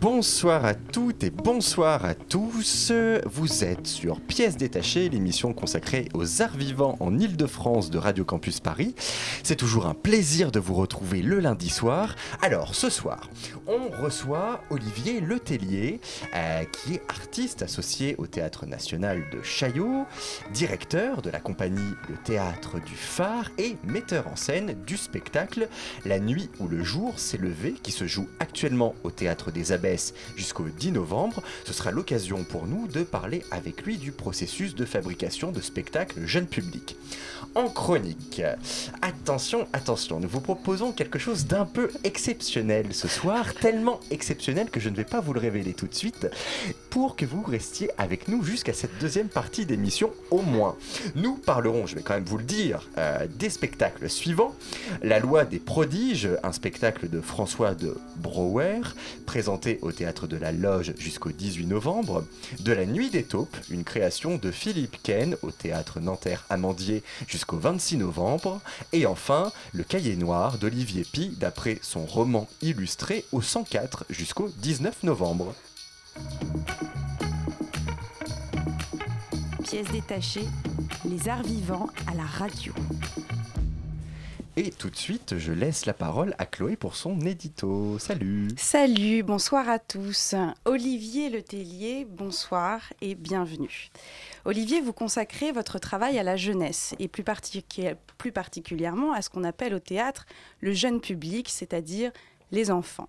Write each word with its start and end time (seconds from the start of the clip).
Bonsoir 0.00 0.64
à 0.64 0.72
toutes 0.72 1.24
et 1.24 1.30
bonsoir 1.30 2.06
à 2.06 2.14
tous. 2.14 2.90
Vous 3.26 3.64
êtes 3.64 3.86
sur 3.86 4.18
Pièces 4.18 4.56
détachées, 4.56 5.10
l'émission 5.10 5.52
consacrée 5.52 6.08
aux 6.14 6.40
arts 6.40 6.56
vivants 6.56 6.96
en 7.00 7.18
Ile-de-France 7.18 7.90
de 7.90 7.98
Radio 7.98 8.24
Campus 8.24 8.60
Paris. 8.60 8.94
C'est 9.42 9.56
toujours 9.56 9.84
un 9.84 9.92
plaisir 9.92 10.52
de 10.52 10.58
vous 10.58 10.72
retrouver 10.72 11.20
le 11.20 11.38
lundi 11.38 11.68
soir. 11.68 12.16
Alors, 12.40 12.74
ce 12.74 12.88
soir, 12.88 13.28
on 13.66 13.90
reçoit 14.02 14.62
Olivier 14.70 15.20
Letellier, 15.20 16.00
euh, 16.34 16.64
qui 16.64 16.94
est 16.94 17.02
artiste 17.10 17.60
associé 17.60 18.14
au 18.16 18.26
Théâtre 18.26 18.64
National 18.64 19.22
de 19.30 19.42
Chaillot, 19.42 20.06
directeur 20.54 21.20
de 21.20 21.28
la 21.28 21.40
compagnie 21.40 21.94
Le 22.08 22.16
Théâtre 22.16 22.80
du 22.80 22.94
Phare 22.94 23.50
et 23.58 23.76
metteur 23.84 24.28
en 24.28 24.36
scène 24.36 24.82
du 24.86 24.96
spectacle 24.96 25.68
La 26.06 26.20
nuit 26.20 26.48
où 26.58 26.68
le 26.68 26.82
jour 26.82 27.18
s'est 27.18 27.36
levé, 27.36 27.74
qui 27.82 27.92
se 27.92 28.06
joue 28.06 28.28
actuellement 28.38 28.94
au 29.04 29.10
Théâtre 29.10 29.50
des 29.50 29.72
Jusqu'au 30.36 30.64
10 30.64 30.92
novembre. 30.92 31.42
Ce 31.64 31.72
sera 31.72 31.90
l'occasion 31.90 32.44
pour 32.44 32.66
nous 32.66 32.86
de 32.86 33.02
parler 33.02 33.42
avec 33.50 33.82
lui 33.82 33.96
du 33.96 34.12
processus 34.12 34.74
de 34.74 34.84
fabrication 34.84 35.52
de 35.52 35.60
spectacles 35.60 36.26
jeune 36.26 36.46
public. 36.46 36.96
En 37.56 37.68
chronique, 37.68 38.42
attention, 39.02 39.66
attention, 39.72 40.20
nous 40.20 40.28
vous 40.28 40.40
proposons 40.40 40.92
quelque 40.92 41.18
chose 41.18 41.46
d'un 41.46 41.64
peu 41.64 41.90
exceptionnel 42.04 42.94
ce 42.94 43.08
soir, 43.08 43.54
tellement 43.54 43.98
exceptionnel 44.12 44.70
que 44.70 44.78
je 44.78 44.88
ne 44.88 44.94
vais 44.94 45.04
pas 45.04 45.20
vous 45.20 45.32
le 45.32 45.40
révéler 45.40 45.74
tout 45.74 45.88
de 45.88 45.94
suite, 45.94 46.28
pour 46.90 47.16
que 47.16 47.26
vous 47.26 47.42
restiez 47.42 47.90
avec 47.98 48.28
nous 48.28 48.44
jusqu'à 48.44 48.72
cette 48.72 48.96
deuxième 49.00 49.28
partie 49.28 49.66
d'émission 49.66 50.12
au 50.30 50.42
moins. 50.42 50.76
Nous 51.16 51.34
parlerons, 51.34 51.88
je 51.88 51.96
vais 51.96 52.02
quand 52.02 52.14
même 52.14 52.24
vous 52.24 52.38
le 52.38 52.44
dire, 52.44 52.88
euh, 52.98 53.26
des 53.36 53.50
spectacles 53.50 54.08
suivants. 54.08 54.54
La 55.02 55.18
loi 55.18 55.44
des 55.44 55.58
prodiges, 55.58 56.28
un 56.44 56.52
spectacle 56.52 57.08
de 57.08 57.20
François 57.20 57.74
de 57.74 57.96
Brouwer, 58.18 58.80
présenté 59.26 59.80
au 59.82 59.90
théâtre 59.90 60.28
de 60.28 60.36
la 60.36 60.52
Loge 60.52 60.94
jusqu'au 60.98 61.30
18 61.30 61.66
novembre. 61.66 62.24
De 62.60 62.72
la 62.72 62.86
Nuit 62.86 63.10
des 63.10 63.24
taupes, 63.24 63.56
une 63.70 63.82
création 63.82 64.36
de 64.36 64.52
Philippe 64.52 64.98
Ken 65.02 65.36
au 65.42 65.50
théâtre 65.50 65.98
Nanterre 65.98 66.46
Amandier 66.48 67.02
jusqu'au 67.26 67.39
26 67.56 67.98
novembre. 67.98 68.60
Et 68.92 69.06
enfin, 69.06 69.52
Le 69.72 69.84
Cahier 69.84 70.16
Noir 70.16 70.58
d'Olivier 70.58 71.04
Pi, 71.04 71.36
d'après 71.38 71.78
son 71.82 72.06
roman 72.06 72.48
illustré 72.62 73.24
au 73.32 73.42
104 73.42 74.06
jusqu'au 74.10 74.48
19 74.58 75.02
novembre. 75.02 75.54
Pièces 79.64 79.90
détachées, 79.92 80.48
les 81.04 81.28
arts 81.28 81.42
vivants 81.42 81.88
à 82.06 82.14
la 82.14 82.24
radio. 82.24 82.72
Et 84.56 84.72
tout 84.72 84.90
de 84.90 84.96
suite, 84.96 85.38
je 85.38 85.52
laisse 85.52 85.86
la 85.86 85.92
parole 85.92 86.34
à 86.38 86.44
Chloé 86.44 86.76
pour 86.76 86.96
son 86.96 87.20
édito. 87.20 87.98
Salut 88.00 88.48
Salut, 88.56 89.22
bonsoir 89.22 89.68
à 89.68 89.78
tous. 89.78 90.34
Olivier 90.64 91.30
Letellier, 91.30 92.04
bonsoir 92.04 92.80
et 93.00 93.14
bienvenue. 93.14 93.90
Olivier, 94.44 94.80
vous 94.80 94.92
consacrez 94.92 95.52
votre 95.52 95.78
travail 95.78 96.18
à 96.18 96.24
la 96.24 96.36
jeunesse 96.36 96.96
et 96.98 97.06
plus, 97.06 97.24
plus 98.18 98.32
particulièrement 98.32 99.12
à 99.12 99.22
ce 99.22 99.30
qu'on 99.30 99.44
appelle 99.44 99.72
au 99.72 99.78
théâtre 99.78 100.26
le 100.60 100.72
jeune 100.72 101.00
public, 101.00 101.48
c'est-à-dire 101.48 102.10
les 102.50 102.72
enfants. 102.72 103.08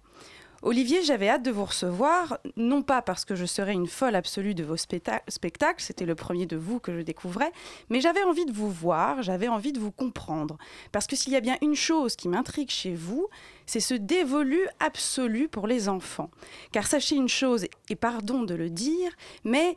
Olivier, 0.64 1.02
j'avais 1.02 1.28
hâte 1.28 1.42
de 1.42 1.50
vous 1.50 1.66
recevoir, 1.66 2.38
non 2.56 2.84
pas 2.84 3.02
parce 3.02 3.26
que 3.26 3.34
je 3.34 3.46
serais 3.46 3.74
une 3.74 3.88
folle 3.88 4.16
absolue 4.16 4.54
de 4.54 4.64
vos 4.64 4.76
specta- 4.76 5.24
spectacles, 5.28 5.82
c'était 5.82 6.06
le 6.06 6.14
premier 6.14 6.46
de 6.46 6.56
vous 6.56 6.80
que 6.80 6.96
je 6.96 7.02
découvrais, 7.02 7.52
mais 7.90 8.00
j'avais 8.00 8.22
envie 8.22 8.46
de 8.46 8.52
vous 8.52 8.70
voir, 8.70 9.24
j'avais 9.24 9.48
envie 9.48 9.74
de 9.74 9.80
vous 9.80 9.92
comprendre. 9.92 10.60
Parce 10.92 11.08
que 11.08 11.16
s'il 11.16 11.34
y 11.34 11.36
a 11.36 11.42
bien 11.42 11.58
une 11.64 11.76
chose 11.76 12.16
qui 12.16 12.30
m'intrigue 12.30 12.70
chez 12.70 12.94
vous, 12.94 13.28
c'est 13.66 13.80
ce 13.80 13.96
dévolu 13.96 14.60
absolu 14.80 15.48
pour 15.48 15.66
les 15.66 15.90
enfants. 15.90 16.30
Car 16.72 16.86
sachez 16.86 17.16
une 17.16 17.30
chose, 17.30 17.66
et 17.90 17.96
pardon 17.96 18.44
de 18.44 18.54
le 18.54 18.70
dire, 18.70 19.12
mais 19.44 19.76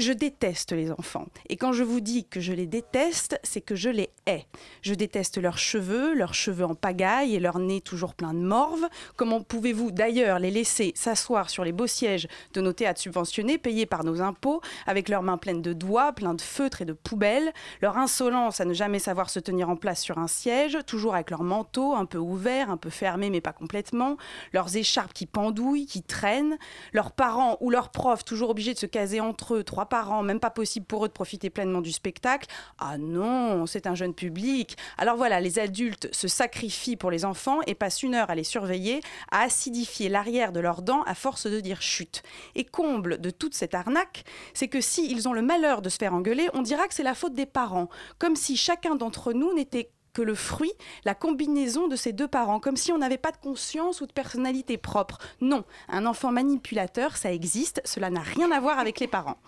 je 0.00 0.12
déteste 0.12 0.72
les 0.72 0.90
enfants. 0.90 1.26
Et 1.48 1.56
quand 1.56 1.72
je 1.72 1.84
vous 1.84 2.00
dis 2.00 2.24
que 2.24 2.40
je 2.40 2.52
les 2.52 2.66
déteste, 2.66 3.38
c'est 3.42 3.60
que 3.60 3.74
je 3.74 3.90
les 3.90 4.10
hais. 4.26 4.46
Je 4.82 4.94
déteste 4.94 5.38
leurs 5.38 5.58
cheveux, 5.58 6.14
leurs 6.14 6.34
cheveux 6.34 6.64
en 6.64 6.74
pagaille 6.74 7.34
et 7.34 7.40
leur 7.40 7.58
nez 7.58 7.80
toujours 7.80 8.14
plein 8.14 8.34
de 8.34 8.40
morve. 8.40 8.88
Comment 9.16 9.40
pouvez-vous 9.42 9.90
d'ailleurs 9.90 10.38
les 10.38 10.50
laisser 10.50 10.92
s'asseoir 10.94 11.50
sur 11.50 11.64
les 11.64 11.72
beaux 11.72 11.86
sièges 11.86 12.28
de 12.54 12.60
nos 12.60 12.72
théâtres 12.72 13.00
subventionnés, 13.00 13.58
payés 13.58 13.86
par 13.86 14.04
nos 14.04 14.20
impôts, 14.20 14.60
avec 14.86 15.08
leurs 15.08 15.22
mains 15.22 15.38
pleines 15.38 15.62
de 15.62 15.72
doigts, 15.72 16.12
pleins 16.12 16.34
de 16.34 16.40
feutres 16.40 16.82
et 16.82 16.84
de 16.84 16.92
poubelles, 16.92 17.52
leur 17.82 17.98
insolence 17.98 18.60
à 18.60 18.64
ne 18.64 18.74
jamais 18.74 18.98
savoir 18.98 19.30
se 19.30 19.40
tenir 19.40 19.68
en 19.68 19.76
place 19.76 20.02
sur 20.02 20.18
un 20.18 20.28
siège, 20.28 20.78
toujours 20.86 21.14
avec 21.14 21.30
leur 21.30 21.42
manteau 21.42 21.94
un 21.94 22.06
peu 22.06 22.18
ouvert, 22.18 22.70
un 22.70 22.76
peu 22.76 22.90
fermé 22.90 23.30
mais 23.30 23.40
pas 23.40 23.52
complètement, 23.52 24.16
leurs 24.52 24.76
écharpes 24.76 25.12
qui 25.12 25.26
pendouillent, 25.26 25.86
qui 25.86 26.02
traînent, 26.02 26.58
leurs 26.92 27.12
parents 27.12 27.56
ou 27.60 27.70
leurs 27.70 27.90
profs 27.90 28.24
toujours 28.24 28.50
obligés 28.50 28.74
de 28.74 28.78
se 28.78 28.86
caser 28.86 29.20
entre 29.20 29.56
eux, 29.56 29.64
trois 29.64 29.86
même 30.22 30.40
pas 30.40 30.50
possible 30.50 30.86
pour 30.86 31.04
eux 31.04 31.08
de 31.08 31.12
profiter 31.12 31.50
pleinement 31.50 31.80
du 31.80 31.92
spectacle. 31.92 32.48
Ah 32.78 32.98
non, 32.98 33.66
c'est 33.66 33.86
un 33.86 33.94
jeune 33.94 34.14
public. 34.14 34.76
Alors 34.98 35.16
voilà, 35.16 35.40
les 35.40 35.58
adultes 35.58 36.08
se 36.12 36.28
sacrifient 36.28 36.96
pour 36.96 37.10
les 37.10 37.24
enfants 37.24 37.60
et 37.66 37.74
passent 37.74 38.02
une 38.02 38.14
heure 38.14 38.30
à 38.30 38.34
les 38.34 38.44
surveiller, 38.44 39.00
à 39.30 39.42
acidifier 39.42 40.08
l'arrière 40.08 40.52
de 40.52 40.60
leurs 40.60 40.82
dents 40.82 41.02
à 41.02 41.14
force 41.14 41.46
de 41.46 41.60
dire 41.60 41.82
chut. 41.82 42.22
Et 42.54 42.64
comble 42.64 43.20
de 43.20 43.30
toute 43.30 43.54
cette 43.54 43.74
arnaque, 43.74 44.24
c'est 44.54 44.68
que 44.68 44.80
si 44.80 45.10
ils 45.10 45.28
ont 45.28 45.32
le 45.32 45.42
malheur 45.42 45.82
de 45.82 45.88
se 45.88 45.98
faire 45.98 46.14
engueuler, 46.14 46.48
on 46.54 46.62
dira 46.62 46.86
que 46.86 46.94
c'est 46.94 47.02
la 47.02 47.14
faute 47.14 47.34
des 47.34 47.46
parents, 47.46 47.88
comme 48.18 48.36
si 48.36 48.56
chacun 48.56 48.94
d'entre 48.94 49.32
nous 49.32 49.52
n'était 49.54 49.90
que 50.12 50.22
le 50.22 50.34
fruit, 50.34 50.72
la 51.04 51.14
combinaison 51.14 51.88
de 51.88 51.96
ces 51.96 52.12
deux 52.12 52.28
parents, 52.28 52.60
comme 52.60 52.76
si 52.76 52.92
on 52.92 52.98
n'avait 52.98 53.18
pas 53.18 53.32
de 53.32 53.36
conscience 53.36 54.00
ou 54.00 54.06
de 54.06 54.12
personnalité 54.12 54.76
propre. 54.76 55.18
Non, 55.40 55.64
un 55.88 56.06
enfant 56.06 56.32
manipulateur, 56.32 57.16
ça 57.16 57.32
existe, 57.32 57.80
cela 57.84 58.10
n'a 58.10 58.20
rien 58.20 58.50
à 58.50 58.60
voir 58.60 58.78
avec 58.78 59.00
les 59.00 59.06
parents. 59.06 59.38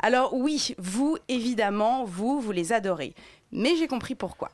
Alors 0.00 0.34
oui, 0.34 0.74
vous, 0.78 1.16
évidemment, 1.28 2.04
vous, 2.04 2.40
vous 2.40 2.52
les 2.52 2.72
adorez. 2.72 3.14
Mais 3.52 3.76
j'ai 3.76 3.86
compris 3.86 4.14
pourquoi. 4.14 4.50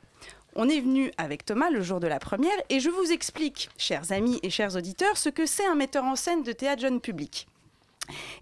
On 0.56 0.68
est 0.68 0.80
venu 0.80 1.12
avec 1.16 1.44
Thomas 1.44 1.70
le 1.70 1.80
jour 1.80 2.00
de 2.00 2.08
la 2.08 2.18
première 2.18 2.50
et 2.68 2.80
je 2.80 2.90
vous 2.90 3.12
explique, 3.12 3.70
chers 3.76 4.10
amis 4.10 4.40
et 4.42 4.50
chers 4.50 4.74
auditeurs, 4.74 5.16
ce 5.16 5.28
que 5.28 5.46
c'est 5.46 5.66
un 5.66 5.76
metteur 5.76 6.04
en 6.04 6.16
scène 6.16 6.42
de 6.42 6.52
théâtre 6.52 6.82
jeune 6.82 7.00
public. 7.00 7.46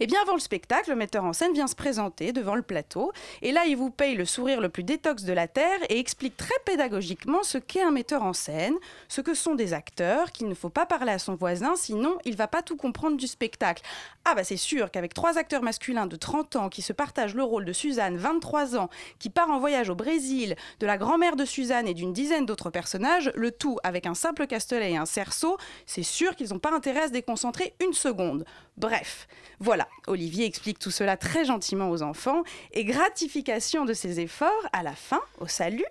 Et 0.00 0.06
bien 0.06 0.20
avant 0.22 0.34
le 0.34 0.40
spectacle, 0.40 0.90
le 0.90 0.96
metteur 0.96 1.24
en 1.24 1.32
scène 1.32 1.52
vient 1.52 1.66
se 1.66 1.74
présenter 1.74 2.32
devant 2.32 2.54
le 2.54 2.62
plateau 2.62 3.12
et 3.42 3.52
là 3.52 3.66
il 3.66 3.76
vous 3.76 3.90
paye 3.90 4.14
le 4.14 4.24
sourire 4.24 4.60
le 4.60 4.68
plus 4.68 4.84
détox 4.84 5.24
de 5.24 5.32
la 5.32 5.48
terre 5.48 5.78
et 5.88 5.98
explique 5.98 6.36
très 6.36 6.54
pédagogiquement 6.64 7.42
ce 7.42 7.58
qu'est 7.58 7.82
un 7.82 7.90
metteur 7.90 8.22
en 8.22 8.32
scène, 8.32 8.74
ce 9.08 9.20
que 9.20 9.34
sont 9.34 9.54
des 9.54 9.72
acteurs, 9.72 10.32
qu'il 10.32 10.48
ne 10.48 10.54
faut 10.54 10.68
pas 10.68 10.86
parler 10.86 11.12
à 11.12 11.18
son 11.18 11.34
voisin 11.34 11.74
sinon 11.76 12.16
il 12.24 12.36
va 12.36 12.48
pas 12.48 12.62
tout 12.62 12.76
comprendre 12.76 13.16
du 13.16 13.26
spectacle. 13.26 13.82
Ah 14.24 14.34
bah 14.34 14.44
c'est 14.44 14.56
sûr 14.56 14.90
qu'avec 14.90 15.14
trois 15.14 15.38
acteurs 15.38 15.62
masculins 15.62 16.06
de 16.06 16.16
30 16.16 16.56
ans 16.56 16.68
qui 16.68 16.82
se 16.82 16.92
partagent 16.92 17.34
le 17.34 17.42
rôle 17.42 17.64
de 17.64 17.72
Suzanne, 17.72 18.16
23 18.16 18.76
ans, 18.76 18.88
qui 19.18 19.30
part 19.30 19.50
en 19.50 19.58
voyage 19.58 19.90
au 19.90 19.94
Brésil, 19.94 20.56
de 20.80 20.86
la 20.86 20.98
grand-mère 20.98 21.36
de 21.36 21.44
Suzanne 21.44 21.88
et 21.88 21.94
d'une 21.94 22.12
dizaine 22.12 22.46
d'autres 22.46 22.70
personnages, 22.70 23.32
le 23.34 23.50
tout 23.50 23.78
avec 23.82 24.06
un 24.06 24.14
simple 24.14 24.46
castelet 24.46 24.92
et 24.92 24.96
un 24.96 25.06
cerceau, 25.06 25.56
c'est 25.86 26.02
sûr 26.02 26.36
qu'ils 26.36 26.50
n'ont 26.50 26.58
pas 26.58 26.74
intérêt 26.74 27.02
à 27.02 27.06
se 27.08 27.12
déconcentrer 27.12 27.74
une 27.84 27.92
seconde. 27.92 28.44
Bref, 28.78 29.26
voilà, 29.58 29.88
Olivier 30.06 30.46
explique 30.46 30.78
tout 30.78 30.92
cela 30.92 31.16
très 31.16 31.44
gentiment 31.44 31.90
aux 31.90 32.02
enfants 32.02 32.44
et 32.70 32.84
gratification 32.84 33.84
de 33.84 33.92
ses 33.92 34.20
efforts 34.20 34.68
à 34.72 34.84
la 34.84 34.92
fin, 34.92 35.20
au 35.40 35.48
salut. 35.48 35.84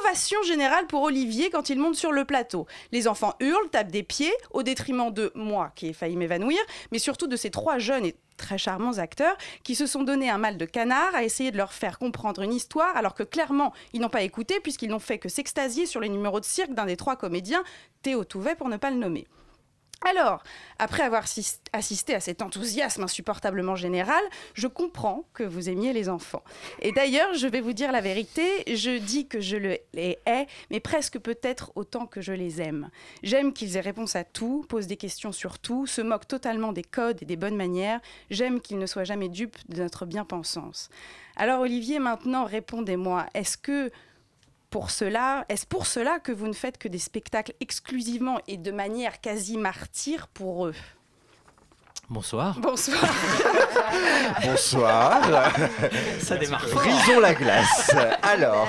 Ovation 0.00 0.42
générale 0.42 0.86
pour 0.86 1.00
Olivier 1.04 1.48
quand 1.48 1.70
il 1.70 1.78
monte 1.78 1.94
sur 1.94 2.12
le 2.12 2.26
plateau. 2.26 2.66
Les 2.92 3.08
enfants 3.08 3.34
hurlent, 3.40 3.70
tapent 3.70 3.90
des 3.90 4.02
pieds, 4.02 4.34
au 4.50 4.62
détriment 4.62 5.10
de 5.10 5.32
moi 5.34 5.72
qui 5.74 5.86
ai 5.86 5.94
failli 5.94 6.16
m'évanouir, 6.16 6.58
mais 6.92 6.98
surtout 6.98 7.28
de 7.28 7.36
ces 7.36 7.50
trois 7.50 7.78
jeunes 7.78 8.04
et 8.04 8.14
très 8.36 8.58
charmants 8.58 8.98
acteurs 8.98 9.38
qui 9.64 9.74
se 9.74 9.86
sont 9.86 10.02
donné 10.02 10.28
un 10.28 10.36
mal 10.36 10.58
de 10.58 10.66
canard 10.66 11.14
à 11.14 11.24
essayer 11.24 11.50
de 11.50 11.56
leur 11.56 11.72
faire 11.72 11.98
comprendre 11.98 12.42
une 12.42 12.52
histoire 12.52 12.94
alors 12.94 13.14
que 13.14 13.22
clairement 13.22 13.72
ils 13.94 14.02
n'ont 14.02 14.10
pas 14.10 14.22
écouté 14.22 14.60
puisqu'ils 14.62 14.90
n'ont 14.90 14.98
fait 14.98 15.18
que 15.18 15.30
s'extasier 15.30 15.86
sur 15.86 16.00
les 16.00 16.10
numéros 16.10 16.40
de 16.40 16.44
cirque 16.44 16.74
d'un 16.74 16.84
des 16.84 16.98
trois 16.98 17.16
comédiens, 17.16 17.64
Théo 18.02 18.24
Touvet 18.24 18.54
pour 18.54 18.68
ne 18.68 18.76
pas 18.76 18.90
le 18.90 18.96
nommer. 18.96 19.26
Alors, 20.04 20.44
après 20.78 21.02
avoir 21.02 21.24
assisté 21.72 22.14
à 22.14 22.20
cet 22.20 22.40
enthousiasme 22.40 23.02
insupportablement 23.02 23.74
général, 23.74 24.22
je 24.54 24.68
comprends 24.68 25.24
que 25.34 25.42
vous 25.42 25.68
aimiez 25.68 25.92
les 25.92 26.08
enfants. 26.08 26.44
Et 26.80 26.92
d'ailleurs, 26.92 27.34
je 27.34 27.48
vais 27.48 27.60
vous 27.60 27.72
dire 27.72 27.90
la 27.90 28.00
vérité, 28.00 28.62
je 28.68 28.98
dis 28.98 29.26
que 29.26 29.40
je 29.40 29.56
les 29.56 29.82
hais, 29.94 30.46
mais 30.70 30.78
presque 30.78 31.18
peut-être 31.18 31.72
autant 31.74 32.06
que 32.06 32.20
je 32.20 32.32
les 32.32 32.62
aime. 32.62 32.90
J'aime 33.24 33.52
qu'ils 33.52 33.76
aient 33.76 33.80
réponse 33.80 34.14
à 34.14 34.22
tout, 34.22 34.64
posent 34.68 34.86
des 34.86 34.96
questions 34.96 35.32
sur 35.32 35.58
tout, 35.58 35.86
se 35.86 36.00
moquent 36.00 36.28
totalement 36.28 36.72
des 36.72 36.84
codes 36.84 37.20
et 37.22 37.26
des 37.26 37.36
bonnes 37.36 37.56
manières. 37.56 38.00
J'aime 38.30 38.60
qu'ils 38.60 38.78
ne 38.78 38.86
soient 38.86 39.04
jamais 39.04 39.28
dupes 39.28 39.58
de 39.68 39.82
notre 39.82 40.06
bien-pensance. 40.06 40.90
Alors 41.34 41.60
Olivier, 41.60 41.98
maintenant, 41.98 42.44
répondez-moi, 42.44 43.26
est-ce 43.34 43.58
que 43.58 43.90
pour 44.70 44.90
cela, 44.90 45.44
est-ce 45.48 45.66
pour 45.66 45.86
cela 45.86 46.18
que 46.18 46.32
vous 46.32 46.46
ne 46.46 46.52
faites 46.52 46.78
que 46.78 46.88
des 46.88 46.98
spectacles 46.98 47.54
exclusivement 47.60 48.38
et 48.46 48.56
de 48.56 48.70
manière 48.70 49.20
quasi 49.20 49.56
martyre 49.56 50.28
pour 50.28 50.66
eux? 50.66 50.74
Bonsoir. 52.10 52.58
Bonsoir. 52.60 53.04
Bonsoir. 54.42 55.20
Ça 56.20 56.36
démarre. 56.38 56.64
Brisons 56.72 57.20
la 57.20 57.34
glace. 57.34 57.90
Alors. 58.22 58.66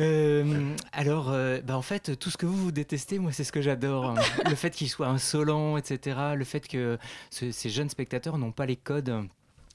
Euh, 0.00 0.74
alors, 0.92 1.30
euh, 1.30 1.60
bah 1.62 1.76
en 1.76 1.82
fait, 1.82 2.18
tout 2.18 2.30
ce 2.30 2.36
que 2.36 2.46
vous, 2.46 2.56
vous 2.56 2.72
détestez, 2.72 3.18
moi, 3.18 3.32
c'est 3.32 3.44
ce 3.44 3.52
que 3.52 3.60
j'adore. 3.62 4.14
Le 4.48 4.54
fait 4.54 4.70
qu'il 4.70 4.88
soit 4.88 5.06
insolent, 5.06 5.76
etc. 5.76 6.18
Le 6.34 6.44
fait 6.44 6.66
que 6.66 6.98
ce- 7.30 7.50
ces 7.50 7.68
jeunes 7.70 7.90
spectateurs 7.90 8.38
n'ont 8.38 8.52
pas 8.52 8.66
les 8.66 8.76
codes. 8.76 9.26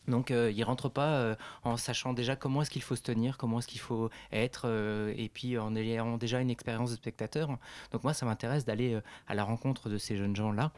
Donc, 0.07 0.31
euh, 0.31 0.51
ils 0.55 0.63
rentrent 0.63 0.89
pas 0.89 1.15
euh, 1.17 1.35
en 1.63 1.77
sachant 1.77 2.13
déjà 2.13 2.35
comment 2.35 2.61
est-ce 2.61 2.69
qu'il 2.69 2.81
faut 2.81 2.95
se 2.95 3.01
tenir, 3.01 3.37
comment 3.37 3.59
est-ce 3.59 3.67
qu'il 3.67 3.81
faut 3.81 4.09
être, 4.31 4.63
euh, 4.65 5.13
et 5.17 5.29
puis 5.29 5.57
en 5.57 5.75
ayant 5.75 6.17
déjà 6.17 6.39
une 6.39 6.49
expérience 6.49 6.91
de 6.91 6.95
spectateur. 6.95 7.49
Donc, 7.91 8.03
moi, 8.03 8.13
ça 8.13 8.25
m'intéresse 8.25 8.65
d'aller 8.65 8.93
euh, 8.93 9.01
à 9.27 9.35
la 9.35 9.43
rencontre 9.43 9.89
de 9.89 9.97
ces 9.97 10.17
jeunes 10.17 10.35
gens-là. 10.35 10.71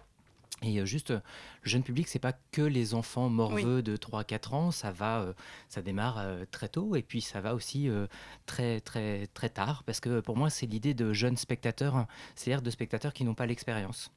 Et 0.62 0.86
juste, 0.86 1.12
le 1.12 1.22
jeune 1.64 1.84
public, 1.84 2.10
c'est 2.10 2.20
pas 2.20 2.34
que 2.52 2.62
les 2.62 2.94
enfants 2.94 3.30
morveux 3.30 3.82
de 3.82 3.96
3-4 3.96 4.54
ans, 4.54 4.72
ça 4.72 4.92
va, 4.92 5.26
ça 5.70 5.82
démarre 5.82 6.22
très 6.52 6.68
tôt, 6.68 6.98
et 6.98 7.02
puis 7.02 7.22
ça 7.22 7.40
va 7.40 7.56
aussi 7.56 7.90
très 8.46 8.82
très 8.82 9.28
très 9.28 9.48
tard, 9.48 9.84
parce 9.86 10.02
que 10.02 10.20
pour 10.20 10.36
moi, 10.36 10.50
c'est 10.50 10.66
l'idée 10.66 10.94
de 10.94 11.14
jeunes 11.14 11.38
spectateurs, 11.38 11.96
hein, 11.96 12.08
c'est-à-dire 12.36 12.62
de 12.62 12.70
spectateurs 12.72 13.14
qui 13.14 13.24
n'ont 13.24 13.36
pas 13.36 13.46
l'expérience. 13.46 14.12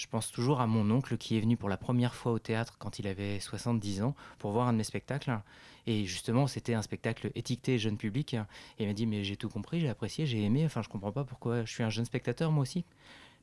Je 0.00 0.06
pense 0.06 0.32
toujours 0.32 0.62
à 0.62 0.66
mon 0.66 0.90
oncle 0.90 1.18
qui 1.18 1.36
est 1.36 1.40
venu 1.40 1.58
pour 1.58 1.68
la 1.68 1.76
première 1.76 2.14
fois 2.14 2.32
au 2.32 2.38
théâtre 2.38 2.76
quand 2.78 2.98
il 2.98 3.06
avait 3.06 3.38
70 3.38 4.02
ans 4.02 4.14
pour 4.38 4.50
voir 4.50 4.66
un 4.66 4.72
de 4.72 4.78
mes 4.78 4.84
spectacles. 4.84 5.38
Et 5.86 6.06
justement, 6.06 6.46
c'était 6.46 6.72
un 6.72 6.80
spectacle 6.80 7.30
étiqueté 7.34 7.78
jeune 7.78 7.98
public. 7.98 8.32
Et 8.32 8.84
il 8.84 8.86
m'a 8.86 8.94
dit 8.94 9.04
Mais 9.04 9.24
j'ai 9.24 9.36
tout 9.36 9.50
compris, 9.50 9.78
j'ai 9.78 9.90
apprécié, 9.90 10.24
j'ai 10.24 10.42
aimé. 10.42 10.64
Enfin, 10.64 10.80
je 10.80 10.88
comprends 10.88 11.12
pas 11.12 11.24
pourquoi 11.24 11.66
je 11.66 11.70
suis 11.70 11.82
un 11.82 11.90
jeune 11.90 12.06
spectateur 12.06 12.50
moi 12.50 12.62
aussi. 12.62 12.86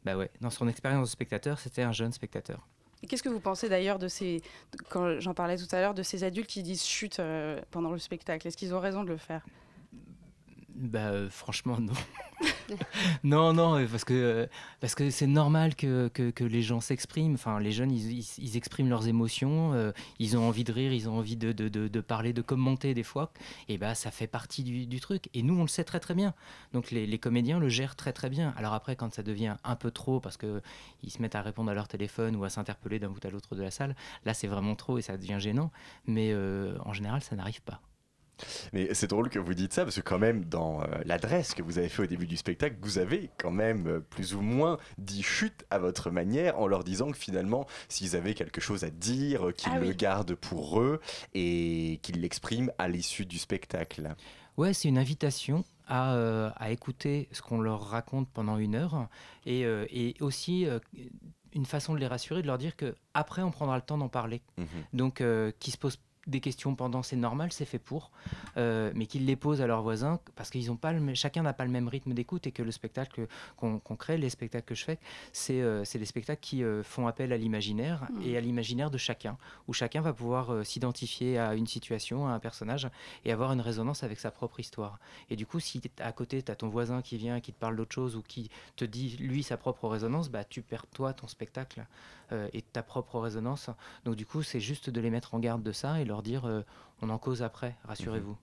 Bah 0.03 0.17
ouais, 0.17 0.31
dans 0.41 0.49
son 0.49 0.67
expérience 0.67 1.09
de 1.09 1.11
spectateur, 1.11 1.59
c'était 1.59 1.83
un 1.83 1.91
jeune 1.91 2.11
spectateur. 2.11 2.67
Qu'est-ce 3.07 3.21
que 3.21 3.29
vous 3.29 3.39
pensez 3.39 3.69
d'ailleurs 3.69 3.99
de 3.99 4.07
ces, 4.07 4.41
quand 4.89 5.19
j'en 5.19 5.35
parlais 5.35 5.57
tout 5.57 5.75
à 5.75 5.79
l'heure, 5.79 5.93
de 5.93 6.01
ces 6.01 6.23
adultes 6.23 6.49
qui 6.49 6.63
disent 6.63 6.83
chut 6.83 7.19
euh, 7.19 7.61
pendant 7.69 7.91
le 7.91 7.99
spectacle? 7.99 8.47
Est-ce 8.47 8.57
qu'ils 8.57 8.73
ont 8.73 8.79
raison 8.79 9.03
de 9.03 9.09
le 9.09 9.17
faire? 9.17 9.45
Bah 10.77 11.09
euh, 11.09 11.29
franchement 11.29 11.79
non. 11.79 11.93
non 13.23 13.51
non 13.53 13.77
euh, 13.79 13.87
parce 13.89 14.03
que 14.03 14.13
euh, 14.13 14.45
parce 14.79 14.93
que 14.93 15.09
c'est 15.09 15.25
normal 15.25 15.75
que, 15.75 16.07
que, 16.09 16.29
que 16.29 16.43
les 16.43 16.61
gens 16.61 16.81
s'expriment. 16.81 17.33
Enfin 17.33 17.59
les 17.59 17.71
jeunes 17.71 17.91
ils, 17.91 18.11
ils- 18.19 18.29
ils 18.37 18.57
expriment 18.57 18.89
leurs 18.89 19.07
émotions. 19.07 19.73
euh, 19.73 19.91
ils 20.19 20.37
ont 20.37 20.47
envie 20.47 20.63
de 20.63 20.71
rire, 20.71 20.93
ils 20.93 21.09
ont 21.09 21.17
envie 21.17 21.35
de, 21.35 21.51
de, 21.51 21.67
de, 21.69 21.87
de 21.87 22.01
parler, 22.01 22.33
de 22.33 22.41
commenter 22.43 22.93
des 22.93 23.03
fois. 23.03 23.31
Et 23.69 23.77
bah 23.79 23.95
ça 23.95 24.11
fait 24.11 24.27
partie 24.27 24.63
du, 24.63 24.85
du 24.85 24.99
truc. 24.99 25.29
Et 25.33 25.41
nous 25.41 25.57
on 25.57 25.63
le 25.63 25.67
sait 25.67 25.83
très 25.83 25.99
très 25.99 26.13
bien. 26.13 26.33
Donc 26.73 26.91
les, 26.91 27.07
les 27.07 27.17
comédiens 27.17 27.57
le 27.59 27.69
gèrent 27.69 27.95
très 27.95 28.13
très 28.13 28.29
bien. 28.29 28.53
Alors 28.57 28.73
après 28.73 28.95
quand 28.95 29.11
ça 29.13 29.23
devient 29.23 29.55
un 29.63 29.75
peu 29.75 29.89
trop 29.89 30.19
parce 30.19 30.37
que 30.37 30.61
ils 31.03 31.09
se 31.11 31.21
mettent 31.23 31.35
à 31.35 31.41
répondre 31.41 31.71
à 31.71 31.73
leur 31.73 31.87
téléphone 31.87 32.35
ou 32.35 32.43
à 32.43 32.49
s'interpeller 32.49 32.99
d'un 32.99 33.09
bout 33.09 33.25
à 33.25 33.29
l'autre 33.31 33.55
de 33.55 33.63
la 33.63 33.71
salle, 33.71 33.95
là 34.25 34.33
c'est 34.35 34.47
vraiment 34.47 34.75
trop 34.75 34.99
et 34.99 35.01
ça 35.01 35.17
devient 35.17 35.37
gênant. 35.39 35.71
Mais 36.05 36.35
en 36.35 36.93
général 36.93 37.21
ça 37.23 37.35
n'arrive 37.35 37.61
pas. 37.61 37.81
Mais 38.73 38.93
c'est 38.93 39.07
drôle 39.07 39.29
que 39.29 39.39
vous 39.39 39.53
dites 39.53 39.73
ça 39.73 39.83
parce 39.83 39.95
que 39.95 40.01
quand 40.01 40.19
même 40.19 40.45
dans 40.45 40.81
euh, 40.81 40.85
l'adresse 41.05 41.53
que 41.53 41.61
vous 41.61 41.77
avez 41.77 41.89
fait 41.89 42.03
au 42.03 42.07
début 42.07 42.27
du 42.27 42.37
spectacle, 42.37 42.75
vous 42.81 42.97
avez 42.97 43.29
quand 43.37 43.51
même 43.51 43.87
euh, 43.87 43.99
plus 43.99 44.35
ou 44.35 44.41
moins 44.41 44.77
dit 44.97 45.23
chute 45.23 45.65
à 45.69 45.79
votre 45.79 46.11
manière 46.11 46.59
en 46.59 46.67
leur 46.67 46.83
disant 46.83 47.11
que 47.11 47.17
finalement, 47.17 47.65
s'ils 47.89 48.15
avaient 48.15 48.33
quelque 48.33 48.61
chose 48.61 48.83
à 48.83 48.89
dire, 48.89 49.47
euh, 49.47 49.51
qu'ils 49.51 49.73
Ah 49.75 49.79
le 49.79 49.91
gardent 49.93 50.35
pour 50.35 50.81
eux 50.81 51.01
et 51.33 51.99
qu'ils 52.03 52.21
l'expriment 52.21 52.71
à 52.77 52.87
l'issue 52.87 53.25
du 53.25 53.37
spectacle. 53.37 54.15
Ouais, 54.57 54.73
c'est 54.73 54.87
une 54.87 54.97
invitation 54.97 55.63
à, 55.87 56.15
euh, 56.15 56.49
à 56.55 56.71
écouter 56.71 57.29
ce 57.31 57.41
qu'on 57.41 57.61
leur 57.61 57.89
raconte 57.89 58.27
pendant 58.29 58.57
une 58.57 58.75
heure 58.75 59.07
et, 59.45 59.61
et 59.61 60.15
aussi 60.19 60.67
une 61.53 61.65
façon 61.65 61.93
de 61.93 61.99
les 61.99 62.07
rassurer, 62.07 62.41
de 62.41 62.47
leur 62.47 62.57
dire 62.57 62.75
que 62.75 62.95
après 63.13 63.41
on 63.41 63.51
prendra 63.51 63.75
le 63.75 63.81
temps 63.81 63.97
d'en 63.97 64.09
parler. 64.09 64.41
Mhm. 64.57 64.67
Donc, 64.93 65.21
euh, 65.21 65.51
qui 65.59 65.71
se 65.71 65.77
posent 65.77 65.99
des 66.27 66.39
questions 66.39 66.75
pendant, 66.75 67.03
c'est 67.03 67.15
normal, 67.15 67.51
c'est 67.51 67.65
fait 67.65 67.79
pour, 67.79 68.11
euh, 68.57 68.91
mais 68.95 69.05
qu'ils 69.05 69.25
les 69.25 69.35
posent 69.35 69.61
à 69.61 69.67
leurs 69.67 69.81
voisins 69.81 70.19
parce 70.35 70.49
qu'ils 70.49 70.71
ont 70.71 70.75
pas 70.75 70.93
le, 70.93 71.13
chacun 71.13 71.43
n'a 71.43 71.53
pas 71.53 71.65
le 71.65 71.71
même 71.71 71.87
rythme 71.87 72.13
d'écoute 72.13 72.47
et 72.47 72.51
que 72.51 72.63
le 72.63 72.71
spectacle 72.71 73.27
qu'on 73.55 73.79
crée, 73.79 74.17
les 74.17 74.29
spectacles 74.29 74.65
que 74.65 74.75
je 74.75 74.83
fais, 74.83 74.99
c'est 75.31 75.61
euh, 75.61 75.83
des 75.93 76.05
spectacles 76.05 76.41
qui 76.41 76.63
euh, 76.63 76.83
font 76.83 77.07
appel 77.07 77.33
à 77.33 77.37
l'imaginaire 77.37 78.07
Mhm. 78.09 78.21
et 78.23 78.37
à 78.37 78.41
l'imaginaire 78.41 78.91
de 78.91 78.97
chacun, 78.97 79.37
où 79.67 79.73
chacun 79.73 80.01
va 80.01 80.13
pouvoir 80.13 80.51
euh, 80.51 80.63
s'identifier 80.63 81.37
à 81.37 81.55
une 81.55 81.67
situation, 81.67 82.27
à 82.27 82.31
un 82.31 82.39
personnage 82.39 82.89
et 83.25 83.31
avoir 83.31 83.51
une 83.53 83.61
résonance 83.61 84.03
avec 84.03 84.19
sa 84.19 84.31
propre 84.31 84.59
histoire. 84.59 84.99
Et 85.29 85.35
du 85.35 85.45
coup, 85.45 85.59
si 85.59 85.81
à 85.99 86.11
côté, 86.11 86.41
tu 86.41 86.51
as 86.51 86.55
ton 86.55 86.69
voisin 86.69 87.01
qui 87.01 87.17
vient, 87.17 87.39
qui 87.39 87.53
te 87.53 87.59
parle 87.59 87.75
d'autre 87.75 87.93
chose 87.93 88.15
ou 88.15 88.21
qui 88.21 88.49
te 88.75 88.85
dit, 88.85 89.17
lui, 89.19 89.43
sa 89.43 89.57
propre 89.57 89.87
résonance, 89.87 90.29
bah, 90.29 90.43
tu 90.43 90.61
perds 90.61 90.87
toi 90.87 91.13
ton 91.13 91.27
spectacle 91.27 91.85
euh, 92.31 92.49
et 92.53 92.61
ta 92.61 92.83
propre 92.83 93.19
résonance. 93.19 93.69
Donc 94.05 94.15
du 94.15 94.25
coup, 94.25 94.43
c'est 94.43 94.59
juste 94.59 94.89
de 94.89 95.01
les 95.01 95.09
mettre 95.09 95.35
en 95.35 95.39
garde 95.39 95.63
de 95.63 95.71
ça 95.71 95.99
et 96.01 96.05
leur 96.05 96.23
dire, 96.23 96.45
euh, 96.45 96.61
on 97.01 97.09
en 97.09 97.17
cause 97.17 97.41
après, 97.41 97.75
rassurez-vous. 97.83 98.37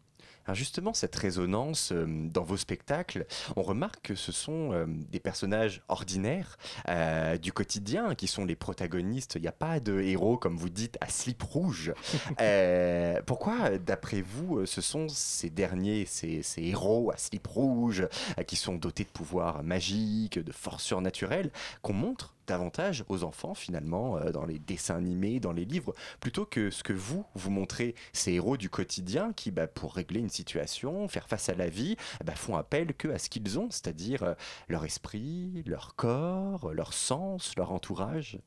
Alors 0.46 0.54
justement, 0.54 0.92
cette 0.92 1.16
résonance 1.16 1.92
euh, 1.92 2.06
dans 2.06 2.42
vos 2.42 2.58
spectacles, 2.58 3.26
on 3.56 3.62
remarque 3.62 4.02
que 4.02 4.14
ce 4.14 4.30
sont 4.30 4.72
euh, 4.72 4.84
des 4.86 5.20
personnages 5.20 5.82
ordinaires 5.88 6.58
euh, 6.88 7.38
du 7.38 7.52
quotidien 7.52 8.14
qui 8.14 8.26
sont 8.26 8.44
les 8.44 8.56
protagonistes. 8.56 9.36
Il 9.36 9.42
n'y 9.42 9.48
a 9.48 9.52
pas 9.52 9.80
de 9.80 10.00
héros, 10.00 10.36
comme 10.36 10.56
vous 10.56 10.68
dites, 10.68 10.98
à 11.00 11.08
slip 11.08 11.42
rouge. 11.42 11.94
Pourquoi, 13.26 13.78
d'après 13.78 14.20
vous, 14.20 14.66
ce 14.66 14.80
sont 14.80 15.08
ces 15.08 15.48
derniers, 15.48 16.04
ces, 16.06 16.42
ces 16.42 16.62
héros 16.62 17.10
à 17.10 17.16
slip 17.16 17.46
rouge, 17.46 18.06
qui 18.46 18.56
sont 18.56 18.74
dotés 18.74 19.04
de 19.04 19.08
pouvoirs 19.08 19.62
magiques, 19.62 20.38
de 20.38 20.52
forces 20.52 20.84
surnaturelles, 20.84 21.50
qu'on 21.82 21.94
montre 21.94 22.34
davantage 22.46 23.04
aux 23.08 23.24
enfants 23.24 23.54
finalement 23.54 24.20
dans 24.30 24.44
les 24.44 24.58
dessins 24.58 24.96
animés, 24.96 25.40
dans 25.40 25.52
les 25.52 25.64
livres, 25.64 25.94
plutôt 26.20 26.44
que 26.44 26.70
ce 26.70 26.82
que 26.82 26.92
vous, 26.92 27.24
vous 27.34 27.50
montrez, 27.50 27.94
ces 28.12 28.32
héros 28.32 28.58
du 28.58 28.68
quotidien 28.68 29.32
qui, 29.32 29.50
bah, 29.50 29.66
pour 29.66 29.94
régler 29.94 30.20
une 30.20 30.28
situation, 30.34 31.08
faire 31.08 31.28
face 31.28 31.48
à 31.48 31.54
la 31.54 31.68
vie, 31.68 31.96
bah, 32.24 32.34
font 32.34 32.56
appel 32.56 32.94
que 32.94 33.16
ce 33.18 33.28
qu'ils 33.28 33.58
ont, 33.58 33.70
c'est-à-dire 33.70 34.22
euh, 34.22 34.34
leur 34.68 34.84
esprit, 34.84 35.62
leur 35.66 35.94
corps, 35.96 36.72
leur 36.72 36.92
sens, 36.92 37.54
leur 37.56 37.72
entourage. 37.72 38.38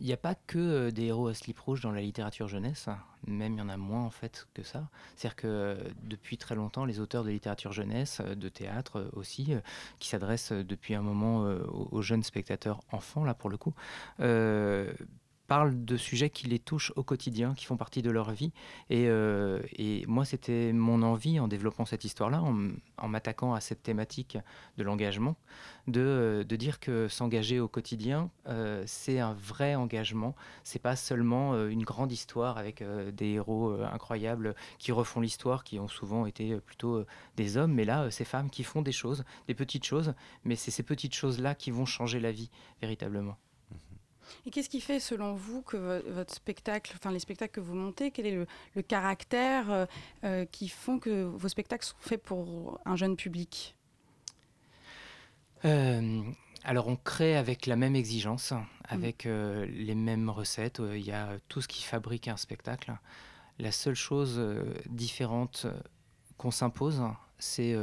Il 0.00 0.06
n'y 0.06 0.12
a 0.12 0.16
pas 0.16 0.34
que 0.34 0.58
euh, 0.58 0.90
des 0.90 1.04
héros 1.04 1.28
à 1.28 1.34
slip 1.34 1.58
rouge 1.58 1.80
dans 1.80 1.92
la 1.92 2.00
littérature 2.00 2.48
jeunesse, 2.48 2.88
hein. 2.88 2.98
même 3.26 3.54
il 3.54 3.58
y 3.58 3.62
en 3.62 3.68
a 3.68 3.76
moins 3.76 4.02
en 4.02 4.10
fait 4.10 4.48
que 4.52 4.62
ça. 4.62 4.88
C'est-à-dire 5.14 5.36
que 5.36 5.46
euh, 5.46 5.76
depuis 6.02 6.36
très 6.36 6.56
longtemps, 6.56 6.84
les 6.84 6.98
auteurs 6.98 7.22
de 7.22 7.30
littérature 7.30 7.72
jeunesse, 7.72 8.20
de 8.20 8.48
théâtre 8.48 9.08
aussi, 9.12 9.54
qui 10.00 10.08
s'adressent 10.08 10.52
depuis 10.52 10.94
un 10.94 11.02
moment 11.02 11.42
aux, 11.92 12.02
jeunes 12.02 12.24
spectateurs 12.24 12.80
enfants, 12.90 13.24
là 13.24 13.34
pour 13.34 13.50
le 13.50 13.56
coup, 13.56 13.74
parlent 15.46 15.84
de 15.84 15.96
sujets 15.96 16.30
qui 16.30 16.46
les 16.46 16.58
touchent 16.58 16.92
au 16.96 17.02
quotidien, 17.02 17.54
qui 17.54 17.64
font 17.64 17.76
partie 17.76 18.02
de 18.02 18.10
leur 18.10 18.32
vie. 18.32 18.52
Et, 18.90 19.08
euh, 19.08 19.60
et 19.76 20.04
moi, 20.06 20.24
c'était 20.24 20.72
mon 20.72 21.02
envie 21.02 21.38
en 21.40 21.48
développant 21.48 21.84
cette 21.84 22.04
histoire-là, 22.04 22.42
en, 22.42 23.08
m'attaquant 23.08 23.54
à 23.54 23.60
cette 23.60 23.82
thématique 23.82 24.38
de 24.78 24.82
l'engagement, 24.82 25.36
de, 25.86 26.00
euh, 26.00 26.44
de 26.44 26.56
dire 26.56 26.80
que 26.80 27.08
s'engager 27.08 27.60
au 27.60 27.68
quotidien, 27.68 28.30
euh, 28.48 28.82
c'est 28.86 29.20
un 29.20 29.34
vrai 29.34 29.74
engagement. 29.74 30.34
C'est 30.64 30.78
pas 30.78 30.96
seulement 30.96 31.54
une 31.66 31.84
grande 31.84 32.12
histoire 32.12 32.58
avec 32.58 32.82
des 33.12 33.32
héros 33.32 33.72
incroyables 33.82 34.54
qui 34.78 34.92
refont 34.92 35.20
l'histoire, 35.20 35.64
qui 35.64 35.78
ont 35.78 35.88
souvent 35.88 36.26
été 36.26 36.56
plutôt 36.60 37.04
des 37.36 37.56
hommes, 37.56 37.72
mais 37.72 37.84
là, 37.84 38.10
ces 38.10 38.24
femmes 38.24 38.50
qui 38.50 38.64
font 38.64 38.82
des 38.82 38.92
choses, 38.92 39.24
des 39.48 39.54
petites 39.54 39.84
choses, 39.84 40.14
mais 40.44 40.56
c'est 40.56 40.70
ces 40.70 40.82
petites 40.82 41.14
choses-là 41.14 41.54
qui 41.54 41.70
vont 41.70 41.86
changer 41.86 42.20
la 42.20 42.32
vie 42.32 42.50
véritablement. 42.80 43.36
Et 44.46 44.50
qu'est-ce 44.50 44.68
qui 44.68 44.80
fait, 44.80 45.00
selon 45.00 45.34
vous, 45.34 45.62
que 45.62 45.76
vo- 45.76 46.12
votre 46.12 46.34
spectacle, 46.34 46.92
enfin 46.96 47.10
les 47.10 47.18
spectacles 47.18 47.54
que 47.54 47.60
vous 47.60 47.74
montez, 47.74 48.10
quel 48.10 48.26
est 48.26 48.34
le, 48.34 48.46
le 48.74 48.82
caractère 48.82 49.70
euh, 49.70 49.86
euh, 50.24 50.44
qui 50.46 50.68
font 50.68 50.98
que 50.98 51.24
vos 51.24 51.48
spectacles 51.48 51.86
sont 51.86 51.96
faits 52.00 52.22
pour 52.22 52.80
un 52.84 52.96
jeune 52.96 53.16
public? 53.16 53.76
Euh, 55.64 56.22
alors 56.62 56.88
on 56.88 56.96
crée 56.96 57.36
avec 57.36 57.66
la 57.66 57.76
même 57.76 57.96
exigence, 57.96 58.52
avec 58.88 59.26
euh, 59.26 59.66
les 59.66 59.94
mêmes 59.94 60.30
recettes. 60.30 60.80
Il 60.94 61.04
y 61.04 61.12
a 61.12 61.38
tout 61.48 61.60
ce 61.60 61.68
qui 61.68 61.82
fabrique 61.82 62.28
un 62.28 62.36
spectacle. 62.36 62.92
La 63.58 63.72
seule 63.72 63.94
chose 63.94 64.42
différente 64.86 65.66
qu'on 66.36 66.50
s'impose, 66.50 67.02
c'est 67.38 67.76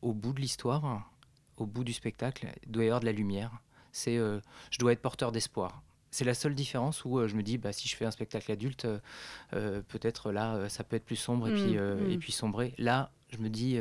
au 0.00 0.14
bout 0.14 0.32
de 0.32 0.40
l'histoire, 0.40 1.10
au 1.58 1.66
bout 1.66 1.84
du 1.84 1.92
spectacle, 1.92 2.48
il 2.64 2.72
doit 2.72 2.84
y 2.84 2.86
avoir 2.86 3.00
de 3.00 3.04
la 3.06 3.12
lumière. 3.12 3.52
C'est 3.94 4.16
je 4.16 4.78
dois 4.78 4.92
être 4.92 5.00
porteur 5.02 5.32
d'espoir. 5.32 5.82
C'est 6.10 6.24
la 6.24 6.34
seule 6.34 6.54
différence 6.54 7.04
où 7.04 7.26
je 7.26 7.34
me 7.34 7.42
dis, 7.42 7.58
bah, 7.58 7.72
si 7.72 7.88
je 7.88 7.96
fais 7.96 8.04
un 8.04 8.10
spectacle 8.10 8.52
adulte, 8.52 8.86
peut-être 9.50 10.30
là, 10.30 10.68
ça 10.68 10.84
peut 10.84 10.96
être 10.96 11.04
plus 11.04 11.16
sombre 11.16 11.48
et, 11.48 11.52
puis, 11.52 11.76
Mm, 11.76 12.10
et 12.10 12.16
mm. 12.16 12.18
puis 12.20 12.32
sombrer. 12.32 12.74
Là, 12.78 13.10
je 13.30 13.38
me 13.38 13.48
dis, 13.48 13.78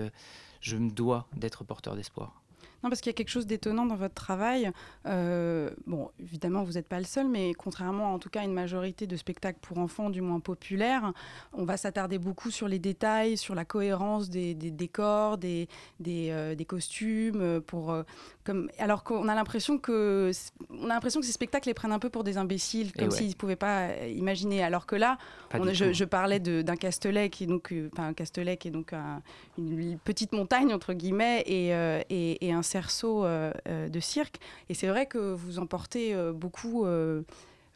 je 0.62 0.78
me 0.78 0.90
dois 0.90 1.28
d'être 1.36 1.64
porteur 1.64 1.96
d'espoir. 1.96 2.40
Non, 2.84 2.90
parce 2.90 3.00
qu'il 3.00 3.12
y 3.12 3.16
a 3.16 3.16
quelque 3.16 3.30
chose 3.30 3.48
d'étonnant 3.48 3.86
dans 3.86 3.96
votre 3.96 4.14
travail. 4.14 4.70
Euh, 5.06 5.70
bon, 5.88 6.10
évidemment, 6.20 6.64
vous 6.64 6.74
n'êtes 6.74 6.90
pas 6.90 7.00
le 7.00 7.06
seul, 7.06 7.30
mais 7.30 7.54
contrairement 7.54 8.14
en 8.14 8.20
tout 8.20 8.30
cas 8.30 8.42
à 8.42 8.44
une 8.44 8.52
majorité 8.52 9.08
de 9.08 9.16
spectacles 9.16 9.60
pour 9.62 9.78
enfants, 9.78 10.10
du 10.10 10.20
moins 10.20 10.42
populaires, 10.42 11.14
on 11.54 11.64
va 11.64 11.78
s'attarder 11.78 12.18
beaucoup 12.18 12.52
sur 12.52 12.68
les 12.68 12.80
détails, 12.80 13.38
sur 13.38 13.56
la 13.56 13.64
cohérence 13.64 14.30
des, 14.30 14.54
des 14.54 14.70
décors, 14.70 15.38
des, 15.38 15.70
des, 16.02 16.28
euh, 16.32 16.56
des 16.56 16.66
costumes. 16.66 17.40
euh, 17.40 17.62
Pour, 17.62 17.90
euh, 17.92 18.04
comme... 18.44 18.70
Alors 18.78 19.04
qu'on 19.04 19.28
a 19.28 19.36
l'impression 19.36 19.78
que, 19.78 20.32
on 20.70 20.86
a 20.86 20.94
l'impression 20.94 21.20
que 21.20 21.26
ces 21.26 21.32
spectacles 21.32 21.70
les 21.70 21.74
prennent 21.74 21.92
un 21.92 22.00
peu 22.00 22.10
pour 22.10 22.24
des 22.24 22.38
imbéciles, 22.38 22.92
comme 22.94 23.10
ouais. 23.10 23.16
s'ils 23.18 23.30
ne 23.30 23.34
pouvaient 23.34 23.56
pas 23.56 23.88
euh, 23.88 24.08
imaginer. 24.08 24.64
Alors 24.64 24.86
que 24.86 24.96
là, 24.96 25.18
on- 25.54 25.74
je, 25.74 26.04
parlais 26.04 26.40
d'un 26.40 26.76
Castelet 26.76 27.30
qui 27.30 27.46
est 27.46 27.48
donc, 27.48 27.72
euh, 27.72 27.90
enfin, 27.94 28.08
un 28.08 28.14
Castelet 28.14 28.58
qui 28.58 28.68
est 28.68 28.72
donc 28.72 28.94
un- 28.94 29.22
une 29.58 29.98
petite 30.00 30.34
montagne 30.34 30.74
entre 30.74 30.94
guillemets 30.94 31.44
et, 31.46 31.74
euh, 31.74 32.02
et- 32.10 32.46
et 32.46 32.52
un 32.54 32.64
cerceau 32.64 33.26
euh, 33.26 33.52
de 33.90 34.00
cirque. 34.00 34.38
Et 34.70 34.74
c'est 34.74 34.88
vrai 34.88 35.06
que 35.06 35.18
vous 35.34 35.60
emportez 35.60 36.14
euh, 36.14 36.32
beaucoup. 36.34 36.86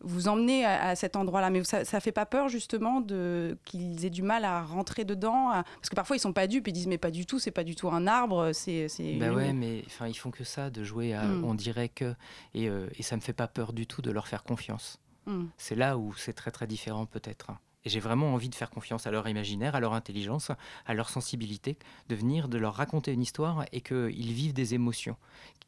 Vous 0.01 0.27
emmenez 0.27 0.63
à, 0.65 0.89
à 0.89 0.95
cet 0.95 1.15
endroit-là, 1.15 1.49
mais 1.49 1.63
ça, 1.63 1.83
ça 1.85 1.99
fait 1.99 2.11
pas 2.11 2.25
peur 2.25 2.49
justement 2.49 3.01
de 3.01 3.57
qu'ils 3.65 4.05
aient 4.05 4.09
du 4.09 4.21
mal 4.21 4.45
à 4.45 4.61
rentrer 4.63 5.05
dedans, 5.05 5.49
à- 5.49 5.63
parce 5.63 5.89
que 5.89 5.95
parfois 5.95 6.15
ils 6.15 6.19
sont 6.19 6.33
pas 6.33 6.47
dupes, 6.47 6.67
ils 6.67 6.73
disent 6.73 6.87
mais 6.87 6.97
pas 6.97 7.11
du 7.11 7.25
tout, 7.25 7.39
c'est 7.39 7.51
pas 7.51 7.63
du 7.63 7.75
tout 7.75 7.89
un 7.89 8.05
arbre, 8.07 8.51
c'est 8.53 8.87
c'est 8.89 9.15
Bah 9.15 9.31
ouais, 9.31 9.53
mais 9.53 9.83
enfin, 9.87 10.07
ils 10.07 10.13
font 10.17 10.31
que 10.31 10.43
ça, 10.43 10.69
de 10.69 10.83
jouer 10.83 11.13
à 11.13 11.23
Mm. 11.23 11.43
on 11.45 11.53
dirait 11.55 11.89
que. 11.89 12.13
Et, 12.53 12.69
euh, 12.69 12.87
et 12.97 13.03
ça 13.03 13.15
me 13.15 13.21
fait 13.21 13.33
pas 13.33 13.47
peur 13.47 13.73
du 13.73 13.87
tout 13.87 14.01
de 14.01 14.11
leur 14.11 14.27
faire 14.27 14.43
confiance. 14.43 14.99
Mm. 15.25 15.45
C'est 15.57 15.75
là 15.75 15.97
où 15.97 16.13
c'est 16.15 16.33
très 16.33 16.51
très 16.51 16.67
différent 16.67 17.05
peut-être. 17.05 17.51
Et 17.87 17.89
j'ai 17.89 18.01
vraiment 18.01 18.33
envie 18.33 18.49
de 18.49 18.55
faire 18.55 18.69
confiance 18.69 19.07
à 19.07 19.11
leur 19.11 19.29
imaginaire, 19.29 19.73
à 19.73 19.79
leur 19.79 19.93
intelligence, 19.93 20.51
à 20.85 20.93
leur 20.93 21.07
sensibilité, 21.09 21.77
de 22.09 22.15
venir, 22.15 22.49
de 22.49 22.57
leur 22.57 22.73
raconter 22.73 23.13
une 23.13 23.21
histoire 23.21 23.63
et 23.71 23.79
qu'ils 23.79 24.33
vivent 24.33 24.51
des 24.51 24.73
émotions. 24.73 25.15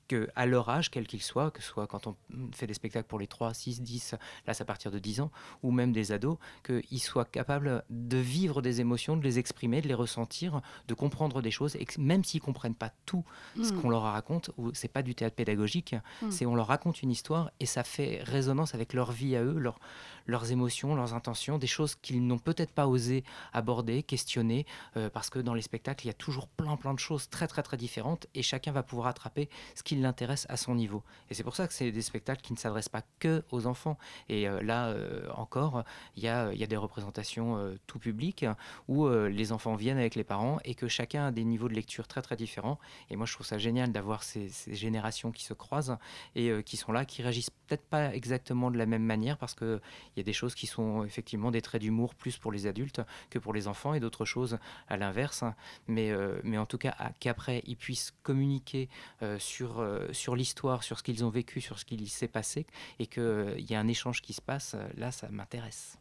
Que 0.09 0.27
à 0.35 0.45
leur 0.45 0.67
âge, 0.67 0.91
quel 0.91 1.07
qu'il 1.07 1.21
soit, 1.21 1.49
que 1.51 1.61
ce 1.61 1.69
soit 1.69 1.87
quand 1.87 2.07
on 2.07 2.15
fait 2.53 2.67
des 2.67 2.73
spectacles 2.73 3.07
pour 3.07 3.19
les 3.19 3.27
3, 3.27 3.53
6, 3.53 3.81
10, 3.81 4.15
là 4.47 4.53
c'est 4.53 4.63
à 4.63 4.65
partir 4.65 4.91
de 4.91 4.99
10 4.99 5.21
ans, 5.21 5.31
ou 5.63 5.71
même 5.71 5.93
des 5.93 6.11
ados, 6.11 6.37
qu'ils 6.65 6.99
soient 7.01 7.23
capables 7.25 7.83
de 7.89 8.17
vivre 8.17 8.61
des 8.61 8.81
émotions, 8.81 9.15
de 9.15 9.23
les 9.23 9.39
exprimer, 9.39 9.81
de 9.81 9.87
les 9.87 9.93
ressentir, 9.93 10.59
de 10.89 10.93
comprendre 10.95 11.41
des 11.41 11.51
choses, 11.51 11.77
et 11.77 11.85
que 11.85 12.01
même 12.01 12.25
s'ils 12.25 12.41
comprennent 12.41 12.75
pas 12.75 12.91
tout 13.05 13.23
ce 13.63 13.71
Mm. 13.71 13.81
qu'on 13.81 13.89
leur 13.91 14.01
raconte, 14.01 14.49
ou 14.57 14.71
c'est 14.73 14.87
pas 14.91 15.03
du 15.03 15.15
théâtre 15.15 15.35
pédagogique, 15.37 15.95
Mm. 16.23 16.31
c'est 16.31 16.45
on 16.45 16.55
leur 16.55 16.67
raconte 16.67 17.01
une 17.01 17.11
histoire 17.11 17.51
et 17.61 17.65
ça 17.67 17.83
fait 17.85 18.19
résonance 18.23 18.73
avec 18.75 18.91
leur 18.93 19.11
vie 19.13 19.35
à 19.37 19.43
eux, 19.43 19.57
leur- 19.59 19.79
leurs 20.29 20.51
émotions, 20.51 20.95
leurs 20.95 21.13
intentions, 21.13 21.57
des 21.57 21.67
choses 21.67 21.95
qu'ils 21.95 22.25
n'ont 22.25 22.37
peut-être 22.37 22.71
pas 22.71 22.87
osé 22.87 23.23
aborder, 23.51 24.03
questionner, 24.03 24.65
euh, 24.95 25.09
parce 25.09 25.29
que 25.29 25.39
dans 25.39 25.53
les 25.53 25.61
spectacles, 25.61 26.05
il 26.05 26.07
y 26.07 26.11
a 26.11 26.13
toujours 26.13 26.47
plein 26.47 26.77
plein 26.77 26.93
de 26.93 26.99
choses 26.99 27.29
très 27.29 27.47
très 27.47 27.63
très 27.63 27.77
différentes 27.77 28.27
et 28.35 28.43
chacun 28.43 28.71
va 28.71 28.83
pouvoir 28.83 29.07
attraper 29.07 29.49
ce 29.75 29.83
qui 29.83 29.95
l'intéresse 29.95 30.45
à 30.49 30.57
son 30.57 30.75
niveau. 30.75 31.03
Et 31.29 31.33
c'est 31.33 31.43
pour 31.43 31.55
ça 31.55 31.67
que 31.67 31.73
c'est 31.73 31.91
des 31.91 32.01
spectacles 32.01 32.41
qui 32.41 32.53
ne 32.53 32.57
s'adressent 32.57 32.89
pas 32.89 33.03
que 33.19 33.43
aux 33.51 33.65
enfants. 33.65 33.97
Et 34.29 34.47
euh, 34.47 34.61
là 34.61 34.87
euh, 34.87 35.27
encore, 35.35 35.83
il 36.15 36.23
y 36.23 36.27
a, 36.27 36.53
y 36.53 36.63
a 36.63 36.67
des 36.67 36.77
représentations 36.77 37.39
tout 37.87 37.99
public 37.99 38.45
où 38.87 39.07
les 39.09 39.51
enfants 39.51 39.75
viennent 39.75 39.97
avec 39.97 40.15
les 40.15 40.23
parents 40.23 40.59
et 40.63 40.75
que 40.75 40.87
chacun 40.87 41.27
a 41.27 41.31
des 41.31 41.43
niveaux 41.43 41.67
de 41.67 41.73
lecture 41.73 42.07
très 42.07 42.21
très 42.21 42.35
différents. 42.35 42.79
Et 43.09 43.15
moi, 43.15 43.25
je 43.25 43.33
trouve 43.33 43.45
ça 43.45 43.57
génial 43.57 43.91
d'avoir 43.91 44.23
ces, 44.23 44.49
ces 44.49 44.75
générations 44.75 45.31
qui 45.31 45.43
se 45.43 45.53
croisent 45.53 45.97
et 46.35 46.63
qui 46.63 46.77
sont 46.77 46.91
là, 46.91 47.05
qui 47.05 47.21
réagissent 47.21 47.49
peut-être 47.49 47.85
pas 47.85 48.13
exactement 48.13 48.71
de 48.71 48.77
la 48.77 48.85
même 48.85 49.03
manière 49.03 49.37
parce 49.37 49.55
qu'il 50.19 50.27
y 50.27 50.29
a 50.29 50.31
des 50.31 50.33
choses 50.33 50.55
qui 50.55 50.67
sont 50.67 51.05
effectivement 51.05 51.51
des 51.51 51.61
traits 51.61 51.81
d'humour 51.81 52.13
plus 52.13 52.37
pour 52.37 52.51
les 52.51 52.67
adultes 52.67 53.01
que 53.29 53.39
pour 53.39 53.53
les 53.53 53.67
enfants 53.67 53.93
et 53.93 53.99
d'autres 53.99 54.25
choses 54.25 54.57
à 54.87 54.97
l'inverse. 54.97 55.43
Mais, 55.87 56.11
euh, 56.11 56.41
mais 56.43 56.57
en 56.57 56.65
tout 56.65 56.77
cas, 56.77 56.95
qu'après, 57.19 57.63
ils 57.65 57.77
puissent 57.77 58.13
communiquer 58.23 58.89
euh, 59.21 59.39
sur, 59.39 59.79
euh, 59.79 60.11
sur 60.11 60.35
l'histoire, 60.35 60.83
sur 60.83 60.97
ce 60.99 61.03
qu'ils 61.03 61.23
ont 61.23 61.29
vécu, 61.29 61.61
sur 61.61 61.79
ce 61.79 61.85
qu'il 61.85 62.07
s'est 62.09 62.27
passé 62.27 62.65
et 62.99 63.07
qu'il 63.07 63.65
y 63.69 63.75
a 63.75 63.79
un 63.79 63.87
échange 63.87 64.21
qui 64.21 64.33
se 64.33 64.41
passe, 64.41 64.75
là, 64.97 65.11
ça 65.11 65.29
m'intéresse. 65.29 65.97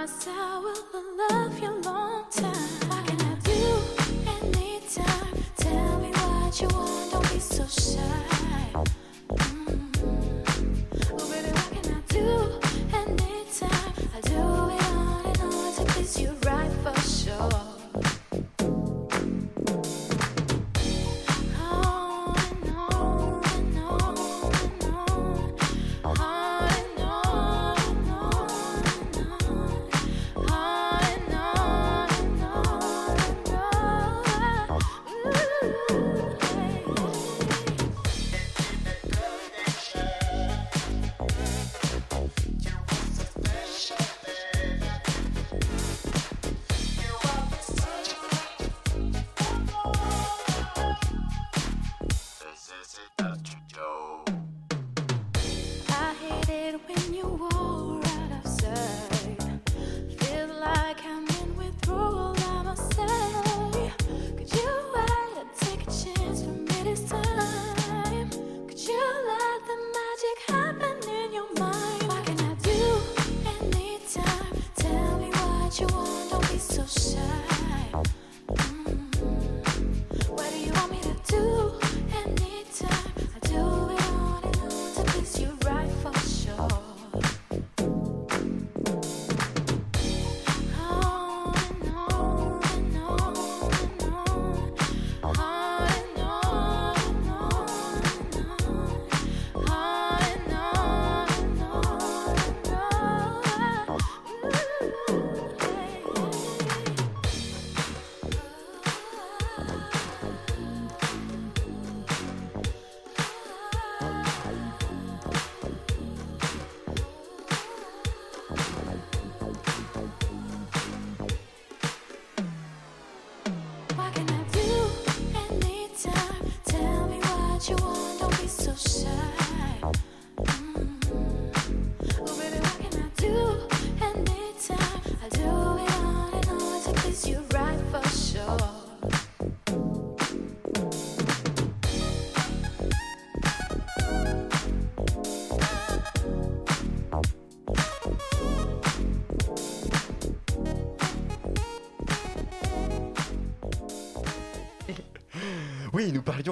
Promise 0.00 0.28
I 0.28 0.58
will 0.58 1.28
love 1.28 1.60
you 1.60 1.79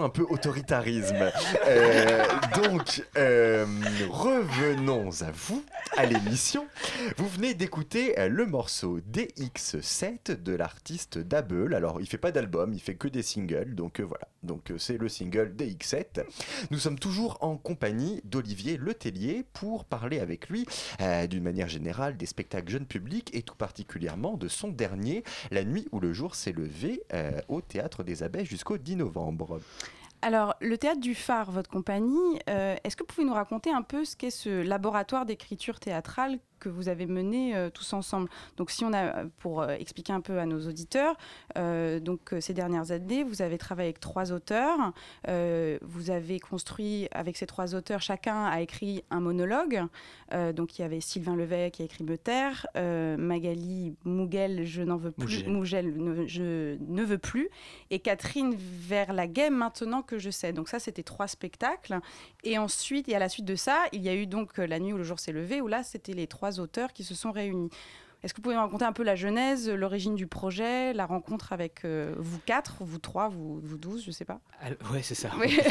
un 0.03 0.09
peu 0.09 0.25
autoritarisme. 0.29 1.31
Euh, 1.67 2.25
donc, 2.63 3.03
euh, 3.17 3.67
revenons 4.09 5.11
à 5.23 5.31
vous, 5.33 5.65
à 5.97 6.07
l'émission. 6.07 6.67
Vous 7.17 7.29
venez 7.29 7.55
d'écouter 7.55 8.19
euh, 8.19 8.29
le 8.29 8.45
morceau 8.45 9.01
DX7 9.01 10.43
de 10.43 10.53
l'artiste 10.53 11.19
Dabel. 11.19 11.75
Alors, 11.75 12.01
il 12.01 12.07
fait 12.07 12.19
pas 12.19 12.33
d'album, 12.33 12.73
il 12.75 12.81
fait 12.81 12.97
que 12.97 13.09
des 13.09 13.23
singles. 13.23 13.75
Donc 13.75 14.01
euh, 14.01 14.03
voilà, 14.03 14.29
donc 14.43 14.71
euh, 14.71 14.79
c'est 14.79 14.99
le 14.99 15.09
single 15.09 15.55
DX7. 15.57 16.25
Nous 16.71 16.79
sommes 16.79 16.99
toujours 16.99 17.39
en 17.41 17.57
compagnie 17.57 18.21
d'Olivier 18.25 18.77
Letellier 18.77 19.45
pour 19.53 19.85
parler 19.85 20.21
avec 20.21 20.49
lui 20.49 20.67
d'une 21.31 21.43
manière 21.43 21.69
générale 21.69 22.17
des 22.17 22.27
spectacles 22.27 22.71
jeunes 22.71 22.87
publics 22.87 23.31
et 23.35 23.43
tout 23.43 23.55
particulièrement 23.55 24.37
de 24.37 24.49
son 24.49 24.69
dernier, 24.69 25.25
La 25.51 25.65
nuit 25.65 25.87
où 25.93 26.01
le 26.01 26.13
jour 26.13 26.35
s'est 26.35 26.53
levé 26.53 27.03
au 27.49 27.61
Théâtre 27.61 28.03
des 28.03 28.23
Abeilles 28.23 28.47
jusqu'au 28.47 28.79
10 28.79 28.97
novembre. 28.97 29.61
Alors, 30.23 30.57
le 30.61 30.77
théâtre 30.77 31.01
du 31.01 31.15
phare, 31.15 31.51
votre 31.53 31.71
compagnie, 31.71 32.39
est-ce 32.47 32.97
que 32.97 33.03
vous 33.03 33.07
pouvez 33.07 33.27
nous 33.27 33.35
raconter 33.35 33.71
un 33.71 33.83
peu 33.83 34.05
ce 34.05 34.17
qu'est 34.17 34.31
ce 34.31 34.63
laboratoire 34.63 35.27
d'écriture 35.27 35.81
théâtrale 35.81 36.39
que 36.59 36.69
vous 36.69 36.89
avez 36.89 37.07
mené 37.07 37.57
euh, 37.57 37.71
tous 37.71 37.93
ensemble 37.93 38.29
Donc, 38.57 38.71
si 38.71 38.85
on 38.85 38.93
a, 38.93 39.25
pour 39.39 39.63
euh, 39.63 39.69
expliquer 39.79 40.13
un 40.13 40.21
peu 40.21 40.39
à 40.39 40.47
nos 40.47 40.67
auditeurs, 40.69 41.17
euh, 41.57 42.01
donc 42.01 42.33
euh, 42.33 42.41
ces 42.41 42.55
dernières 42.55 42.91
années, 42.91 43.25
vous 43.25 43.43
avez 43.43 43.59
travaillé 43.59 43.89
avec 43.89 44.01
trois 44.01 44.33
auteurs, 44.33 44.93
euh, 45.29 45.79
vous 45.83 46.11
avez 46.11 46.41
construit 46.41 47.09
avec 47.13 47.37
ces 47.37 47.47
trois 47.47 47.75
auteurs, 47.75 48.01
chacun 48.03 48.45
a 48.47 48.61
écrit 48.61 49.05
un 49.11 49.21
monologue. 49.21 49.83
Euh, 50.33 50.53
donc, 50.53 50.79
il 50.79 50.83
y 50.83 50.85
avait 50.85 51.01
Sylvain 51.01 51.37
Levet 51.37 51.71
qui 51.71 51.83
a 51.83 51.85
écrit 51.85 52.05
Meter, 52.05 52.51
euh, 52.77 53.17
Magali 53.17 53.95
Mougel, 54.05 54.65
je 54.65 54.83
n'en 54.83 54.97
veux 54.97 55.11
plus, 55.13 55.45
Mougel. 55.47 55.97
Ne- 55.97 56.27
je 56.27 56.77
ne 56.89 57.03
veux 57.03 57.19
plus, 57.19 57.49
et 57.91 57.99
Catherine 57.99 58.55
Verlaguet, 58.57 59.51
maintenant 59.51 60.03
que 60.03 60.19
je 60.19 60.31
sais. 60.31 60.53
Donc 60.53 60.69
ça, 60.69 60.79
c'était 60.79 61.03
trois 61.03 61.29
spectacles. 61.29 61.99
Et 62.45 62.57
ensuite, 62.59 63.09
et 63.09 63.15
à 63.17 63.19
la 63.19 63.29
suite 63.29 63.45
de 63.45 63.57
ça, 63.57 63.85
il 63.93 64.03
y 64.03 64.09
a 64.09 64.15
eu 64.15 64.27
donc 64.27 64.59
euh, 64.59 64.67
La 64.67 64.79
nuit 64.79 64.93
où 64.93 64.97
le 64.97 65.03
jour 65.03 65.19
s'est 65.19 65.33
levé, 65.33 65.61
où 65.61 65.67
là, 65.67 65.83
c'était 65.83 66.13
les 66.13 66.27
trois 66.27 66.48
auteurs 66.53 66.93
qui 66.93 67.05
se 67.05 67.15
sont 67.15 67.33
réunis. 67.33 67.71
Est-ce 68.23 68.35
que 68.35 68.39
vous 68.39 68.43
pouvez 68.43 68.57
me 68.57 68.61
raconter 68.61 68.85
un 68.85 68.93
peu 68.93 69.05
la 69.05 69.15
genèse, 69.15 69.71
l'origine 69.71 70.17
du 70.17 70.27
projet, 70.27 70.93
la 70.93 71.07
rencontre 71.07 71.53
avec 71.53 71.85
euh, 71.85 72.17
vous 72.19 72.41
quatre, 72.41 72.79
vous 72.81 72.99
trois, 72.99 73.29
vous, 73.29 73.61
vous 73.61 73.79
douze, 73.79 74.05
je 74.05 74.11
sais 74.11 74.25
pas 74.25 74.41
Ouais, 74.93 75.03
c'est 75.03 75.15
ça. 75.15 75.31
Oui. 75.39 75.59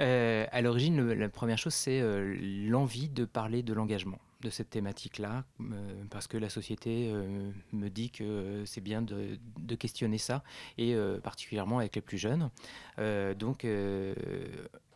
Euh, 0.00 0.46
à 0.50 0.62
l'origine, 0.62 1.12
la 1.12 1.28
première 1.28 1.58
chose, 1.58 1.74
c'est 1.74 2.00
euh, 2.00 2.36
l'envie 2.66 3.08
de 3.08 3.24
parler 3.24 3.62
de 3.62 3.72
l'engagement, 3.72 4.18
de 4.40 4.50
cette 4.50 4.70
thématique-là, 4.70 5.44
parce 6.10 6.26
que 6.26 6.36
la 6.36 6.48
société 6.48 7.12
me 7.72 7.88
dit 7.88 8.10
que 8.10 8.64
c'est 8.64 8.80
bien 8.80 9.02
de, 9.02 9.38
de 9.58 9.74
questionner 9.74 10.18
ça, 10.18 10.42
et 10.78 10.96
particulièrement 11.22 11.78
avec 11.78 11.94
les 11.94 12.00
plus 12.00 12.18
jeunes. 12.18 12.50
Donc, 13.38 13.66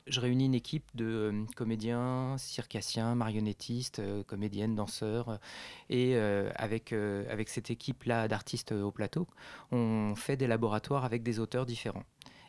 je 0.06 0.20
réunis 0.20 0.46
une 0.46 0.54
équipe 0.54 0.84
de 0.94 1.04
euh, 1.04 1.44
comédiens, 1.56 2.36
circassiens, 2.38 3.14
marionnettistes, 3.14 3.98
euh, 3.98 4.22
comédiennes, 4.22 4.75
danseurs, 4.75 5.28
euh, 5.28 5.36
et 5.90 6.16
avec, 6.56 6.92
avec 6.92 7.49
cette 7.49 7.71
équipe-là 7.71 8.28
d'artistes 8.28 8.73
au 8.73 8.90
plateau, 8.90 9.26
on 9.71 10.14
fait 10.16 10.36
des 10.36 10.47
laboratoires 10.47 11.04
avec 11.04 11.23
des 11.23 11.38
auteurs 11.38 11.66
différents 11.66 12.04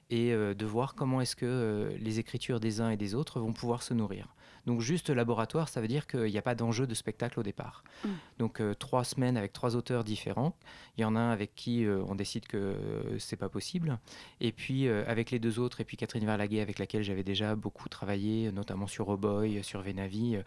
et 0.10 0.32
de 0.32 0.66
voir 0.66 0.96
comment 0.96 1.22
est-ce 1.22 1.36
que 1.36 1.94
les 2.00 2.20
écritures 2.20 2.60
des 2.60 2.82
uns 2.82 2.90
et 2.90 2.98
des 2.98 3.14
autres 3.14 3.40
vont 3.40 3.54
pouvoir 3.54 3.84
se 3.84 3.94
nourrir. 3.94 4.34
Donc 4.68 4.82
juste 4.82 5.10
laboratoire, 5.10 5.70
ça 5.70 5.80
veut 5.80 5.88
dire 5.88 6.08
qu'il 6.08 6.26
n'y 6.26 6.38
a 6.38 6.42
pas 6.42 6.54
d'enjeu 6.54 6.86
de 6.86 6.94
spectacle 6.94 7.40
au 7.40 7.44
départ. 7.44 7.86
Mm. 8.04 8.10
Donc 8.40 8.60
euh, 8.60 8.74
trois 8.74 9.06
semaines 9.06 9.38
avec 9.38 9.54
trois 9.54 9.78
auteurs 9.78 10.04
différents. 10.04 10.58
Il 10.98 11.02
y 11.02 11.06
en 11.06 11.16
a 11.16 11.20
un 11.20 11.32
avec 11.32 11.56
qui 11.56 11.86
euh, 11.86 12.04
on 12.10 12.16
décide 12.16 12.46
que 12.48 12.58
euh, 12.58 13.18
c'est 13.18 13.38
pas 13.38 13.48
possible. 13.48 13.98
Et 14.42 14.52
puis 14.52 14.90
avec 14.90 15.32
les 15.32 15.40
deux 15.40 15.58
autres, 15.58 15.80
et 15.80 15.86
puis 15.86 15.96
Catherine 15.96 16.26
Verlaguet 16.26 16.60
avec 16.60 16.80
laquelle 16.80 17.02
j'avais 17.02 17.24
déjà 17.24 17.56
beaucoup 17.56 17.88
travaillé, 17.88 18.52
notamment 18.52 18.88
sur 18.88 19.08
Oh 19.08 19.16
Boy, 19.16 19.64
sur 19.64 19.82
Venavi, 19.82 20.38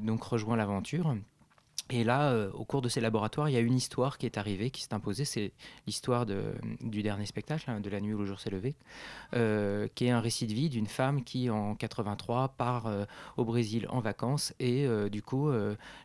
donc 0.00 0.22
rejoint 0.22 0.56
l'aventure. 0.56 1.16
Et 1.90 2.04
là, 2.04 2.32
euh, 2.32 2.50
au 2.52 2.64
cours 2.64 2.82
de 2.82 2.88
ces 2.88 3.00
laboratoires, 3.00 3.48
il 3.48 3.52
y 3.52 3.56
a 3.56 3.60
une 3.60 3.74
histoire 3.74 4.18
qui 4.18 4.26
est 4.26 4.36
arrivée, 4.36 4.70
qui 4.70 4.82
s'est 4.82 4.92
imposée. 4.92 5.24
C'est 5.24 5.52
l'histoire 5.86 6.26
du 6.26 7.02
dernier 7.02 7.24
spectacle, 7.24 7.70
hein, 7.70 7.80
de 7.80 7.88
la 7.88 8.00
nuit 8.00 8.12
où 8.12 8.18
le 8.18 8.26
jour 8.26 8.40
s'est 8.40 8.50
levé, 8.50 8.74
euh, 9.34 9.88
qui 9.94 10.06
est 10.06 10.10
un 10.10 10.20
récit 10.20 10.46
de 10.46 10.52
vie 10.52 10.68
d'une 10.68 10.86
femme 10.86 11.24
qui, 11.24 11.48
en 11.48 11.74
83, 11.74 12.48
part 12.48 12.86
euh, 12.86 13.04
au 13.38 13.44
Brésil 13.44 13.86
en 13.88 14.00
vacances. 14.00 14.52
Et 14.60 14.86
du 15.10 15.22
coup, 15.22 15.50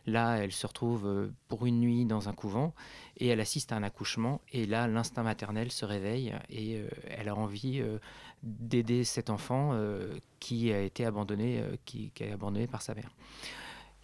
là, 0.06 0.36
elle 0.36 0.52
se 0.52 0.66
retrouve 0.66 1.30
pour 1.48 1.66
une 1.66 1.80
nuit 1.80 2.04
dans 2.04 2.28
un 2.28 2.32
couvent 2.32 2.74
et 3.16 3.28
elle 3.28 3.40
assiste 3.40 3.72
à 3.72 3.76
un 3.76 3.82
accouchement. 3.82 4.40
Et 4.52 4.66
là, 4.66 4.88
l'instinct 4.88 5.22
maternel 5.22 5.70
se 5.70 5.84
réveille 5.84 6.34
et 6.50 6.82
elle 7.08 7.28
a 7.28 7.34
envie 7.34 7.82
d'aider 8.42 9.04
cet 9.04 9.30
enfant 9.30 9.78
qui 10.40 10.72
a 10.72 10.80
été 10.80 11.04
abandonné, 11.04 11.62
qui, 11.84 12.10
abandonné 12.32 12.66
par 12.66 12.82
sa 12.82 12.94
mère. 12.94 13.10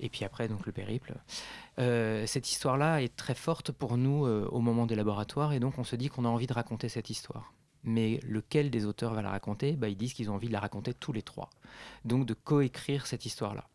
Et 0.00 0.08
puis 0.08 0.24
après, 0.24 0.48
donc 0.48 0.66
le 0.66 0.72
périple. 0.72 1.14
Euh, 1.78 2.26
cette 2.26 2.50
histoire-là 2.50 3.02
est 3.02 3.14
très 3.14 3.34
forte 3.34 3.70
pour 3.70 3.96
nous 3.96 4.26
euh, 4.26 4.48
au 4.50 4.60
moment 4.60 4.86
des 4.86 4.96
laboratoires, 4.96 5.52
et 5.52 5.60
donc 5.60 5.78
on 5.78 5.84
se 5.84 5.94
dit 5.94 6.08
qu'on 6.08 6.24
a 6.24 6.28
envie 6.28 6.46
de 6.46 6.54
raconter 6.54 6.88
cette 6.88 7.10
histoire. 7.10 7.52
Mais 7.84 8.18
lequel 8.22 8.70
des 8.70 8.86
auteurs 8.86 9.14
va 9.14 9.22
la 9.22 9.30
raconter? 9.30 9.72
Bah, 9.72 9.88
Ils 9.88 9.96
disent 9.96 10.14
qu'ils 10.14 10.30
ont 10.30 10.34
envie 10.34 10.48
de 10.48 10.52
la 10.52 10.60
raconter 10.60 10.92
tous 10.94 11.12
les 11.12 11.22
trois. 11.22 11.50
Donc 12.04 12.26
de 12.26 12.34
coécrire 12.34 13.06
cette 13.06 13.24
histoire-là. 13.24 13.68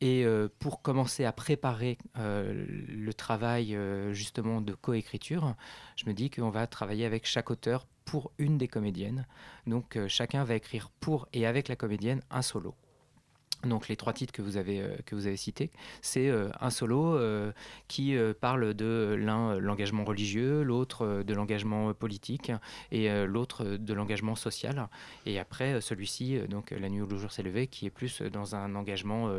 Et 0.00 0.24
euh, 0.24 0.48
pour 0.58 0.82
commencer 0.82 1.24
à 1.24 1.32
préparer 1.32 1.96
le 2.16 3.12
travail 3.12 3.78
justement 4.10 4.60
de 4.60 4.74
coécriture, 4.74 5.54
je 5.96 6.06
me 6.06 6.12
dis 6.12 6.28
qu'on 6.28 6.50
va 6.50 6.66
travailler 6.66 7.04
avec 7.04 7.24
chaque 7.24 7.50
auteur 7.50 7.86
pour 8.04 8.32
une 8.38 8.58
des 8.58 8.68
comédiennes. 8.68 9.26
Donc 9.66 9.98
chacun 10.08 10.44
va 10.44 10.56
écrire 10.56 10.90
pour 11.00 11.28
et 11.32 11.46
avec 11.46 11.68
la 11.68 11.76
comédienne 11.76 12.20
un 12.30 12.42
solo. 12.42 12.74
Donc 13.64 13.88
les 13.88 13.96
trois 13.96 14.12
titres 14.12 14.32
que 14.32 14.42
vous 14.42 14.56
avez, 14.56 14.80
euh, 14.80 15.36
cités, 15.36 15.70
c'est 16.00 16.28
euh, 16.28 16.48
un 16.60 16.70
solo 16.70 17.14
euh, 17.14 17.52
qui 17.88 18.16
parle 18.40 18.74
de 18.74 19.16
l'un 19.18 19.58
l'engagement 19.58 20.04
religieux, 20.04 20.62
l'autre 20.62 21.22
de 21.22 21.34
l'engagement 21.34 21.94
politique 21.94 22.52
et 22.90 23.08
l'autre 23.24 23.64
de 23.64 23.94
l'engagement 23.94 24.34
social. 24.34 24.88
Et 25.26 25.38
après 25.38 25.80
celui-ci, 25.80 26.38
donc 26.48 26.70
La 26.70 26.88
nuit 26.88 27.00
où 27.00 27.06
le 27.06 27.16
jour 27.16 27.30
s'est 27.32 27.42
levé, 27.42 27.66
qui 27.66 27.86
est 27.86 27.90
plus 27.90 28.22
dans 28.22 28.54
un 28.54 28.74
engagement 28.74 29.30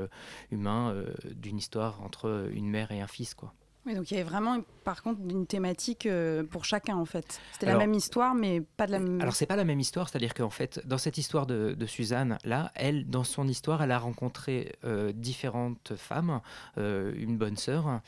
humain 0.51 0.95
d'une 1.35 1.57
histoire 1.57 2.01
entre 2.01 2.49
une 2.53 2.69
mère 2.69 2.91
et 2.91 3.01
un 3.01 3.07
fils. 3.07 3.33
Quoi. 3.33 3.53
Oui, 3.85 3.95
donc 3.95 4.09
il 4.11 4.13
y 4.15 4.19
avait 4.19 4.29
vraiment, 4.29 4.59
par 4.85 5.03
contre, 5.03 5.19
une 5.29 5.45
thématique 5.45 6.05
euh, 6.05 6.43
pour 6.43 6.63
chacun, 6.63 6.95
en 6.95 7.03
fait. 7.03 7.41
C'était 7.51 7.65
la 7.65 7.77
même 7.77 7.93
histoire, 7.93 8.33
mais 8.33 8.61
pas 8.61 8.87
de 8.87 8.93
la 8.93 8.99
même... 8.99 9.19
Alors 9.19 9.35
c'est 9.35 9.45
pas 9.45 9.57
la 9.57 9.65
même 9.65 9.79
histoire, 9.79 10.07
c'est-à-dire 10.07 10.33
qu'en 10.33 10.49
fait, 10.49 10.81
dans 10.85 10.97
cette 10.97 11.17
histoire 11.17 11.45
de, 11.45 11.75
de 11.77 11.85
Suzanne, 11.85 12.37
là, 12.45 12.71
elle, 12.75 13.09
dans 13.09 13.25
son 13.25 13.45
histoire, 13.45 13.83
elle 13.83 13.91
a 13.91 13.99
rencontré 13.99 14.73
euh, 14.85 15.11
différentes 15.11 15.93
femmes, 15.97 16.39
euh, 16.77 17.13
une 17.17 17.37
bonne 17.37 17.57
sœur, 17.57 17.99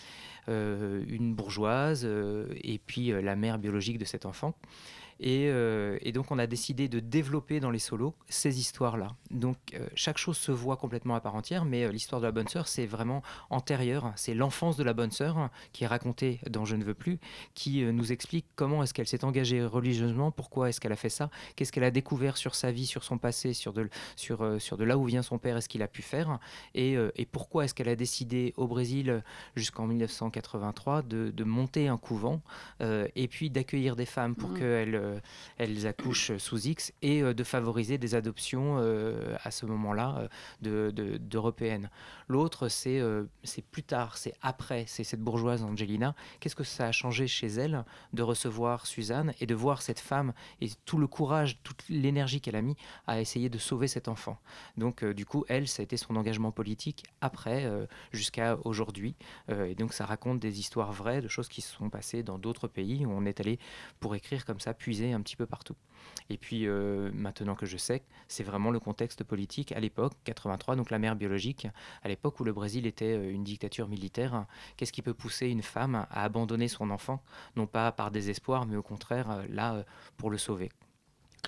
euh, 0.47 1.03
une 1.09 1.35
bourgeoise, 1.35 2.05
et 2.05 2.79
puis 2.85 3.07
la 3.07 3.35
mère 3.35 3.57
biologique 3.57 3.97
de 3.97 4.05
cet 4.05 4.25
enfant. 4.25 4.53
Et, 5.19 5.47
euh, 5.49 5.97
et 6.01 6.11
donc 6.11 6.31
on 6.31 6.39
a 6.39 6.47
décidé 6.47 6.87
de 6.87 6.99
développer 6.99 7.59
dans 7.59 7.71
les 7.71 7.79
solos 7.79 8.15
ces 8.29 8.59
histoires-là. 8.59 9.09
Donc 9.31 9.57
euh, 9.73 9.87
chaque 9.95 10.17
chose 10.17 10.37
se 10.37 10.51
voit 10.51 10.77
complètement 10.77 11.15
à 11.15 11.21
part 11.21 11.35
entière, 11.35 11.65
mais 11.65 11.83
euh, 11.83 11.91
l'histoire 11.91 12.21
de 12.21 12.25
la 12.25 12.31
bonne 12.31 12.47
sœur, 12.47 12.67
c'est 12.67 12.85
vraiment 12.85 13.21
antérieur. 13.49 14.11
C'est 14.15 14.33
l'enfance 14.33 14.77
de 14.77 14.83
la 14.83 14.93
bonne 14.93 15.11
sœur 15.11 15.49
qui 15.71 15.83
est 15.83 15.87
racontée 15.87 16.39
dans 16.49 16.65
Je 16.65 16.75
ne 16.75 16.83
veux 16.83 16.93
plus, 16.93 17.19
qui 17.53 17.83
nous 17.83 18.11
explique 18.11 18.45
comment 18.55 18.81
est-ce 18.81 18.93
qu'elle 18.93 19.07
s'est 19.07 19.23
engagée 19.23 19.63
religieusement, 19.63 20.31
pourquoi 20.31 20.69
est-ce 20.69 20.81
qu'elle 20.81 20.91
a 20.91 20.97
fait 20.97 21.09
ça, 21.09 21.29
qu'est-ce 21.55 21.71
qu'elle 21.71 21.83
a 21.83 21.91
découvert 21.91 22.37
sur 22.37 22.55
sa 22.55 22.71
vie, 22.71 22.85
sur 22.85 23.03
son 23.03 23.17
passé, 23.17 23.53
sur 23.53 23.73
de, 23.73 23.89
sur, 24.15 24.59
sur 24.59 24.77
de 24.77 24.83
là 24.83 24.97
où 24.97 25.05
vient 25.05 25.21
son 25.21 25.37
père 25.37 25.57
et 25.57 25.61
ce 25.61 25.69
qu'il 25.69 25.83
a 25.83 25.87
pu 25.87 26.01
faire, 26.01 26.39
et, 26.73 26.95
et 27.15 27.25
pourquoi 27.25 27.65
est-ce 27.65 27.73
qu'elle 27.73 27.89
a 27.89 27.95
décidé 27.95 28.53
au 28.57 28.67
Brésil 28.67 29.23
jusqu'en 29.55 29.85
1983 29.87 31.03
de, 31.03 31.29
de 31.31 31.43
monter 31.43 31.87
un 31.87 31.97
couvent 31.97 32.41
et 32.81 33.27
puis 33.27 33.49
d'accueillir 33.49 33.95
des 33.95 34.05
femmes 34.05 34.35
pour 34.35 34.49
Mhm. 34.49 34.59
qu'elles 34.59 34.95
elles 35.57 35.87
accouchent 35.87 36.37
sous 36.37 36.67
X 36.67 36.93
et 37.01 37.21
euh, 37.21 37.33
de 37.33 37.43
favoriser 37.43 37.97
des 37.97 38.15
adoptions 38.15 38.77
euh, 38.79 39.35
à 39.43 39.51
ce 39.51 39.65
moment-là 39.65 40.29
euh, 40.63 40.91
de- 40.91 41.17
d'européennes. 41.17 41.89
L'autre, 42.27 42.69
c'est 42.69 42.99
euh, 42.99 43.25
plus 43.71 43.83
tard, 43.83 44.17
c'est 44.17 44.33
après, 44.41 44.85
c'est 44.87 45.03
cette 45.03 45.21
bourgeoise 45.21 45.63
Angelina. 45.63 46.15
Qu'est-ce 46.39 46.55
que 46.55 46.63
ça 46.63 46.87
a 46.87 46.91
changé 46.91 47.27
chez 47.27 47.47
elle 47.47 47.83
de 48.13 48.23
recevoir 48.23 48.85
Suzanne 48.85 49.33
et 49.39 49.45
de 49.45 49.55
voir 49.55 49.81
cette 49.81 49.99
femme 49.99 50.33
et 50.61 50.69
tout 50.85 50.97
le 50.97 51.07
courage, 51.07 51.59
toute 51.63 51.83
l'énergie 51.89 52.41
qu'elle 52.41 52.55
a 52.55 52.61
mis 52.61 52.75
à 53.07 53.21
essayer 53.21 53.49
de 53.49 53.57
sauver 53.57 53.87
cet 53.87 54.07
enfant? 54.07 54.39
Donc, 54.77 55.03
euh, 55.03 55.13
du 55.13 55.25
coup, 55.25 55.45
elle, 55.49 55.67
ça 55.67 55.81
a 55.81 55.83
été 55.83 55.97
son 55.97 56.15
engagement 56.15 56.51
politique 56.51 57.03
après, 57.21 57.65
euh, 57.65 57.85
jusqu'à 58.11 58.57
aujourd'hui. 58.63 59.15
Euh, 59.49 59.65
et 59.65 59.75
donc, 59.75 59.93
ça 59.93 60.05
raconte 60.05 60.39
des 60.39 60.59
histoires 60.59 60.91
vraies 60.91 61.21
de 61.21 61.27
choses 61.27 61.47
qui 61.47 61.61
se 61.61 61.73
sont 61.75 61.89
passées 61.89 62.23
dans 62.23 62.39
d'autres 62.39 62.67
pays 62.67 63.05
où 63.05 63.11
on 63.11 63.25
est 63.25 63.39
allé 63.39 63.59
pour 63.99 64.15
écrire 64.15 64.45
comme 64.45 64.59
ça, 64.59 64.73
puiser 64.73 64.94
un 65.03 65.21
petit 65.21 65.35
peu 65.35 65.45
partout. 65.45 65.75
Et 66.29 66.37
puis, 66.37 66.67
euh, 66.67 67.11
maintenant 67.13 67.55
que 67.55 67.65
je 67.65 67.77
sais, 67.77 68.03
c'est 68.27 68.43
vraiment 68.43 68.71
le 68.71 68.79
contexte 68.79 69.23
politique 69.23 69.71
à 69.71 69.79
l'époque, 69.79 70.13
83, 70.23 70.75
donc 70.75 70.89
la 70.89 70.99
mère 70.99 71.15
biologique, 71.15 71.67
à 72.03 72.07
l'époque 72.07 72.39
où 72.39 72.43
le 72.43 72.53
Brésil 72.53 72.87
était 72.87 73.15
euh, 73.15 73.31
une 73.31 73.43
dictature 73.43 73.87
militaire. 73.87 74.45
Qu'est-ce 74.77 74.91
qui 74.91 75.01
peut 75.01 75.13
pousser 75.13 75.47
une 75.47 75.61
femme 75.61 75.95
à 76.09 76.23
abandonner 76.23 76.67
son 76.67 76.89
enfant, 76.89 77.21
non 77.55 77.67
pas 77.67 77.91
par 77.91 78.11
désespoir, 78.11 78.65
mais 78.65 78.75
au 78.75 78.83
contraire, 78.83 79.29
euh, 79.29 79.43
là, 79.49 79.85
pour 80.17 80.29
le 80.29 80.37
sauver 80.37 80.69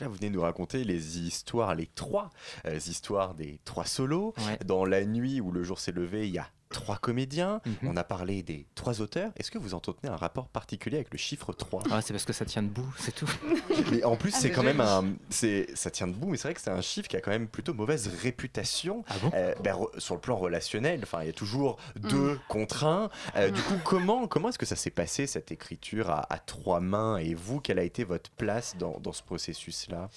Là, 0.01 0.07
vous 0.07 0.15
venez 0.15 0.29
nous 0.29 0.41
raconter 0.41 0.83
les 0.83 1.19
histoires, 1.19 1.73
les 1.73 1.87
trois 1.87 2.29
euh, 2.65 2.75
histoires 2.75 3.33
des 3.33 3.59
trois 3.65 3.85
solos. 3.85 4.33
Ouais. 4.45 4.59
Dans 4.65 4.85
la 4.85 5.05
nuit 5.05 5.41
où 5.41 5.51
le 5.51 5.63
jour 5.63 5.79
s'est 5.79 5.91
levé, 5.91 6.27
il 6.27 6.33
y 6.33 6.37
a 6.37 6.47
trois 6.69 6.97
comédiens. 6.97 7.61
Mhm. 7.65 7.89
On 7.89 7.97
a 7.97 8.03
parlé 8.03 8.43
des 8.43 8.65
trois 8.75 9.01
auteurs. 9.01 9.31
Est-ce 9.37 9.51
que 9.51 9.57
vous 9.57 9.73
entretenez 9.73 10.11
un 10.11 10.15
rapport 10.15 10.47
particulier 10.49 10.97
avec 10.97 11.11
le 11.11 11.17
chiffre 11.17 11.53
3 11.53 11.83
Ah, 11.91 12.01
c'est 12.01 12.13
parce 12.13 12.25
que 12.25 12.33
ça 12.33 12.45
tient 12.45 12.63
debout, 12.63 12.93
c'est 12.97 13.13
tout. 13.15 13.29
Mais 13.91 14.03
en 14.03 14.15
plus, 14.15 14.33
Ah, 14.35 14.39
c'est 14.39 14.51
quand 14.51 14.63
même 14.63 14.81
un. 14.81 15.05
c'est- 15.29 15.75
Ça 15.75 15.91
tient 15.91 16.07
debout, 16.07 16.27
mais 16.27 16.37
c'est 16.37 16.47
vrai 16.47 16.53
que 16.53 16.61
c'est 16.61 16.69
un 16.71 16.81
chiffre 16.81 17.07
qui 17.07 17.15
a 17.17 17.21
quand 17.21 17.31
même 17.31 17.47
plutôt 17.47 17.73
mauvaise 17.73 18.07
réputation. 18.21 19.03
Ah 19.07 19.13
bon? 19.21 19.31
Euh, 19.33 19.53
ben, 19.63 19.73
re- 19.75 19.99
sur 19.99 20.15
le 20.15 20.21
plan 20.21 20.35
relationnel, 20.37 20.99
enfin, 21.03 21.21
il 21.21 21.27
y 21.27 21.29
a 21.29 21.33
toujours 21.33 21.77
Mm. 22.01 22.07
deux 22.09 22.39
contre 22.49 22.83
un. 22.85 23.09
Euh, 23.35 23.49
Du 23.49 23.61
coup, 23.61 23.75
comment, 23.83 24.27
comment 24.27 24.49
est-ce 24.49 24.57
que 24.59 24.65
ça 24.65 24.75
s'est 24.75 24.89
passé 24.91 25.25
cette 25.27 25.51
écriture 25.51 26.09
à, 26.09 26.31
à 26.33 26.37
trois 26.39 26.79
mains? 26.79 27.17
Et 27.17 27.33
vous, 27.33 27.59
quelle 27.59 27.79
a 27.79 27.83
été 27.83 28.03
votre 28.03 28.29
place 28.31 28.75
dans, 28.77 28.99
dans 28.99 29.13
ce 29.13 29.23
processus-là? 29.23 30.09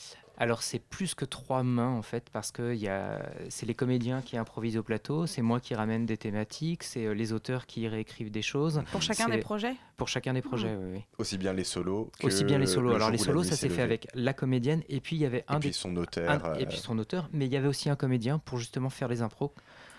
Alors 0.43 0.63
c'est 0.63 0.79
plus 0.79 1.15
que 1.15 1.27
trois 1.27 1.63
mains 1.63 1.91
en 1.91 2.01
fait 2.01 2.31
parce 2.33 2.51
que 2.51 2.75
y 2.75 2.89
a- 2.89 3.21
c'est 3.51 3.67
les 3.67 3.75
comédiens 3.75 4.23
qui 4.23 4.39
improvisent 4.39 4.79
au 4.79 4.83
plateau, 4.83 5.27
c'est 5.27 5.43
moi 5.43 5.61
qui 5.61 5.75
ramène 5.75 6.07
des 6.07 6.17
thématiques, 6.17 6.83
c'est 6.83 7.05
euh, 7.05 7.13
les 7.13 7.35
auteurs 7.35 7.67
qui 7.67 7.87
réécrivent 7.87 8.31
des 8.31 8.41
choses 8.41 8.83
Pour 8.91 9.03
chacun 9.03 9.27
C'est- 9.27 9.33
des 9.33 9.39
projets 9.43 9.75
pour 9.99 10.09
chacun 10.09 10.33
des 10.33 10.41
projets. 10.41 10.75
oui, 10.81 10.93
oui. 10.95 11.05
Aussi 11.19 11.37
bien 11.37 11.53
les 11.53 11.63
solos 11.65 12.11
que 12.19 12.27
Aussi 12.27 12.45
bien 12.45 12.57
les 12.57 12.65
solos. 12.65 12.89
le 12.89 12.95
Alors 12.95 13.11
les 13.11 13.19
solos 13.19 13.43
ça 13.43 13.55
s'est 13.55 13.69
fait 13.69 13.83
avec 13.83 14.09
la 14.15 14.33
comédienne 14.33 14.83
et 14.89 15.01
puis 15.01 15.17
il 15.17 15.19
y 15.19 15.27
avait 15.27 15.41
Et 15.41 15.45
un 15.49 15.61
puis 15.61 15.69
des 15.69 15.75
son 15.75 15.91
un- 15.95 15.97
auteur. 15.99 16.57
et 16.59 16.63
euh, 16.63 16.67
puis 16.67 16.79
son 16.79 16.99
auteur, 16.99 17.29
mais 17.35 17.45
il 17.45 17.53
y 17.53 17.57
avait 17.59 17.69
aussi 17.69 17.91
un 17.91 17.97
comédien 17.97 18.39
pour 18.39 18.57
justement 18.57 18.89
faire 18.89 19.09
les 19.09 19.21
impros. 19.21 19.53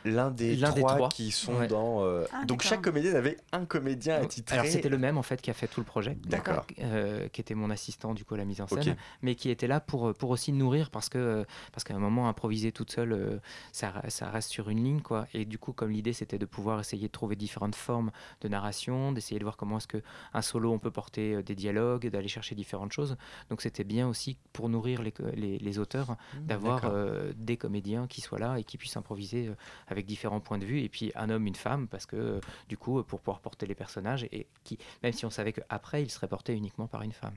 L'un 0.06 0.32
des, 0.32 0.56
l'un 0.56 0.72
des 0.72 0.82
trois 0.82 1.10
qui 1.10 1.32
sont 1.32 1.56
Ouais. 1.56 1.68
dans. 1.68 2.04
euh, 2.04 2.26
Ah, 2.32 2.46
donc 2.46 2.60
d'accord. 2.60 2.70
chaque 2.70 2.82
comédien 2.82 3.14
avait 3.16 3.38
un 3.52 3.66
comédien 3.66 4.16
attitré. 4.22 4.56
Alors 4.58 4.66
c'était 4.72 4.90
le 4.90 4.98
même 4.98 5.18
en 5.18 5.22
fait 5.24 5.42
qui 5.42 5.52
a 5.52 5.54
fait 5.54 5.68
tout 5.68 5.80
le 5.80 5.86
projet. 5.86 6.18
D'accord. 6.26 6.66
euh, 6.80 7.28
qui 7.30 7.42
était 7.42 7.54
mon 7.56 7.70
assistant 7.70 8.14
du 8.14 8.26
coup 8.26 8.34
à 8.34 8.38
la 8.38 8.46
mise 8.46 8.62
en 8.62 8.68
scène, 8.68 8.96
mais 9.22 9.36
qui 9.36 9.50
était 9.50 9.68
là 9.68 9.80
pour, 9.80 10.14
pour 10.14 10.30
aussi 10.32 10.52
nourrir 10.52 10.90
parce 10.90 11.10
que 11.10 11.46
parce 11.72 11.84
qu'à 11.84 11.96
un 11.96 12.00
moment 12.00 12.28
improviser 12.30 12.72
toute 12.72 12.92
seule, 12.92 13.14
euh, 13.14 13.38
ça, 13.72 13.94
ça 14.08 14.30
reste 14.30 14.50
sur 14.50 14.70
une 14.70 14.84
ligne 14.84 15.02
quoi. 15.02 15.28
Et 15.34 15.46
du 15.46 15.58
coup 15.58 15.74
comme 15.74 15.92
l'idée 15.92 16.14
c'était 16.14 16.38
de 16.40 16.46
pouvoir 16.46 16.80
essayer 16.80 17.08
de 17.08 17.12
trouver 17.12 17.36
différentes 17.36 17.76
formes 17.76 18.12
de 18.42 18.48
narration, 18.48 19.12
d'essayer 19.12 19.40
de 19.40 19.44
voir 19.46 19.58
comment 19.58 19.78
est-ce 19.78 19.88
que 19.88 20.02
un 20.34 20.42
solo 20.42 20.72
on 20.72 20.80
peut 20.80 20.92
porter 20.92 21.36
euh, 21.36 21.44
des 21.44 21.56
dialogues, 21.56 22.08
d'aller 22.10 22.28
chercher 22.28 22.56
différentes 22.56 22.92
choses. 22.92 23.18
Donc 23.50 23.62
c'était 23.62 23.84
bien 23.84 24.08
aussi 24.08 24.38
pour 24.54 24.70
nourrir 24.70 25.02
les, 25.04 25.14
les, 25.36 25.58
les 25.60 25.80
auteurs 25.80 26.16
d'avoir 26.40 26.82
d'accord. 26.82 26.92
euh, 26.96 27.34
des 27.36 27.58
comédiens 27.58 28.08
qui 28.08 28.22
soient 28.22 28.40
là 28.40 28.58
et 28.58 28.64
qui 28.64 28.78
puissent 28.78 28.98
improviser 28.98 29.48
euh, 29.48 29.56
avec 29.92 30.06
différents 30.06 30.40
points 30.40 30.58
de 30.58 30.66
vue 30.66 30.82
et 30.82 30.90
puis 30.90 31.12
un 31.16 31.30
homme 31.30 31.48
une 31.48 31.56
femme 31.56 31.88
parce 31.88 32.06
que 32.06 32.16
euh, 32.16 32.40
du 32.70 32.78
coup 32.78 33.04
pour 33.04 33.20
pouvoir 33.20 33.40
porter 33.40 33.66
les 33.66 33.76
personnages 33.76 34.24
et 34.32 34.48
qui 34.64 34.78
même 35.04 35.14
si 35.14 35.26
on 35.26 35.30
savait 35.30 35.54
qu'après 35.54 36.02
il 36.04 36.10
serait 36.10 36.28
porté 36.28 36.54
uniquement 36.54 36.88
par 36.88 37.02
une 37.02 37.14
femme. 37.14 37.36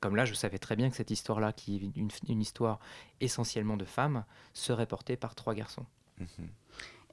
Comme 0.00 0.16
là 0.16 0.24
je 0.24 0.34
savais 0.34 0.58
très 0.58 0.76
bien 0.76 0.90
que 0.90 0.96
cette 0.96 1.10
histoire 1.10 1.40
là 1.40 1.52
qui 1.52 1.76
est 1.76 1.98
une, 1.98 2.10
une 2.28 2.40
histoire 2.40 2.78
essentiellement 3.20 3.76
de 3.76 3.84
femmes 3.84 4.24
serait 4.52 4.86
portée 4.86 5.16
par 5.16 5.34
trois 5.34 5.54
garçons. 5.54 5.86
Mhm. 6.18 6.48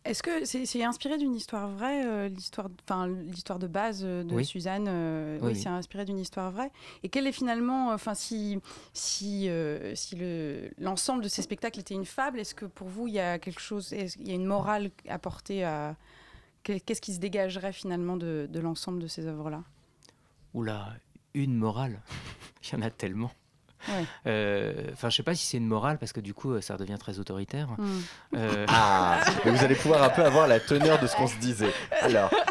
Est-ce 0.04 0.24
que 0.24 0.46
c'est 0.46 0.84
inspiré 0.84 1.20
d'une 1.20 1.36
histoire 1.36 1.70
vraie, 1.70 2.04
euh, 2.06 2.28
l'histoire, 2.28 2.70
enfin 2.84 3.08
l'histoire 3.08 3.60
de 3.60 3.68
base 3.68 4.02
euh, 4.04 4.24
de 4.24 4.34
Oui. 4.34 4.44
Suzanne 4.44 4.88
euh, 4.88 5.38
Oui, 5.44 5.56
c'est 5.56 5.70
inspiré 5.70 6.06
d'une 6.06 6.18
histoire 6.18 6.50
vraie. 6.52 6.72
Et 7.04 7.10
quel 7.10 7.28
est 7.28 7.32
finalement, 7.32 7.92
enfin 7.92 8.16
si 8.16 8.60
si 8.94 9.48
euh, 9.48 9.94
si 9.94 10.16
le 10.16 10.72
l'ensemble 10.80 11.24
de 11.24 11.28
ces 11.28 11.44
spectacles 11.44 11.80
était 11.80 11.94
une 11.94 12.06
fable, 12.06 12.40
est-ce 12.40 12.56
que 12.56 12.66
pour 12.66 12.88
vous 12.88 13.08
il 13.08 13.14
y 13.14 13.20
a 13.20 13.38
quelque 13.38 13.62
chose, 13.62 13.90
qu'il 13.90 14.28
y 14.28 14.32
a 14.32 14.36
une 14.36 14.46
morale 14.46 14.90
à 15.08 15.20
porter 15.20 15.64
à 15.64 15.96
Qu'est-ce 16.64 17.02
qui 17.02 17.14
se 17.14 17.20
dégagerait 17.20 17.74
finalement 17.74 18.18
de, 18.18 18.48
de 18.50 18.60
l'ensemble 18.60 19.02
de 19.02 19.08
ces 19.08 19.26
œuvres-là? 19.26 19.64
Oula, 20.54 20.94
une 21.34 21.56
morale? 21.56 22.02
Il 22.64 22.74
y 22.74 22.76
en 22.76 22.84
a 22.84 22.92
tellement 22.92 23.32
Ouais. 23.90 24.06
Euh, 24.28 24.74
Enfin, 24.94 25.10
je 25.10 25.16
sais 25.18 25.24
pas 25.24 25.36
si 25.36 25.46
c'est 25.46 25.58
une 25.58 25.68
morale 25.68 25.98
parce 25.98 26.14
que 26.14 26.20
du 26.20 26.34
coup, 26.34 26.60
ça 26.62 26.78
devient 26.78 26.98
très 27.00 27.20
autoritaire. 27.20 27.70
Hmm. 27.78 28.00
Euh, 28.36 28.66
Ah, 28.70 29.22
mais 29.46 29.52
vous 29.52 29.64
allez 29.64 29.76
pouvoir 29.76 30.04
un 30.04 30.10
peu 30.10 30.24
avoir 30.24 30.48
la 30.48 30.60
teneur 30.60 31.00
de 31.00 31.08
ce 31.08 31.16
qu'on 31.16 31.28
se 31.28 31.38
disait. 31.38 31.74
Alors, 32.02 32.32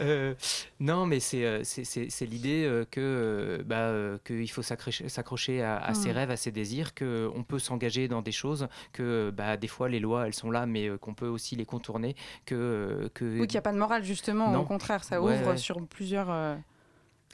Euh, 0.00 0.34
non, 0.80 1.06
mais 1.06 1.20
c'est 1.20 1.62
c'est- 1.64 1.84
c'est- 1.84 2.10
c'est 2.10 2.26
l'idée 2.26 2.84
que 2.90 3.62
bah, 3.64 3.92
qu'il 4.24 4.50
faut 4.50 4.62
s'accrocher 4.62 5.08
s'accrocher 5.08 5.62
à, 5.62 5.76
à 5.78 5.94
ses 5.94 6.08
Mm. 6.08 6.12
rêves, 6.16 6.30
à 6.30 6.36
ses 6.36 6.50
désirs, 6.50 6.94
que 6.94 7.30
on 7.34 7.42
peut 7.44 7.58
s'engager 7.60 8.08
dans 8.08 8.20
des 8.22 8.32
choses, 8.32 8.66
que 8.92 9.30
bah, 9.30 9.56
des 9.56 9.68
fois 9.68 9.88
les 9.88 10.00
lois 10.00 10.26
elles 10.26 10.34
sont 10.34 10.50
là, 10.50 10.66
mais 10.66 10.90
qu'on 11.00 11.14
peut 11.14 11.28
aussi 11.28 11.54
les 11.54 11.64
contourner, 11.64 12.16
que 12.44 13.08
que 13.14 13.24
Oui, 13.24 13.46
qu'il 13.46 13.54
n'y 13.54 13.58
a 13.58 13.62
pas 13.62 13.72
de 13.72 13.78
morale 13.78 14.02
justement. 14.04 14.50
Non. 14.50 14.60
Au 14.60 14.64
contraire, 14.64 15.04
ça 15.04 15.20
Ouais, 15.22 15.34
ouvre 15.38 15.50
ouais. 15.52 15.56
sur 15.56 15.84
plusieurs. 15.86 16.28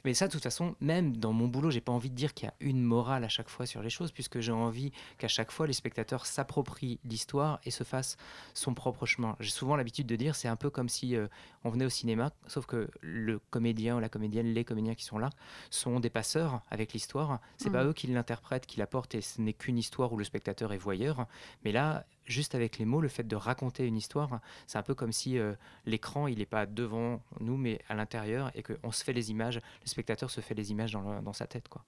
Mais 0.03 0.13
ça, 0.13 0.27
de 0.27 0.31
toute 0.31 0.43
façon, 0.43 0.75
même 0.81 1.15
dans 1.17 1.33
mon 1.33 1.47
boulot, 1.47 1.69
j'ai 1.71 1.81
pas 1.81 1.91
envie 1.91 2.09
de 2.09 2.15
dire 2.15 2.33
qu'il 2.33 2.47
y 2.47 2.49
a 2.49 2.53
une 2.59 2.81
morale 2.81 3.23
à 3.23 3.29
chaque 3.29 3.49
fois 3.49 3.65
sur 3.65 3.81
les 3.83 3.89
choses, 3.89 4.11
puisque 4.11 4.39
j'ai 4.39 4.51
envie 4.51 4.91
qu'à 5.17 5.27
chaque 5.27 5.51
fois, 5.51 5.67
les 5.67 5.73
spectateurs 5.73 6.25
s'approprient 6.25 6.99
l'histoire 7.05 7.59
et 7.65 7.71
se 7.71 7.83
fassent 7.83 8.17
son 8.53 8.73
propre 8.73 9.05
chemin. 9.05 9.35
J'ai 9.39 9.51
souvent 9.51 9.75
l'habitude 9.75 10.07
de 10.07 10.15
dire, 10.15 10.35
c'est 10.35 10.47
un 10.47 10.55
peu 10.55 10.69
comme 10.69 10.89
si 10.89 11.15
euh, 11.15 11.27
on 11.63 11.69
venait 11.69 11.85
au 11.85 11.89
cinéma, 11.89 12.31
sauf 12.47 12.65
que 12.65 12.89
le 13.01 13.39
comédien 13.51 13.97
ou 13.97 13.99
la 13.99 14.09
comédienne, 14.09 14.47
les 14.53 14.63
comédiens 14.63 14.95
qui 14.95 15.03
sont 15.05 15.17
là, 15.19 15.29
sont 15.69 15.99
des 15.99 16.09
passeurs 16.09 16.61
avec 16.69 16.93
l'histoire. 16.93 17.39
C'est 17.57 17.69
pas 17.69 17.83
Mhm. 17.83 17.89
eux 17.89 17.93
qui 17.93 18.07
l'interprètent, 18.07 18.65
qui 18.65 18.79
l'apportent, 18.79 19.15
et 19.15 19.21
ce 19.21 19.39
n'est 19.41 19.53
qu'une 19.53 19.77
histoire 19.77 20.11
où 20.13 20.17
le 20.17 20.23
spectateur 20.23 20.73
est 20.73 20.77
voyeur. 20.77 21.27
Mais 21.63 21.71
là, 21.71 22.05
juste 22.25 22.55
avec 22.55 22.77
les 22.77 22.85
mots, 22.85 23.01
le 23.01 23.07
fait 23.07 23.27
de 23.27 23.35
raconter 23.35 23.85
une 23.85 23.97
histoire, 23.97 24.39
c'est 24.67 24.77
un 24.77 24.83
peu 24.83 24.95
comme 24.95 25.11
si 25.11 25.37
euh, 25.37 25.53
l'écran, 25.85 26.27
il 26.27 26.39
n'est 26.39 26.45
pas 26.45 26.65
devant 26.65 27.21
nous, 27.39 27.57
mais 27.57 27.79
à 27.89 27.95
l'intérieur, 27.95 28.51
et 28.55 28.63
qu'on 28.63 28.91
se 28.91 29.03
fait 29.03 29.13
les 29.13 29.31
images, 29.31 29.55
le 29.55 29.87
spectateur 29.87 30.29
se 30.29 30.41
fait 30.41 30.53
les 30.53 30.71
images 30.71 30.93
dans, 30.93 31.21
dans 31.21 31.33
sa 31.33 31.47
tête. 31.47 31.67
quoi. 31.67 31.83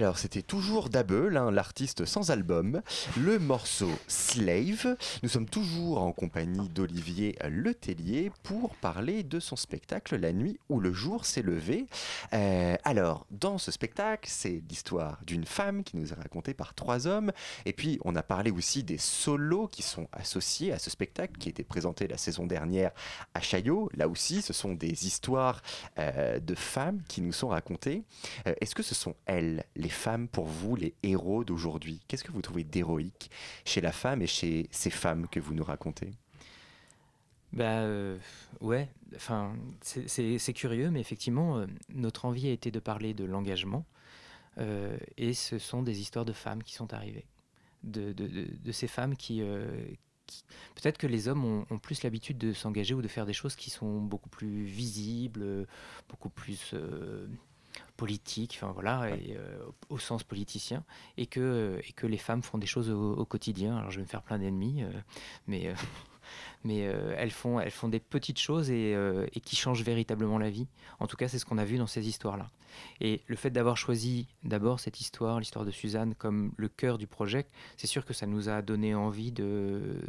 Alors, 0.00 0.16
c'était 0.16 0.40
toujours 0.40 0.88
Dabeul, 0.88 1.36
hein, 1.36 1.50
l'artiste 1.50 2.06
sans 2.06 2.30
album, 2.30 2.80
le 3.18 3.38
morceau 3.38 3.90
Slave. 4.08 4.96
Nous 5.22 5.28
sommes 5.28 5.44
toujours 5.44 6.00
en 6.00 6.12
compagnie 6.12 6.70
d'Olivier 6.70 7.36
Letellier 7.46 8.32
pour 8.42 8.74
parler 8.76 9.22
de 9.24 9.38
son 9.40 9.56
spectacle 9.56 10.16
La 10.16 10.32
nuit 10.32 10.58
où 10.70 10.80
le 10.80 10.94
jour 10.94 11.26
s'est 11.26 11.42
levé. 11.42 11.84
Euh, 12.32 12.76
alors, 12.84 13.26
dans 13.30 13.58
ce 13.58 13.70
spectacle, 13.70 14.26
c'est 14.32 14.62
l'histoire 14.70 15.20
d'une 15.26 15.44
femme 15.44 15.84
qui 15.84 15.98
nous 15.98 16.10
est 16.10 16.16
racontée 16.16 16.54
par 16.54 16.72
trois 16.72 17.06
hommes. 17.06 17.30
Et 17.66 17.74
puis, 17.74 17.98
on 18.02 18.16
a 18.16 18.22
parlé 18.22 18.50
aussi 18.50 18.82
des 18.82 18.96
solos 18.96 19.68
qui 19.68 19.82
sont 19.82 20.08
associés 20.14 20.72
à 20.72 20.78
ce 20.78 20.88
spectacle 20.88 21.34
qui 21.38 21.50
était 21.50 21.62
présenté 21.62 22.08
la 22.08 22.16
saison 22.16 22.46
dernière 22.46 22.92
à 23.34 23.42
Chaillot. 23.42 23.90
Là 23.92 24.08
aussi, 24.08 24.40
ce 24.40 24.54
sont 24.54 24.72
des 24.72 25.06
histoires 25.06 25.60
euh, 25.98 26.40
de 26.40 26.54
femmes 26.54 27.02
qui 27.06 27.20
nous 27.20 27.34
sont 27.34 27.48
racontées. 27.48 28.02
Euh, 28.46 28.54
Est-ce 28.62 28.74
que 28.74 28.82
ce 28.82 28.94
sont 28.94 29.14
elles, 29.26 29.62
les 29.76 29.89
femmes, 29.90 30.28
pour 30.28 30.46
vous, 30.46 30.76
les 30.76 30.94
héros 31.02 31.44
d'aujourd'hui? 31.44 32.00
Qu'est-ce 32.08 32.24
que 32.24 32.32
vous 32.32 32.42
trouvez 32.42 32.64
d'héroïque 32.64 33.30
chez 33.64 33.80
la 33.80 33.92
femme 33.92 34.22
et 34.22 34.26
chez 34.26 34.68
ces 34.70 34.90
femmes 34.90 35.28
que 35.28 35.40
vous 35.40 35.54
nous 35.54 35.64
racontez? 35.64 36.12
Bah 37.52 37.80
euh, 37.80 38.16
ouais, 38.60 38.88
enfin 39.16 39.56
c'est- 39.80 40.52
curieux, 40.52 40.90
mais 40.90 41.00
effectivement, 41.00 41.58
euh, 41.58 41.66
notre 41.88 42.24
envie 42.24 42.48
a 42.48 42.52
été 42.52 42.70
de 42.70 42.78
parler 42.78 43.12
de 43.12 43.24
l'engagement, 43.24 43.84
euh, 44.58 44.96
et 45.18 45.34
ce 45.34 45.58
sont 45.58 45.82
des 45.82 46.00
histoires 46.00 46.24
de 46.26 46.32
femmes 46.34 46.62
qui 46.62 46.74
sont 46.74 46.94
arrivées, 46.94 47.26
de, 47.84 48.14
ces 48.72 48.88
femmes 48.88 49.16
qui, 49.16 49.42
euh, 49.42 49.66
qui- 50.26 50.44
peut-être 50.76 50.98
que 50.98 51.06
les 51.08 51.28
hommes 51.28 51.44
ont, 51.70 51.78
plus 51.78 52.02
l'habitude 52.04 52.38
de 52.38 52.52
s'engager 52.52 52.94
ou 52.94 53.02
de 53.02 53.08
faire 53.08 53.26
des 53.26 53.32
choses 53.34 53.56
qui 53.56 53.70
sont 53.70 54.00
beaucoup 54.02 54.30
plus 54.30 54.64
visibles, 54.64 55.66
beaucoup 56.08 56.30
plus 56.30 56.74
euh, 58.00 58.06
politiques, 58.06 58.58
enfin 58.60 58.72
voilà, 58.72 59.10
et, 59.10 59.36
euh, 59.36 59.58
au 59.88 59.98
sens 59.98 60.24
politicien, 60.24 60.84
et 61.16 61.26
que, 61.26 61.80
et 61.86 61.92
que 61.92 62.06
les 62.06 62.18
femmes 62.18 62.42
font 62.42 62.58
des 62.58 62.66
choses 62.66 62.90
au, 62.90 63.14
au 63.14 63.24
quotidien. 63.24 63.76
Alors 63.76 63.90
je 63.90 63.96
vais 63.96 64.02
me 64.02 64.08
faire 64.08 64.22
plein 64.22 64.38
d'ennemis, 64.38 64.82
euh, 64.82 64.90
mais 65.46 65.68
euh, 65.68 65.74
mais 66.64 66.86
euh, 66.86 67.14
elles, 67.16 67.30
font, 67.30 67.60
elles 67.60 67.70
font 67.70 67.88
des 67.88 68.00
petites 68.00 68.38
choses 68.38 68.70
et, 68.70 68.94
euh, 68.94 69.26
et 69.32 69.40
qui 69.40 69.56
changent 69.56 69.82
véritablement 69.82 70.38
la 70.38 70.50
vie. 70.50 70.68
En 70.98 71.06
tout 71.06 71.16
cas, 71.16 71.28
c'est 71.28 71.38
ce 71.38 71.44
qu'on 71.44 71.58
a 71.58 71.64
vu 71.64 71.78
dans 71.78 71.86
ces 71.86 72.06
histoires-là. 72.08 72.50
Et 73.00 73.22
le 73.26 73.36
fait 73.36 73.50
d'avoir 73.50 73.76
choisi 73.76 74.28
d'abord 74.44 74.80
cette 74.80 75.00
histoire, 75.00 75.40
l'histoire 75.40 75.64
de 75.64 75.70
Suzanne, 75.70 76.14
comme 76.14 76.52
le 76.56 76.68
cœur 76.68 76.98
du 76.98 77.06
projet, 77.06 77.46
c'est 77.76 77.86
sûr 77.86 78.04
que 78.04 78.14
ça 78.14 78.26
nous 78.26 78.48
a 78.48 78.62
donné 78.62 78.94
envie 78.94 79.32
de, 79.32 80.00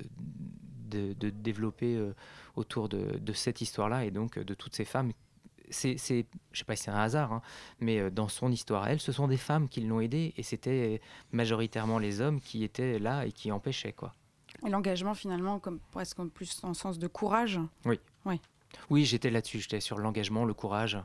de, 0.91 1.13
de 1.13 1.29
développer 1.29 1.95
euh, 1.95 2.13
autour 2.55 2.89
de, 2.89 3.17
de 3.17 3.33
cette 3.33 3.61
histoire-là 3.61 4.05
et 4.05 4.11
donc 4.11 4.37
euh, 4.37 4.43
de 4.43 4.53
toutes 4.53 4.75
ces 4.75 4.85
femmes. 4.85 5.11
C'est, 5.71 5.97
c'est, 5.97 6.25
je 6.51 6.59
sais 6.59 6.65
pas 6.65 6.75
si 6.75 6.83
c'est 6.83 6.91
un 6.91 6.99
hasard, 6.99 7.33
hein, 7.33 7.41
mais 7.79 7.99
euh, 7.99 8.09
dans 8.11 8.27
son 8.27 8.51
histoire 8.51 8.87
elle, 8.87 8.99
ce 8.99 9.11
sont 9.11 9.27
des 9.27 9.37
femmes 9.37 9.67
qui 9.67 9.81
l'ont 9.81 9.99
aidée 10.01 10.33
et 10.37 10.43
c'était 10.43 11.01
majoritairement 11.31 11.97
les 11.97 12.21
hommes 12.21 12.39
qui 12.39 12.63
étaient 12.63 12.99
là 12.99 13.25
et 13.25 13.31
qui 13.31 13.51
empêchaient 13.51 13.93
quoi. 13.93 14.13
Et 14.65 14.69
l'engagement, 14.69 15.15
finalement, 15.15 15.59
comme 15.59 15.79
presque 15.91 16.19
en 16.19 16.27
plus 16.27 16.63
en 16.63 16.73
sens 16.73 16.99
de 16.99 17.07
courage? 17.07 17.59
Oui, 18.89 19.05
j'étais 19.05 19.29
là-dessus, 19.31 19.59
j'étais 19.59 19.79
sur 19.81 19.97
l'engagement, 19.97 20.45
le 20.45 20.53
courage. 20.53 20.97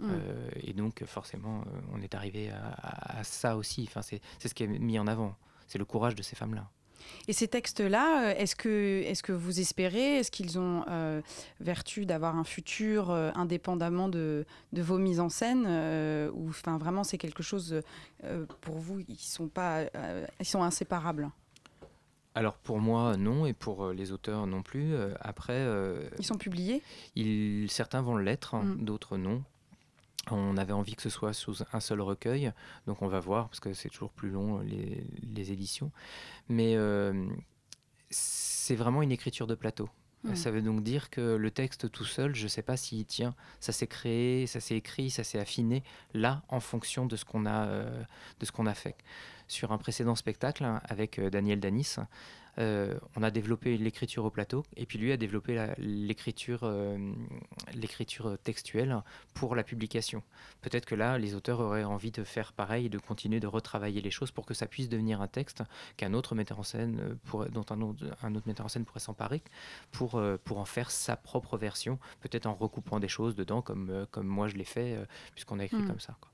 Mm. 0.00 0.10
Euh, 0.10 0.48
et 0.62 0.72
donc, 0.72 1.04
forcément, 1.06 1.60
euh, 1.60 1.80
on 1.94 2.02
est 2.02 2.14
arrivé 2.14 2.50
à, 2.50 2.66
à- 2.82 3.18
à 3.20 3.24
ça 3.24 3.56
aussi. 3.56 3.84
Enfin, 3.88 4.02
c'est 4.02 4.20
c'est 4.38 4.48
ce 4.48 4.54
qui 4.54 4.64
est 4.64 4.66
mis 4.66 4.98
en 4.98 5.06
avant. 5.06 5.36
C'est 5.66 5.78
le 5.78 5.84
courage 5.84 6.14
de 6.14 6.22
ces 6.22 6.36
femmes-là. 6.36 6.68
Et 7.28 7.32
ces 7.32 7.48
textes-là, 7.48 8.30
euh, 8.30 8.34
est-ce 8.36 8.54
que, 8.56 9.02
est 9.04 9.20
que 9.22 9.32
vous 9.32 9.60
espérez, 9.60 10.16
est-ce 10.18 10.30
qu'ils 10.30 10.58
ont 10.58 10.84
euh, 10.88 11.20
vertu 11.60 12.06
d'avoir 12.06 12.36
un 12.36 12.44
futur 12.44 13.10
euh, 13.10 13.30
indépendamment 13.34 14.08
de, 14.08 14.44
de 14.72 14.82
vos 14.82 14.98
mises 14.98 15.20
en 15.20 15.28
scène 15.28 15.64
euh, 15.66 16.30
Ou 16.34 16.48
enfin, 16.50 16.76
vraiment, 16.78 17.04
c'est 17.04 17.18
quelque 17.18 17.42
chose, 17.42 17.80
pour 18.60 18.76
vous, 18.78 19.00
ils 19.08 19.16
sont, 19.18 19.48
pas, 19.48 19.82
ils 20.40 20.46
sont 20.46 20.62
inséparables? 20.62 21.30
Alors, 22.36 22.54
pour 22.56 22.80
moi, 22.80 23.16
non, 23.16 23.46
et 23.46 23.52
pour 23.52 23.90
les 23.92 24.10
auteurs 24.10 24.46
non 24.48 24.62
plus. 24.62 24.94
Après, 25.20 25.64
Ils 26.18 26.24
sont 26.24 26.36
publiés? 26.36 26.82
ils- 27.14 27.70
certains 27.70 28.02
vont 28.02 28.16
l'être, 28.16 28.56
Mm. 28.56 28.84
d'autres 28.84 29.16
non. 29.16 29.42
On 30.30 30.56
avait 30.56 30.72
envie 30.72 30.94
que 30.94 31.02
ce 31.02 31.10
soit 31.10 31.32
sous 31.32 31.62
un 31.72 31.80
seul 31.80 32.00
recueil, 32.00 32.52
donc 32.86 33.02
on 33.02 33.08
va 33.08 33.20
voir, 33.20 33.48
parce 33.48 33.60
que 33.60 33.72
c'est 33.72 33.88
toujours 33.88 34.12
plus 34.12 34.30
long, 34.30 34.60
les, 34.60 35.06
les 35.22 35.52
éditions. 35.52 35.90
Mais 36.48 36.76
euh, 36.76 37.26
c'est 38.10 38.76
vraiment 38.76 39.02
une 39.02 39.12
écriture 39.12 39.46
de 39.46 39.54
plateau. 39.54 39.88
Ça 40.32 40.50
veut 40.50 40.62
donc 40.62 40.82
dire 40.82 41.10
que 41.10 41.36
le 41.36 41.50
texte 41.50 41.90
tout 41.90 42.06
seul, 42.06 42.34
je 42.34 42.44
ne 42.44 42.48
sais 42.48 42.62
pas 42.62 42.78
s'il 42.78 43.04
tient. 43.04 43.34
Ça 43.60 43.72
s'est 43.72 43.86
créé, 43.86 44.46
ça 44.46 44.58
s'est 44.58 44.76
écrit, 44.76 45.10
ça 45.10 45.22
s'est 45.22 45.38
affiné 45.38 45.82
là 46.14 46.42
en 46.48 46.60
fonction 46.60 47.04
de 47.04 47.14
ce 47.14 47.26
qu'on 47.26 47.44
a, 47.44 47.66
euh, 47.66 48.02
de 48.40 48.46
ce 48.46 48.50
qu'on 48.50 48.64
a 48.64 48.72
fait. 48.72 48.96
Sur 49.48 49.70
un 49.72 49.76
précédent 49.76 50.14
spectacle 50.14 50.64
hein, 50.64 50.80
avec 50.84 51.18
euh, 51.18 51.28
Daniel 51.28 51.60
Danis, 51.60 51.96
euh, 52.58 52.98
on 53.16 53.22
a 53.22 53.30
développé 53.30 53.76
l'écriture 53.76 54.24
au 54.24 54.30
plateau 54.30 54.62
et 54.76 54.86
puis 54.86 54.98
lui 54.98 55.10
a 55.12 55.16
développé 55.16 55.72
l'écriture, 55.78 56.60
euh, 56.64 57.12
l'écriture 57.74 58.36
textuelle 58.42 59.02
pour 59.34 59.54
la 59.56 59.62
publication. 59.64 60.22
Peut-être 60.62 60.86
que 60.86 60.94
là, 60.94 61.18
les 61.18 61.34
auteurs 61.34 61.60
auraient 61.60 61.84
envie 61.84 62.10
de 62.10 62.24
faire 62.24 62.52
pareil 62.52 62.86
et 62.86 62.88
de 62.88 62.98
continuer 62.98 63.40
de 63.40 63.46
retravailler 63.46 64.00
les 64.00 64.10
choses 64.10 64.30
pour 64.30 64.46
que 64.46 64.54
ça 64.54 64.66
puisse 64.66 64.88
devenir 64.88 65.20
un 65.20 65.28
texte 65.28 65.62
qu'un 65.96 66.14
autre 66.14 66.34
metteur 66.34 66.58
en 66.58 66.62
scène, 66.62 67.18
pourrait- 67.24 67.50
dont 67.50 67.66
un 67.70 67.80
autre, 67.80 68.04
un 68.22 68.34
autre 68.34 68.46
metteur 68.46 68.66
en 68.66 68.68
scène 68.68 68.84
pourrait 68.84 69.00
s'emparer 69.00 69.42
pour, 69.92 70.16
euh, 70.16 70.36
pour 70.44 70.58
en 70.58 70.64
faire 70.64 70.90
sa 70.90 71.16
propre 71.16 71.56
version, 71.58 71.98
peut-être 72.20 72.46
en 72.46 72.54
recoupant 72.54 73.00
des 73.00 73.08
choses 73.08 73.34
dedans, 73.34 73.62
comme, 73.62 74.06
comme 74.10 74.26
moi 74.26 74.48
je 74.48 74.54
l'ai 74.56 74.64
fait, 74.64 74.98
puisqu'on 75.34 75.58
a 75.58 75.64
écrit 75.64 75.78
Mm. 75.82 75.86
comme 75.88 76.00
ça. 76.00 76.16
quoi. 76.20 76.30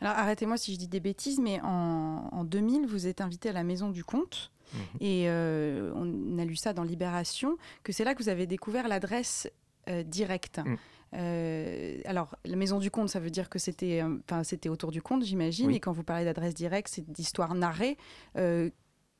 Alors 0.00 0.14
arrêtez-moi 0.14 0.56
si 0.56 0.74
je 0.74 0.78
dis 0.78 0.88
des 0.88 1.00
bêtises, 1.00 1.40
mais 1.40 1.60
en, 1.62 2.28
en 2.32 2.44
2000, 2.44 2.86
vous 2.86 3.06
êtes 3.06 3.20
invité 3.20 3.48
à 3.48 3.52
la 3.52 3.64
Maison 3.64 3.90
du 3.90 4.04
Comte. 4.04 4.50
Mhm. 4.72 4.80
Et 5.00 5.24
euh, 5.26 5.92
on 5.94 6.38
a 6.38 6.44
lu 6.44 6.56
ça 6.56 6.72
dans 6.72 6.84
Libération, 6.84 7.56
que 7.82 7.92
c'est 7.92 8.04
là 8.04 8.14
que 8.14 8.22
vous 8.22 8.28
avez 8.28 8.46
découvert 8.46 8.88
l'adresse 8.88 9.50
euh, 9.88 10.02
directe. 10.02 10.60
Mm. 10.64 10.76
Euh, 11.14 11.98
alors, 12.04 12.36
la 12.44 12.56
Maison 12.56 12.78
du 12.78 12.90
Comte, 12.90 13.08
ça 13.08 13.18
veut 13.18 13.30
dire 13.30 13.48
que 13.48 13.58
c'était 13.58 14.02
c'était 14.44 14.68
autour 14.68 14.90
du 14.90 15.02
conte, 15.02 15.24
j'imagine. 15.24 15.68
Oui. 15.68 15.76
Et 15.76 15.80
quand 15.80 15.92
vous 15.92 16.04
parlez 16.04 16.24
d'adresse 16.24 16.54
directe, 16.54 16.88
c'est 16.92 17.10
d'histoire 17.10 17.54
narrée. 17.54 17.96
Euh, 18.36 18.70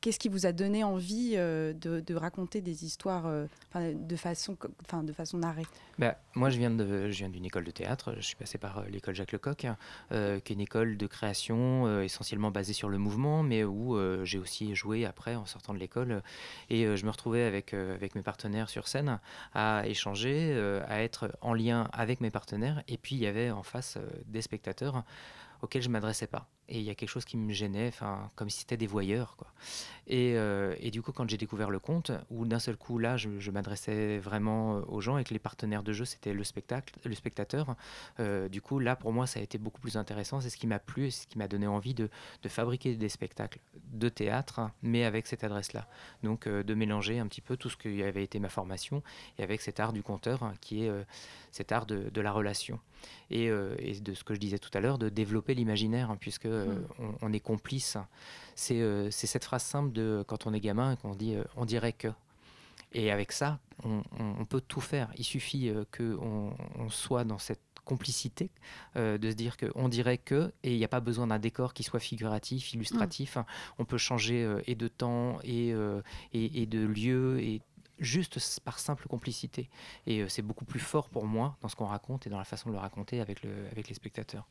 Qu'est-ce 0.01 0.19
qui 0.19 0.31
vous 0.31 0.47
a 0.47 0.53
donné 0.53 0.83
envie 0.83 1.35
euh, 1.35 1.75
de, 1.75 2.15
raconter 2.15 2.63
des 2.63 2.87
histoires 2.87 3.27
euh, 3.27 3.47
de, 3.75 4.17
façon, 4.17 4.57
enfin, 4.87 5.03
de 5.03 5.13
façon 5.13 5.37
narrée? 5.37 5.67
Bah, 5.99 6.17
moi, 6.35 6.49
je 6.49 6.59
viens 6.59 6.71
de, 6.71 7.11
je 7.11 7.19
viens 7.19 7.29
d'une 7.29 7.45
école 7.45 7.65
de 7.65 7.71
théâtre. 7.71 8.15
Je 8.17 8.23
suis 8.23 8.37
passé 8.37 8.57
par 8.57 8.79
euh, 8.79 8.85
l'école 8.89 9.15
Jacques 9.15 9.33
Lecoq, 9.33 9.59
qui 9.59 9.67
est 9.67 10.51
une 10.51 10.61
école 10.61 10.97
de 10.97 11.07
création 11.07 12.01
essentiellement 12.01 12.51
basée 12.51 12.73
sur 12.73 12.89
le 12.89 12.97
mouvement, 12.97 13.43
mais 13.43 13.63
où 13.65 13.99
j'ai 14.25 14.39
aussi 14.39 14.75
joué 14.75 15.05
après 15.05 15.35
en 15.35 15.45
sortant 15.45 15.75
de 15.75 15.79
l'école. 15.79 16.23
Et 16.71 16.97
je 16.97 17.05
me 17.05 17.11
retrouvais 17.11 17.45
avec, 17.45 17.75
avec 17.75 18.15
mes 18.15 18.23
partenaires 18.23 18.69
sur 18.69 18.89
scène 18.89 19.21
à 19.55 19.83
échanger, 19.87 20.59
à 20.89 21.03
être 21.03 21.31
en 21.41 21.53
lien 21.53 21.89
avec 21.93 22.21
mes 22.21 22.31
partenaires. 22.31 22.83
Et 22.89 22.97
puis, 22.97 23.17
il 23.17 23.21
y 23.21 23.27
avait 23.27 23.51
en 23.51 23.63
face 23.63 23.99
des 24.27 24.43
spectateurs 24.43 25.05
auxquels 25.63 25.83
je 25.83 25.89
m'adressais 25.89 26.27
pas. 26.27 26.49
Et 26.71 26.79
il 26.79 26.85
y 26.85 26.91
a 26.91 26.95
quelque 26.95 27.09
chose 27.09 27.25
qui 27.25 27.37
me 27.37 27.53
gênait, 27.53 27.91
comme 28.37 28.49
si 28.49 28.61
c'était 28.61 28.77
des 28.77 28.87
voyeurs, 28.87 29.35
quoi. 29.37 29.49
Et, 30.11 30.33
euh, 30.35 30.75
et 30.81 30.91
du 30.91 31.03
coup, 31.03 31.13
quand 31.13 31.31
j'ai 31.31 31.37
découvert 31.37 31.71
le 31.71 31.79
conte, 31.79 32.11
où 32.31 32.45
d'un 32.45 32.59
seul 32.59 32.77
coup, 32.77 32.99
là, 32.99 33.17
je, 33.17 33.51
m'adressais 33.51 34.19
vraiment 34.19 34.77
euh, 34.77 34.81
aux 34.89 35.01
gens 35.01 35.19
et 35.19 35.25
que 35.25 35.33
les 35.33 35.39
partenaires 35.39 35.85
de 35.85 35.93
jeu, 35.93 36.05
c'était 36.05 36.33
le 36.33 36.43
spectacle, 36.43 36.95
le 37.05 37.15
spectateur. 37.15 37.77
euh, 38.19 38.49
du 38.49 38.61
coup, 38.61 38.81
là, 38.81 38.97
pour 38.97 39.13
moi, 39.13 39.29
ça 39.29 39.39
a 39.39 39.43
été 39.43 39.57
beaucoup 39.57 39.81
plus 39.81 39.97
intéressant. 39.97 40.41
C'est 40.41 40.51
ce 40.51 40.57
qui 40.57 40.67
m'a 40.67 40.81
plu 40.81 41.07
et 41.07 41.11
ce 41.13 41.29
qui 41.29 41.39
m'a 41.39 41.47
donné 41.47 41.69
envie 41.69 41.95
de, 41.95 42.11
de 42.43 42.49
fabriquer 42.49 42.97
des 42.97 43.09
spectacles 43.09 43.61
de 43.93 44.09
théâtre, 44.09 44.71
mais 44.83 45.05
avec 45.05 45.29
cette 45.29 45.45
adresse-là. 45.45 45.87
Donc, 46.25 46.49
de 46.49 46.75
mélanger 46.75 47.21
un 47.21 47.29
petit 47.29 47.41
peu 47.41 47.57
tout 47.57 47.71
ce 47.71 47.77
qui 47.77 48.03
avait 48.03 48.25
été 48.25 48.41
ma 48.41 48.49
formation 48.49 49.05
et 49.39 49.45
avec 49.45 49.61
cet 49.61 49.79
art 49.79 49.93
du 49.93 50.03
conteur, 50.03 50.43
hein, 50.43 50.55
qui 50.61 50.85
est 50.85 50.91
cet 51.53 51.71
art 51.71 51.87
de, 51.87 52.21
la 52.21 52.33
relation. 52.33 52.81
Et, 53.31 53.47
et 53.47 54.01
de 54.01 54.15
ce 54.15 54.25
que 54.25 54.35
je 54.35 54.41
disais 54.41 54.59
tout 54.59 54.71
à 54.75 54.81
l'heure, 54.81 54.99
de 54.99 55.09
développer 55.09 55.55
l'imaginaire, 55.55 56.11
hein, 56.11 56.17
puisque 56.19 56.47
euh, 56.61 56.81
on, 56.99 57.15
on 57.23 57.33
est 57.33 57.41
complice. 57.41 57.97
C'est 58.55 58.81
euh, 58.81 59.11
c'est 59.11 59.27
cette 59.27 59.45
phrase 59.45 59.63
simple 59.63 59.93
de 59.93 60.25
quand 60.27 60.47
on 60.47 60.53
est 60.55 60.61
gamin 60.61 60.97
qu'on 60.97 61.15
dit 61.15 61.35
euh, 61.35 61.45
on 61.57 61.65
dirait 61.65 61.93
que. 61.93 62.09
Et 62.93 63.13
avec 63.13 63.31
ça, 63.31 63.61
on, 63.85 64.45
peut 64.47 64.61
tout 64.61 64.81
faire. 64.81 65.13
Il 65.17 65.23
suffit 65.23 65.73
qu'on 65.97 66.53
on 66.77 66.91
soit 66.91 67.23
dans 67.23 67.39
cette 67.39 67.71
complicité 67.91 68.51
euh, 68.97 69.19
de 69.19 69.31
se 69.31 69.35
dire 69.35 69.57
qu'on 69.57 69.89
dirait 69.89 70.19
que, 70.19 70.53
et 70.63 70.73
il 70.73 70.79
n'y 70.79 70.85
a 70.85 70.89
pas 70.89 71.01
besoin 71.01 71.27
d'un 71.27 71.39
décor 71.39 71.75
qui 71.75 71.83
soit 71.83 72.01
figuratif, 72.01 72.73
illustratif. 72.73 73.37
On 73.79 73.85
peut 73.85 73.99
changer 73.99 74.45
euh, 74.45 74.63
et 74.67 74.77
de 74.77 74.89
temps 74.89 75.39
et, 75.43 75.73
euh, 75.73 76.01
et, 76.33 76.63
et 76.63 76.67
de 76.67 76.87
lieu 76.87 77.41
et 77.41 77.63
juste 77.99 78.61
par 78.65 78.79
simple 78.79 79.09
complicité. 79.09 79.69
Et 80.07 80.27
c'est 80.29 80.43
beaucoup 80.43 80.65
plus 80.65 80.81
fort 80.81 81.09
pour 81.09 81.27
moi 81.27 81.57
dans 81.61 81.69
ce 81.69 81.77
qu'on 81.77 81.87
raconte 81.87 82.27
et 82.27 82.31
dans 82.31 82.39
la 82.39 82.45
façon 82.45 82.71
de 82.71 82.75
le 82.75 82.81
raconter 82.81 83.21
avec, 83.21 83.43
le, 83.43 83.51
avec 83.73 83.89
les 83.89 83.95
spectateurs. 83.95 84.47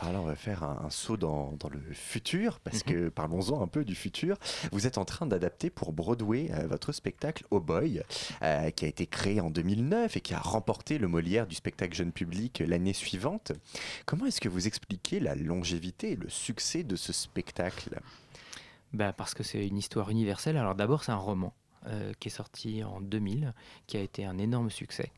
Alors 0.00 0.12
là, 0.12 0.20
on 0.20 0.24
va 0.24 0.34
faire 0.36 0.64
un, 0.64 0.82
un 0.86 0.90
saut 0.90 1.16
dans, 1.16 1.52
dans 1.52 1.68
le 1.68 1.80
futur, 1.92 2.58
parce 2.60 2.84
Mhm. 2.84 2.92
que 2.92 3.08
parlons-en 3.08 3.62
un 3.62 3.68
peu 3.68 3.84
du 3.84 3.94
futur. 3.94 4.36
Vous 4.72 4.86
êtes 4.86 4.98
en 4.98 5.04
train 5.04 5.24
d'adapter 5.26 5.70
pour 5.70 5.92
Broadway 5.92 6.50
euh, 6.52 6.66
votre 6.66 6.92
spectacle 6.92 7.44
Oh 7.50 7.60
Boy, 7.60 8.02
euh, 8.42 8.70
qui 8.70 8.84
a 8.84 8.88
été 8.88 9.06
créé 9.06 9.40
en 9.40 9.50
2009 9.50 10.16
et 10.16 10.20
qui 10.20 10.34
a 10.34 10.40
remporté 10.40 10.98
le 10.98 11.06
Molière 11.08 11.46
du 11.46 11.54
spectacle 11.54 11.94
jeune 11.94 12.12
public 12.12 12.62
l'année 12.66 12.92
suivante. 12.92 13.52
Comment 14.04 14.26
est-ce 14.26 14.40
que 14.40 14.48
vous 14.48 14.66
expliquez 14.66 15.20
la 15.20 15.36
longévité 15.36 16.12
et 16.12 16.16
le 16.16 16.28
succès 16.28 16.82
de 16.82 16.96
ce 16.96 17.12
spectacle? 17.12 18.00
Bah, 18.92 19.12
parce 19.12 19.34
que 19.34 19.42
c'est 19.42 19.66
une 19.66 19.76
histoire 19.78 20.10
universelle. 20.10 20.56
Alors 20.56 20.74
d'abord, 20.74 21.04
c'est 21.04 21.12
un 21.12 21.16
roman. 21.16 21.54
euh, 21.86 22.14
qui 22.18 22.28
est 22.28 22.30
sorti 22.30 22.82
en 22.82 23.00
2000, 23.02 23.52
qui 23.86 23.98
a 23.98 24.00
été 24.00 24.24
un 24.24 24.38
énorme 24.38 24.70
succès, 24.70 25.12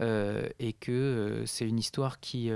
et 0.00 0.72
que 0.80 1.44
c'est 1.46 1.68
une 1.68 1.78
histoire 1.78 2.20
qui, 2.20 2.50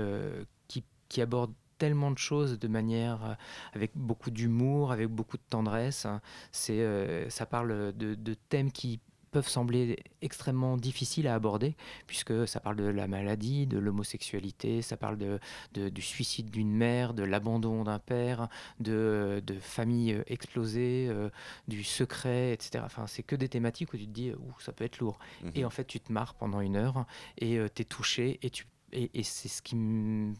qui, 0.67 0.83
qui 1.09 1.21
aborde 1.21 1.53
tellement 1.81 2.11
de 2.11 2.19
choses 2.19 2.59
de 2.59 2.67
manière 2.67 3.19
euh, 3.25 3.33
avec 3.73 3.89
beaucoup 3.95 4.29
d'humour, 4.29 4.91
avec 4.91 5.07
beaucoup 5.07 5.37
de 5.37 5.47
tendresse. 5.49 6.05
C'est, 6.51 6.79
euh, 6.81 7.27
ça 7.31 7.47
parle 7.47 7.91
de, 7.97 8.13
de 8.13 8.33
thèmes 8.49 8.71
qui 8.71 8.99
peuvent 9.31 9.47
sembler 9.47 9.97
extrêmement 10.21 10.77
difficiles 10.77 11.25
à 11.27 11.33
aborder, 11.33 11.75
puisque 12.05 12.47
ça 12.47 12.59
parle 12.59 12.75
de 12.75 12.83
la 12.83 13.07
maladie, 13.07 13.65
de 13.65 13.79
l'homosexualité, 13.79 14.81
ça 14.83 14.95
parle 14.97 15.17
de, 15.17 15.39
de- 15.73 15.89
du 15.89 16.01
suicide 16.01 16.51
d'une 16.51 16.69
mère, 16.71 17.13
de 17.15 17.23
l'abandon 17.23 17.83
d'un 17.85 17.97
père, 17.97 18.47
de, 18.79 19.41
de 19.43 19.53
familles 19.55 20.13
euh, 20.13 20.23
explosées, 20.27 21.07
euh, 21.09 21.29
du 21.67 21.83
secret, 21.83 22.53
etc. 22.53 22.83
Enfin, 22.85 23.07
c'est 23.07 23.23
que 23.23 23.35
des 23.37 23.49
thématiques 23.49 23.91
où 23.93 23.97
tu 23.97 24.05
te 24.05 24.11
dis, 24.11 24.31
ouh, 24.33 24.53
ça 24.59 24.71
peut 24.73 24.83
être 24.83 24.99
lourd. 24.99 25.17
Mhm. 25.43 25.51
Et 25.55 25.65
en 25.65 25.69
fait, 25.71 25.85
tu 25.85 25.99
te 25.99 26.11
marres 26.11 26.35
pendant 26.35 26.59
une 26.61 26.75
heure 26.75 27.05
et 27.39 27.57
tu 27.73 27.81
es 27.81 27.85
touché. 27.85 28.37
Et, 28.43 28.49
tu, 28.51 28.65
et, 28.91 29.09
et 29.17 29.23
c'est 29.23 29.47
ce 29.49 29.61
qui 29.61 29.75
me 29.77 30.33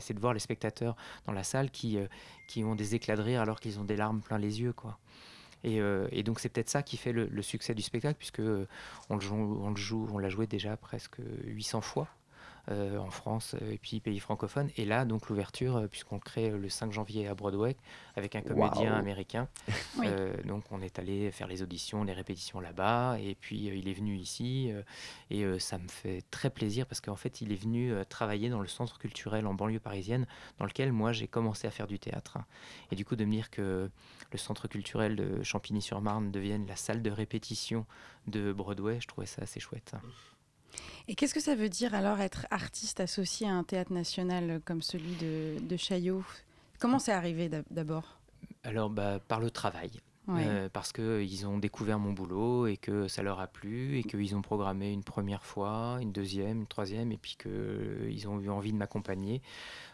c'est 0.00 0.14
de 0.14 0.20
voir 0.20 0.32
les 0.32 0.40
spectateurs 0.40 0.96
dans 1.26 1.32
la 1.32 1.42
salle 1.42 1.70
qui, 1.70 1.98
euh, 1.98 2.06
qui 2.46 2.64
ont 2.64 2.74
des 2.74 2.94
éclats 2.94 3.16
de 3.16 3.22
rire 3.22 3.40
alors 3.40 3.60
qu'ils 3.60 3.78
ont 3.78 3.84
des 3.84 3.96
larmes 3.96 4.20
plein 4.20 4.38
les 4.38 4.60
yeux. 4.60 4.72
quoi. 4.72 4.98
Et, 5.64 5.80
euh, 5.80 6.08
donc 6.22 6.40
c'est 6.40 6.48
peut-être 6.48 6.70
ça 6.70 6.82
qui 6.82 6.96
fait 6.96 7.12
le, 7.12 7.26
le 7.26 7.42
succès 7.42 7.74
du 7.74 7.82
spectacle, 7.82 8.16
puisque 8.18 8.40
euh, 8.40 8.66
on 9.08 9.16
le 9.16 9.20
joue, 9.76 10.08
on 10.12 10.18
l'a 10.18 10.28
joué 10.28 10.46
déjà 10.46 10.76
presque 10.76 11.16
800 11.44 11.80
fois 11.80 12.08
en 12.68 13.10
France 13.10 13.54
euh, 13.60 13.72
et 13.72 13.78
puis 13.78 14.00
pays 14.00 14.20
francophones. 14.20 14.70
Et 14.76 14.84
là, 14.84 15.04
donc 15.04 15.28
l'ouverture, 15.28 15.76
euh, 15.76 15.86
puisqu'on 15.86 16.16
le 16.16 16.20
crée 16.20 16.50
euh, 16.50 16.58
le 16.58 16.68
5 16.68 16.92
janvier 16.92 17.26
à 17.26 17.34
Broadway 17.34 17.76
avec 18.16 18.36
un 18.36 18.42
comédien 18.42 18.94
américain. 18.94 19.48
Oui. 19.98 20.06
Euh, 20.08 20.34
donc 20.44 20.64
on 20.70 20.82
est 20.82 20.98
allé 20.98 21.30
faire 21.32 21.48
les 21.48 21.62
auditions, 21.62 22.04
les 22.04 22.12
répétitions 22.12 22.60
là-bas, 22.60 23.18
et 23.18 23.34
puis 23.34 23.68
euh, 23.68 23.74
il 23.74 23.88
est 23.88 23.92
venu 23.92 24.16
ici, 24.16 24.70
euh, 24.70 24.82
et 25.30 25.44
euh, 25.44 25.58
ça 25.58 25.78
me 25.78 25.88
fait 25.88 26.22
très 26.30 26.48
plaisir 26.48 26.86
parce 26.86 27.00
qu'en 27.00 27.16
fait 27.16 27.40
il 27.40 27.52
est 27.52 27.60
venu 27.60 27.92
euh, 27.92 28.04
travailler 28.04 28.48
dans 28.48 28.60
le 28.60 28.68
centre 28.68 28.98
culturel 28.98 29.46
en 29.46 29.54
banlieue 29.54 29.80
parisienne, 29.80 30.26
dans 30.58 30.64
lequel 30.64 30.92
moi 30.92 31.12
j'ai 31.12 31.26
commencé 31.26 31.66
à 31.66 31.70
faire 31.70 31.86
du 31.86 31.98
théâtre. 31.98 32.38
Et 32.92 32.96
du 32.96 33.04
coup 33.04 33.16
de 33.16 33.24
me 33.24 33.32
dire 33.32 33.50
que 33.50 33.90
le 34.32 34.38
centre 34.38 34.68
culturel 34.68 35.16
de 35.16 35.42
Champigny-sur-Marne 35.42 36.30
devienne 36.30 36.66
la 36.66 36.76
salle 36.76 37.02
de 37.02 37.10
répétition 37.10 37.84
de 38.26 38.52
Broadway, 38.52 39.00
je 39.00 39.08
trouvais 39.08 39.26
ça 39.26 39.42
assez 39.42 39.60
chouette. 39.60 39.94
Et 41.08 41.14
qu'est-ce 41.14 41.34
que 41.34 41.40
ça 41.40 41.54
veut 41.54 41.68
dire 41.68 41.94
alors 41.94 42.20
être 42.20 42.46
artiste 42.50 43.00
associé 43.00 43.48
à 43.48 43.52
un 43.52 43.64
théâtre 43.64 43.92
national 43.92 44.60
comme 44.64 44.82
celui 44.82 45.14
de, 45.16 45.58
de 45.60 45.76
Chaillot? 45.76 46.24
Comment 46.78 46.98
c'est 46.98 47.12
arrivé 47.12 47.48
d'ab- 47.48 47.64
d'abord? 47.70 48.18
Alors 48.62 48.90
bah, 48.90 49.18
par 49.18 49.40
le 49.40 49.50
travail. 49.50 49.90
Ouais. 50.28 50.44
Euh, 50.46 50.68
parce 50.72 50.92
qu'ils 50.92 51.46
ont 51.46 51.58
découvert 51.58 51.98
mon 51.98 52.12
boulot 52.12 52.68
et 52.68 52.76
que 52.76 53.08
ça 53.08 53.22
leur 53.22 53.40
a 53.40 53.48
plu 53.48 53.98
et 53.98 54.04
qu'ils 54.04 54.36
ont 54.36 54.42
programmé 54.42 54.92
une 54.92 55.02
première 55.02 55.44
fois, 55.44 55.98
une 56.00 56.12
deuxième, 56.12 56.60
une 56.60 56.66
troisième 56.66 57.10
et 57.10 57.16
puis 57.16 57.36
qu'ils 57.36 58.28
ont 58.28 58.38
eu 58.38 58.48
envie 58.48 58.72
de 58.72 58.76
m'accompagner 58.76 59.42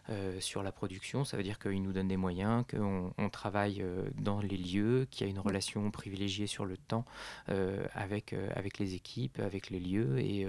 euh, 0.08 0.38
sur 0.40 0.62
la 0.62 0.70
production. 0.70 1.24
Ça 1.24 1.36
veut 1.36 1.42
dire 1.42 1.58
qu'ils 1.58 1.82
nous 1.82 1.92
donnent 1.92 2.06
des 2.06 2.16
moyens, 2.16 2.64
qu'on 2.70 3.12
on 3.18 3.28
travaille 3.28 3.82
euh, 3.82 4.08
dans 4.20 4.40
les 4.40 4.56
lieux, 4.56 5.08
qu'il 5.10 5.26
y 5.26 5.28
a 5.28 5.30
une 5.30 5.40
relation 5.40 5.90
privilégiée 5.90 6.46
sur 6.46 6.64
le 6.64 6.76
temps 6.76 7.04
euh, 7.48 7.84
avec, 7.92 8.34
avec 8.54 8.78
les 8.78 8.94
équipes, 8.94 9.40
avec 9.40 9.70
les 9.70 9.80
lieux 9.80 10.18
et, 10.18 10.46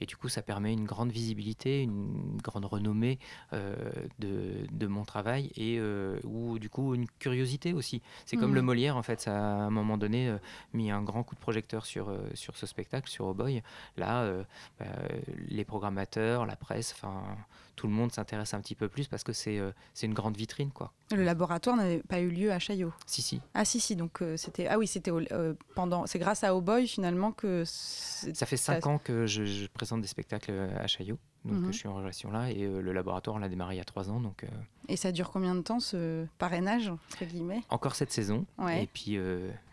et 0.00 0.06
du 0.06 0.16
coup 0.16 0.28
ça 0.28 0.42
permet 0.42 0.72
une 0.72 0.84
grande 0.84 1.10
visibilité, 1.10 1.82
une 1.82 2.38
grande 2.42 2.64
renommée 2.64 3.18
de, 3.52 4.66
de 4.70 4.86
mon 4.86 5.04
travail 5.04 5.50
et 5.56 5.80
ou 6.24 6.58
du 6.58 6.70
coup 6.70 6.94
une 6.94 7.06
curiosité 7.18 7.72
aussi. 7.72 8.02
C'est 8.24 8.36
comme 8.36 8.54
le 8.54 8.62
Molière 8.62 8.96
en 8.96 9.02
fait, 9.02 9.20
ça 9.20 9.36
a 9.36 9.64
à 9.64 9.66
un 9.66 9.70
moment 9.70 9.98
donné 9.98 10.34
mis 10.72 10.90
un 10.90 11.02
grand 11.02 11.22
coup 11.22 11.34
de 11.34 11.40
projecteur 11.40 11.86
sur, 11.86 12.14
sur 12.34 12.56
ce 12.56 12.66
spectacle, 12.66 13.10
sur 13.10 13.26
Oh 13.26 13.34
Boy. 13.34 13.62
Là, 13.96 14.32
bah, 14.78 14.86
les 15.48 15.64
programmateurs, 15.64 16.46
la 16.46 16.56
presse, 16.56 16.94
enfin 16.96 17.22
tout 17.76 17.86
le 17.86 17.92
monde 17.92 18.12
s'intéresse 18.12 18.54
un 18.54 18.60
petit 18.60 18.74
peu 18.74 18.88
plus 18.88 19.08
parce 19.08 19.24
que 19.24 19.32
c'est 19.32 19.58
euh, 19.58 19.72
c'est 19.94 20.06
une 20.06 20.14
grande 20.14 20.36
vitrine 20.36 20.70
quoi. 20.70 20.92
Le 21.12 21.22
laboratoire 21.24 21.76
n'avait 21.76 22.02
pas 22.02 22.20
eu 22.20 22.28
lieu 22.30 22.52
à 22.52 22.58
Chaillot. 22.58 22.92
Si 23.06 23.20
si. 23.22 23.40
Ah 23.54 23.64
si 23.64 23.80
si 23.80 23.96
donc 23.96 24.22
euh, 24.22 24.36
c'était 24.36 24.66
ah 24.66 24.78
oui 24.78 24.86
c'était 24.86 25.10
euh, 25.12 25.54
pendant 25.74 26.06
c'est 26.06 26.18
grâce 26.18 26.44
à 26.44 26.54
Oh 26.54 26.60
Boy 26.60 26.86
finalement 26.86 27.32
que 27.32 27.64
Ça 27.64 28.46
fait 28.46 28.56
cinq 28.56 28.86
ans 28.86 28.98
que 28.98 29.26
je, 29.26 29.44
je 29.44 29.66
présente 29.68 30.00
des 30.00 30.08
spectacles 30.08 30.52
à 30.78 30.86
Chaillot, 30.86 31.18
donc 31.44 31.54
Mhm. 31.58 31.72
je 31.72 31.78
suis 31.78 31.88
en 31.88 31.94
relation 31.94 32.30
là 32.30 32.50
et 32.50 32.66
le 32.66 32.92
laboratoire 32.92 33.36
on 33.36 33.38
l'a 33.38 33.48
démarré 33.48 33.74
il 33.74 33.78
y 33.78 33.80
a 33.80 33.84
trois 33.84 34.10
ans 34.10 34.20
donc 34.20 34.44
et 34.88 34.96
ça 34.96 35.12
dure 35.12 35.30
combien 35.30 35.54
de 35.54 35.60
temps 35.60 35.80
ce 35.80 36.26
parrainage 36.38 36.88
entre 36.88 37.24
guillemets? 37.24 37.62
Encore 37.70 37.94
cette 37.96 38.12
saison 38.12 38.46
Ouais. 38.58 38.84
et 38.84 38.86
puis 38.86 39.18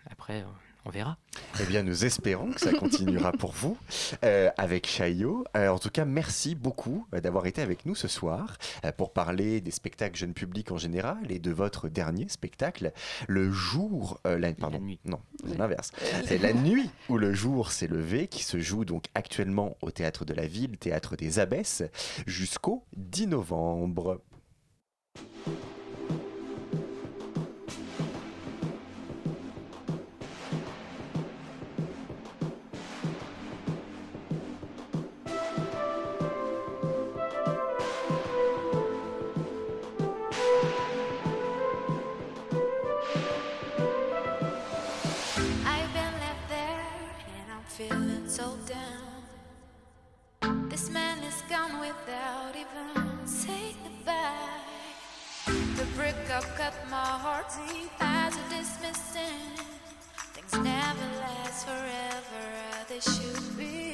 après 0.09 0.43
on 0.85 0.89
verra. 0.89 1.17
Eh 1.59 1.65
bien, 1.65 1.83
nous 1.83 2.05
espérons 2.05 2.51
que 2.51 2.59
ça 2.59 2.71
continuera 2.73 3.31
pour 3.31 3.51
vous 3.51 3.77
euh, 4.23 4.49
avec 4.57 4.87
Chaillot. 4.87 5.43
Euh, 5.55 5.69
en 5.69 5.79
tout 5.79 5.89
cas, 5.89 6.05
merci 6.05 6.55
beaucoup 6.55 7.07
euh, 7.13 7.21
d'avoir 7.21 7.45
été 7.45 7.61
avec 7.61 7.85
nous 7.85 7.95
ce 7.95 8.07
soir 8.07 8.57
euh, 8.85 8.91
pour 8.91 9.13
parler 9.13 9.61
des 9.61 9.71
spectacles 9.71 10.17
jeunes 10.17 10.33
publics 10.33 10.71
en 10.71 10.77
général 10.77 11.31
et 11.31 11.39
de 11.39 11.51
votre 11.51 11.87
dernier 11.87 12.27
spectacle, 12.29 12.91
le 13.27 13.51
jour, 13.51 14.19
la, 14.25 14.53
pardon, 14.53 14.79
nuit. 14.79 14.99
non, 15.05 15.19
c'est 15.45 15.57
l'inverse. 15.57 15.91
C'est 16.25 16.37
la 16.37 16.53
nuit 16.53 16.89
où 17.09 17.17
le 17.17 17.33
jour 17.33 17.71
s'est 17.71 17.87
levé, 17.87 18.27
qui 18.27 18.43
se 18.43 18.59
joue 18.59 18.85
donc 18.85 19.05
actuellement 19.15 19.77
au 19.81 19.91
théâtre 19.91 20.25
de 20.25 20.33
la 20.33 20.47
ville, 20.47 20.77
théâtre 20.77 21.15
des 21.15 21.39
Abbesses, 21.39 21.83
jusqu'au 22.25 22.83
10 22.97 23.27
novembre. 23.27 24.21
Gone 51.51 51.81
without 51.81 52.55
even 52.55 53.27
saying 53.27 53.75
goodbye. 53.83 54.63
The 55.75 55.85
breakup 55.97 56.45
cut 56.55 56.73
my 56.89 56.95
heart 56.95 57.47
deep 57.67 57.91
as 57.99 58.33
a 58.37 58.55
dismissing. 58.55 59.57
Things 60.33 60.53
never 60.53 61.09
last 61.19 61.67
forever, 61.67 62.45
they 62.87 63.01
should 63.01 63.57
be. 63.57 63.90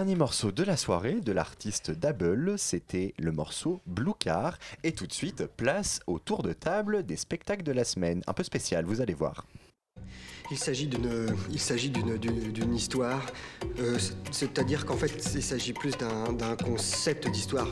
Dernier 0.00 0.16
morceau 0.16 0.50
de 0.50 0.64
la 0.64 0.78
soirée 0.78 1.20
de 1.20 1.30
l'artiste 1.30 1.90
Double, 1.90 2.58
c'était 2.58 3.12
le 3.18 3.32
morceau 3.32 3.82
Blue 3.84 4.14
Car. 4.18 4.58
Et 4.82 4.92
tout 4.92 5.06
de 5.06 5.12
suite, 5.12 5.44
place 5.58 6.00
au 6.06 6.18
tour 6.18 6.42
de 6.42 6.54
table 6.54 7.04
des 7.04 7.16
spectacles 7.16 7.64
de 7.64 7.72
la 7.72 7.84
semaine. 7.84 8.22
Un 8.26 8.32
peu 8.32 8.42
spécial, 8.42 8.86
vous 8.86 9.02
allez 9.02 9.12
voir. 9.12 9.44
Il 10.50 10.56
s'agit 10.56 10.86
d'une, 10.86 12.74
histoire. 12.74 13.26
Euh, 13.78 13.98
c'est- 13.98 14.14
c'est-à-dire 14.30 14.86
qu'en 14.86 14.96
fait, 14.96 15.12
il 15.34 15.42
s'agit 15.42 15.74
plus 15.74 15.92
d'un 15.98 16.56
concept 16.56 17.28
d'histoire. 17.28 17.70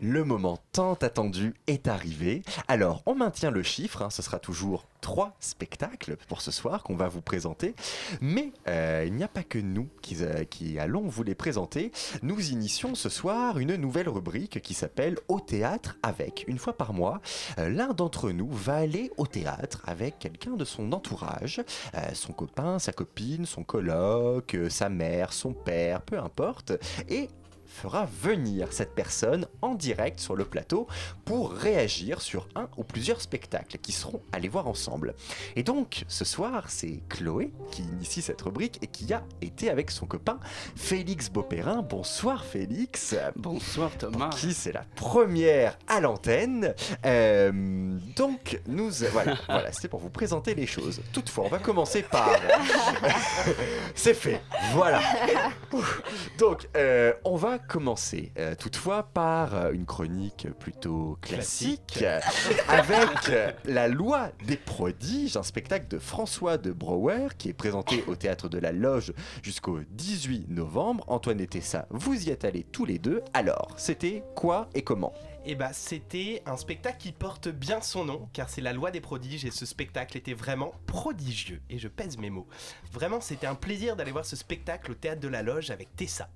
Le 0.00 0.24
moment 0.24 0.58
tant 0.72 0.94
attendu 0.94 1.54
est 1.66 1.88
arrivé. 1.88 2.42
Alors, 2.68 3.02
on 3.06 3.14
maintient 3.14 3.50
le 3.50 3.62
chiffre, 3.62 4.02
hein, 4.02 4.10
ce 4.10 4.22
sera 4.22 4.38
toujours 4.38 4.86
trois 5.00 5.36
spectacles 5.40 6.16
pour 6.28 6.40
ce 6.40 6.50
soir 6.50 6.82
qu'on 6.82 6.96
va 6.96 7.08
vous 7.08 7.20
présenter. 7.20 7.74
Mais 8.20 8.52
euh, 8.68 9.04
il 9.06 9.14
n'y 9.14 9.24
a 9.24 9.28
pas 9.28 9.42
que 9.42 9.58
nous 9.58 9.88
qui, 10.02 10.16
euh, 10.20 10.44
qui 10.44 10.78
allons 10.78 11.08
vous 11.08 11.22
les 11.22 11.34
présenter. 11.34 11.92
Nous 12.22 12.50
initions 12.50 12.94
ce 12.94 13.08
soir 13.08 13.58
une 13.58 13.76
nouvelle 13.76 14.08
rubrique 14.08 14.60
qui 14.60 14.74
s'appelle 14.74 15.18
Au 15.28 15.40
théâtre 15.40 15.96
avec. 16.02 16.44
Une 16.46 16.58
fois 16.58 16.76
par 16.76 16.92
mois, 16.92 17.20
euh, 17.58 17.68
l'un 17.68 17.92
d'entre 17.92 18.30
nous 18.30 18.50
va 18.50 18.76
aller 18.76 19.10
au 19.16 19.26
théâtre 19.26 19.82
avec 19.86 20.18
quelqu'un 20.18 20.52
de 20.52 20.64
son 20.64 20.92
entourage, 20.92 21.62
son 22.14 22.32
copain, 22.32 22.78
sa 22.78 22.92
copine, 22.92 23.46
son 23.46 23.64
coloc, 23.64 24.54
euh, 24.54 24.68
sa 24.68 24.88
mère, 24.88 25.32
son 25.32 25.52
père, 25.52 26.02
peu 26.02 26.18
importe. 26.18 26.72
Et 27.08 27.28
fera 27.78 28.08
venir 28.22 28.72
cette 28.72 28.92
personne 28.92 29.46
en 29.62 29.74
direct 29.74 30.18
sur 30.18 30.34
le 30.34 30.44
plateau 30.44 30.88
pour 31.24 31.52
réagir 31.52 32.20
sur 32.20 32.48
un 32.56 32.68
ou 32.76 32.82
plusieurs 32.82 33.20
spectacles 33.20 33.78
qui 33.78 33.92
seront 33.92 34.20
allés 34.32 34.48
voir 34.48 34.66
ensemble. 34.66 35.14
Et 35.54 35.62
donc, 35.62 36.04
ce 36.08 36.24
soir, 36.24 36.64
c'est 36.68 37.00
Chloé 37.08 37.52
qui 37.70 37.82
initie 37.82 38.20
cette 38.20 38.42
rubrique 38.42 38.78
et 38.82 38.88
qui 38.88 39.12
a 39.12 39.22
été 39.40 39.70
avec 39.70 39.92
son 39.92 40.06
copain 40.06 40.40
Félix 40.74 41.30
Beaupérin. 41.30 41.82
Bonsoir 41.82 42.44
Félix. 42.44 43.14
Bonsoir 43.36 43.90
Thomas. 43.96 44.30
Qui 44.30 44.54
c'est 44.54 44.72
la 44.72 44.84
première 44.96 45.78
à 45.86 46.00
l'antenne. 46.00 46.74
Euh, 47.06 47.96
donc, 48.16 48.60
nous. 48.66 48.90
Voilà, 49.12 49.36
voilà 49.48 49.70
c'était 49.70 49.88
pour 49.88 50.00
vous 50.00 50.10
présenter 50.10 50.56
les 50.56 50.66
choses. 50.66 51.00
Toutefois, 51.12 51.44
on 51.44 51.48
va 51.48 51.58
commencer 51.58 52.02
par. 52.02 52.28
c'est 53.94 54.14
fait. 54.14 54.40
Voilà. 54.72 55.00
Donc, 56.38 56.68
euh, 56.76 57.12
on 57.24 57.36
va 57.36 57.58
commencer 57.68 58.32
euh, 58.38 58.54
toutefois 58.56 59.04
par 59.04 59.54
euh, 59.54 59.72
une 59.72 59.84
chronique 59.84 60.48
plutôt 60.58 61.18
classique, 61.20 62.02
avec 62.68 63.28
euh, 63.28 63.52
La 63.66 63.86
loi 63.86 64.30
des 64.46 64.56
prodiges, 64.56 65.36
un 65.36 65.42
spectacle 65.42 65.86
de 65.86 65.98
François 65.98 66.56
de 66.56 66.72
Brouwer 66.72 67.28
qui 67.36 67.50
est 67.50 67.52
présenté 67.52 68.02
au 68.08 68.16
théâtre 68.16 68.48
de 68.48 68.58
la 68.58 68.72
Loge 68.72 69.12
jusqu'au 69.42 69.80
18 69.90 70.48
novembre. 70.48 71.04
Antoine 71.06 71.40
et 71.40 71.46
Tessa, 71.46 71.86
vous 71.90 72.26
y 72.26 72.30
êtes 72.30 72.44
allés 72.44 72.64
tous 72.72 72.86
les 72.86 72.98
deux. 72.98 73.22
Alors, 73.34 73.68
c'était 73.76 74.24
quoi 74.34 74.68
et 74.74 74.82
comment? 74.82 75.12
Et 75.50 75.54
bah 75.54 75.70
c'était 75.72 76.42
un 76.44 76.58
spectacle 76.58 76.98
qui 76.98 77.10
porte 77.10 77.48
bien 77.48 77.80
son 77.80 78.04
nom, 78.04 78.28
car 78.34 78.50
c'est 78.50 78.60
la 78.60 78.74
loi 78.74 78.90
des 78.90 79.00
prodiges 79.00 79.46
et 79.46 79.50
ce 79.50 79.64
spectacle 79.64 80.18
était 80.18 80.34
vraiment 80.34 80.74
prodigieux. 80.84 81.62
Et 81.70 81.78
je 81.78 81.88
pèse 81.88 82.18
mes 82.18 82.28
mots. 82.28 82.46
Vraiment 82.92 83.22
c'était 83.22 83.46
un 83.46 83.54
plaisir 83.54 83.96
d'aller 83.96 84.12
voir 84.12 84.26
ce 84.26 84.36
spectacle 84.36 84.90
au 84.92 84.94
théâtre 84.94 85.22
de 85.22 85.28
la 85.28 85.42
loge 85.42 85.70
avec 85.70 85.96
Tessa. 85.96 86.28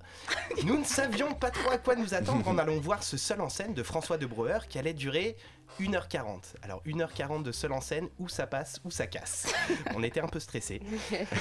Nous 0.63 0.79
ne 0.79 0.83
savions 0.83 1.31
pas 1.35 1.51
trop 1.51 1.69
à 1.69 1.77
quoi 1.77 1.95
nous 1.95 2.15
attendre 2.15 2.47
en 2.47 2.57
allant 2.57 2.79
voir 2.79 3.03
ce 3.03 3.15
seul 3.15 3.39
en 3.41 3.49
scène 3.49 3.75
de 3.75 3.83
François 3.83 4.17
de 4.17 4.25
Breuer 4.25 4.67
qui 4.67 4.79
allait 4.79 4.95
durer 4.95 5.37
1h40. 5.79 6.55
Alors 6.61 6.81
1h40 6.85 7.43
de 7.43 7.51
seul 7.51 7.71
en 7.71 7.81
scène, 7.81 8.09
où 8.19 8.29
ça 8.29 8.47
passe, 8.47 8.79
où 8.83 8.91
ça 8.91 9.07
casse. 9.07 9.53
On 9.95 10.03
était 10.03 10.19
un 10.19 10.27
peu 10.27 10.39
stressés. 10.39 10.81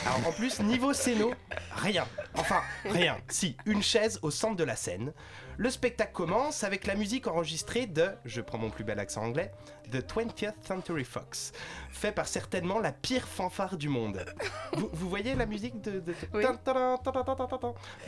Alors 0.06 0.28
en 0.28 0.32
plus, 0.32 0.60
niveau 0.60 0.92
scéno, 0.92 1.32
rien. 1.76 2.06
Enfin, 2.34 2.62
rien. 2.84 3.18
Si, 3.28 3.56
une 3.66 3.82
chaise 3.82 4.18
au 4.22 4.30
centre 4.30 4.56
de 4.56 4.64
la 4.64 4.76
scène. 4.76 5.12
Le 5.58 5.68
spectacle 5.70 6.12
commence 6.12 6.64
avec 6.64 6.86
la 6.86 6.94
musique 6.94 7.26
enregistrée 7.26 7.86
de, 7.86 8.10
je 8.24 8.40
prends 8.40 8.58
mon 8.58 8.70
plus 8.70 8.84
bel 8.84 8.98
accent 8.98 9.22
anglais, 9.22 9.52
The 9.90 9.96
20th 9.96 10.54
Century 10.66 11.04
Fox, 11.04 11.52
fait 11.90 12.12
par 12.12 12.26
certainement 12.26 12.78
la 12.78 12.92
pire 12.92 13.28
fanfare 13.28 13.76
du 13.76 13.88
monde. 13.88 14.24
Vous, 14.72 14.88
vous 14.92 15.08
voyez 15.10 15.34
la 15.34 15.44
musique 15.44 15.80
de... 15.82 16.02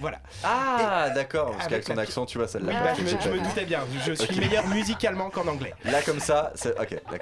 Voilà. 0.00 0.20
Ah, 0.42 1.10
d'accord, 1.14 1.50
parce 1.50 1.66
avec 1.66 1.84
qu'avec 1.84 1.84
son 1.84 1.98
accent, 1.98 2.26
tu 2.26 2.38
vois, 2.38 2.46
l'a 2.58 2.82
bah, 2.82 2.94
je, 2.94 3.02
me, 3.02 3.08
je 3.08 3.44
doutais 3.44 3.66
bien, 3.66 3.80
je 4.06 4.12
suis 4.12 4.40
meilleur 4.40 4.66
musicalement 4.68 5.28
qu'en 5.28 5.46
anglais. 5.46 5.74
Là, 5.84 6.00
comme 6.02 6.13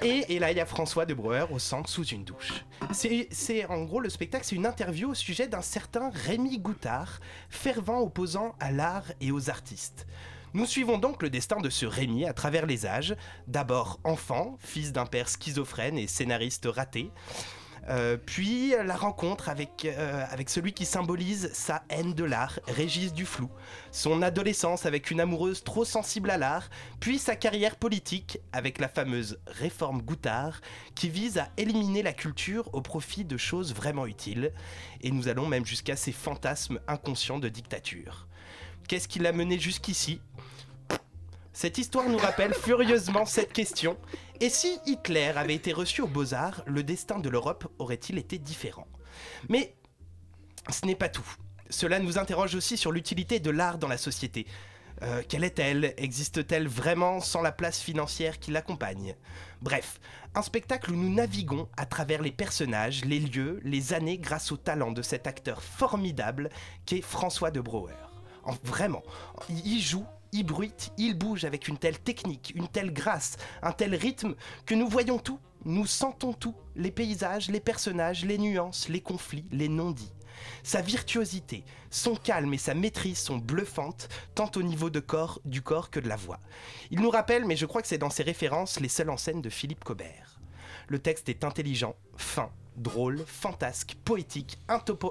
Et, 0.02 0.38
là, 0.38 0.50
il 0.50 0.56
y 0.56 0.60
a 0.60 0.66
François 0.66 1.06
de 1.06 1.14
Breuer 1.14 1.46
au 1.50 1.58
centre 1.58 1.88
sous 1.88 2.04
une 2.06 2.24
douche. 2.24 2.64
C'est 2.92 3.66
en 3.66 3.82
gros 3.84 4.00
le 4.00 4.10
spectacle, 4.10 4.44
c'est 4.44 4.56
une 4.56 4.66
interview 4.66 5.10
au 5.10 5.14
sujet 5.14 5.48
d'un 5.48 5.62
certain 5.62 6.10
Rémi 6.10 6.58
Goutard, 6.58 7.20
fervent 7.48 8.00
opposant 8.00 8.54
à 8.60 8.70
l'art 8.70 9.04
et 9.20 9.32
aux 9.32 9.50
artistes. 9.50 10.06
Nous 10.54 10.66
suivons 10.66 10.98
donc 10.98 11.22
le 11.22 11.30
destin 11.30 11.60
de 11.60 11.70
ce 11.70 11.86
Rémi 11.86 12.26
à 12.26 12.34
travers 12.34 12.66
les 12.66 12.84
âges. 12.84 13.16
D'abord 13.46 14.00
enfant, 14.04 14.56
fils 14.60 14.92
d'un 14.92 15.06
père 15.06 15.28
schizophrène 15.28 15.96
et 15.96 16.06
scénariste 16.06 16.68
raté. 16.70 17.10
Euh, 17.88 18.16
puis 18.16 18.74
la 18.84 18.96
rencontre 18.96 19.48
avec, 19.48 19.84
euh, 19.84 20.24
avec 20.30 20.50
celui 20.50 20.72
qui 20.72 20.84
symbolise 20.84 21.50
sa 21.52 21.82
haine 21.88 22.14
de 22.14 22.24
l'art, 22.24 22.60
Régis 22.68 23.12
Duflou, 23.12 23.50
son 23.90 24.22
adolescence 24.22 24.86
avec 24.86 25.10
une 25.10 25.20
amoureuse 25.20 25.64
trop 25.64 25.84
sensible 25.84 26.30
à 26.30 26.38
l'art, 26.38 26.70
puis 27.00 27.18
sa 27.18 27.34
carrière 27.34 27.76
politique 27.76 28.38
avec 28.52 28.78
la 28.78 28.88
fameuse 28.88 29.38
réforme 29.46 30.00
Goutard 30.00 30.60
qui 30.94 31.08
vise 31.08 31.38
à 31.38 31.48
éliminer 31.56 32.02
la 32.02 32.12
culture 32.12 32.72
au 32.72 32.82
profit 32.82 33.24
de 33.24 33.36
choses 33.36 33.74
vraiment 33.74 34.06
utiles, 34.06 34.52
et 35.00 35.10
nous 35.10 35.28
allons 35.28 35.48
même 35.48 35.66
jusqu'à 35.66 35.96
ces 35.96 36.12
fantasmes 36.12 36.78
inconscients 36.86 37.40
de 37.40 37.48
dictature. 37.48 38.28
Qu'est-ce 38.86 39.08
qui 39.08 39.18
l'a 39.18 39.32
mené 39.32 39.58
jusqu'ici? 39.58 40.20
Cette 41.52 41.78
histoire 41.78 42.08
nous 42.08 42.18
rappelle 42.18 42.54
furieusement 42.54 43.26
cette 43.26 43.52
question. 43.52 43.96
Et 44.40 44.48
si 44.48 44.78
Hitler 44.86 45.32
avait 45.36 45.54
été 45.54 45.72
reçu 45.72 46.00
aux 46.00 46.08
Beaux-Arts, 46.08 46.62
le 46.66 46.82
destin 46.82 47.18
de 47.18 47.28
l'Europe 47.28 47.70
aurait-il 47.78 48.18
été 48.18 48.38
différent? 48.38 48.86
Mais 49.48 49.74
ce 50.70 50.86
n'est 50.86 50.94
pas 50.96 51.08
tout. 51.08 51.26
Cela 51.70 51.98
nous 51.98 52.18
interroge 52.18 52.54
aussi 52.54 52.76
sur 52.76 52.92
l'utilité 52.92 53.40
de 53.40 53.50
l'art 53.50 53.78
dans 53.78 53.88
la 53.88 53.98
société. 53.98 54.46
Euh, 55.02 55.22
quelle 55.28 55.42
est-elle? 55.44 55.94
Existe-t-elle 55.96 56.68
vraiment 56.68 57.20
sans 57.20 57.42
la 57.42 57.50
place 57.52 57.80
financière 57.80 58.38
qui 58.38 58.50
l'accompagne? 58.50 59.16
Bref, 59.60 60.00
un 60.34 60.42
spectacle 60.42 60.92
où 60.92 60.96
nous 60.96 61.12
naviguons 61.12 61.68
à 61.76 61.86
travers 61.86 62.22
les 62.22 62.30
personnages, 62.30 63.04
les 63.04 63.18
lieux, 63.18 63.60
les 63.64 63.94
années 63.94 64.18
grâce 64.18 64.52
au 64.52 64.56
talent 64.56 64.92
de 64.92 65.02
cet 65.02 65.26
acteur 65.26 65.62
formidable 65.62 66.50
qu'est 66.86 67.00
François 67.02 67.50
de 67.50 67.60
Brouwer. 67.60 67.94
En- 68.44 68.54
vraiment, 68.64 69.02
il 69.48 69.80
joue, 69.80 70.06
il 70.32 70.44
bruite, 70.44 70.92
il 70.96 71.16
bouge 71.16 71.44
avec 71.44 71.68
une 71.68 71.78
telle 71.78 71.98
technique, 71.98 72.52
une 72.54 72.68
telle 72.68 72.92
grâce, 72.92 73.36
un 73.62 73.72
tel 73.72 73.94
rythme 73.94 74.34
que 74.64 74.74
nous 74.74 74.88
voyons 74.88 75.18
tout, 75.18 75.38
nous 75.64 75.86
sentons 75.86 76.32
tout, 76.32 76.54
les 76.74 76.90
paysages, 76.90 77.50
les 77.50 77.60
personnages, 77.60 78.24
les 78.24 78.38
nuances, 78.38 78.88
les 78.88 79.00
conflits, 79.00 79.44
les 79.52 79.68
non-dits. 79.68 80.12
Sa 80.62 80.80
virtuosité, 80.80 81.64
son 81.90 82.16
calme 82.16 82.54
et 82.54 82.58
sa 82.58 82.74
maîtrise 82.74 83.18
sont 83.18 83.36
bluffantes, 83.36 84.08
tant 84.34 84.50
au 84.56 84.62
niveau 84.62 84.90
de 84.90 85.00
corps, 85.00 85.40
du 85.44 85.60
corps 85.60 85.90
que 85.90 86.00
de 86.00 86.08
la 86.08 86.16
voix. 86.16 86.40
Il 86.90 87.00
nous 87.00 87.10
rappelle, 87.10 87.44
mais 87.44 87.56
je 87.56 87.66
crois 87.66 87.82
que 87.82 87.88
c'est 87.88 87.98
dans 87.98 88.10
ses 88.10 88.22
références, 88.22 88.80
les 88.80 88.88
seules 88.88 89.10
en 89.10 89.18
scène 89.18 89.42
de 89.42 89.50
Philippe 89.50 89.84
Cobert. 89.84 90.40
Le 90.88 90.98
texte 90.98 91.28
est 91.28 91.44
intelligent, 91.44 91.94
fin, 92.16 92.50
drôle, 92.76 93.22
fantasque, 93.26 93.96
poétique, 94.04 94.58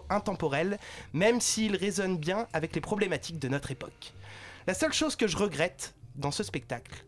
intemporel, 0.09 0.79
même 1.13 1.39
s'il 1.39 1.75
résonne 1.75 2.17
bien 2.17 2.47
avec 2.53 2.75
les 2.75 2.81
problématiques 2.81 3.39
de 3.39 3.47
notre 3.47 3.71
époque. 3.71 4.13
La 4.67 4.73
seule 4.73 4.93
chose 4.93 5.15
que 5.15 5.27
je 5.27 5.37
regrette 5.37 5.95
dans 6.15 6.31
ce 6.31 6.43
spectacle 6.43 7.05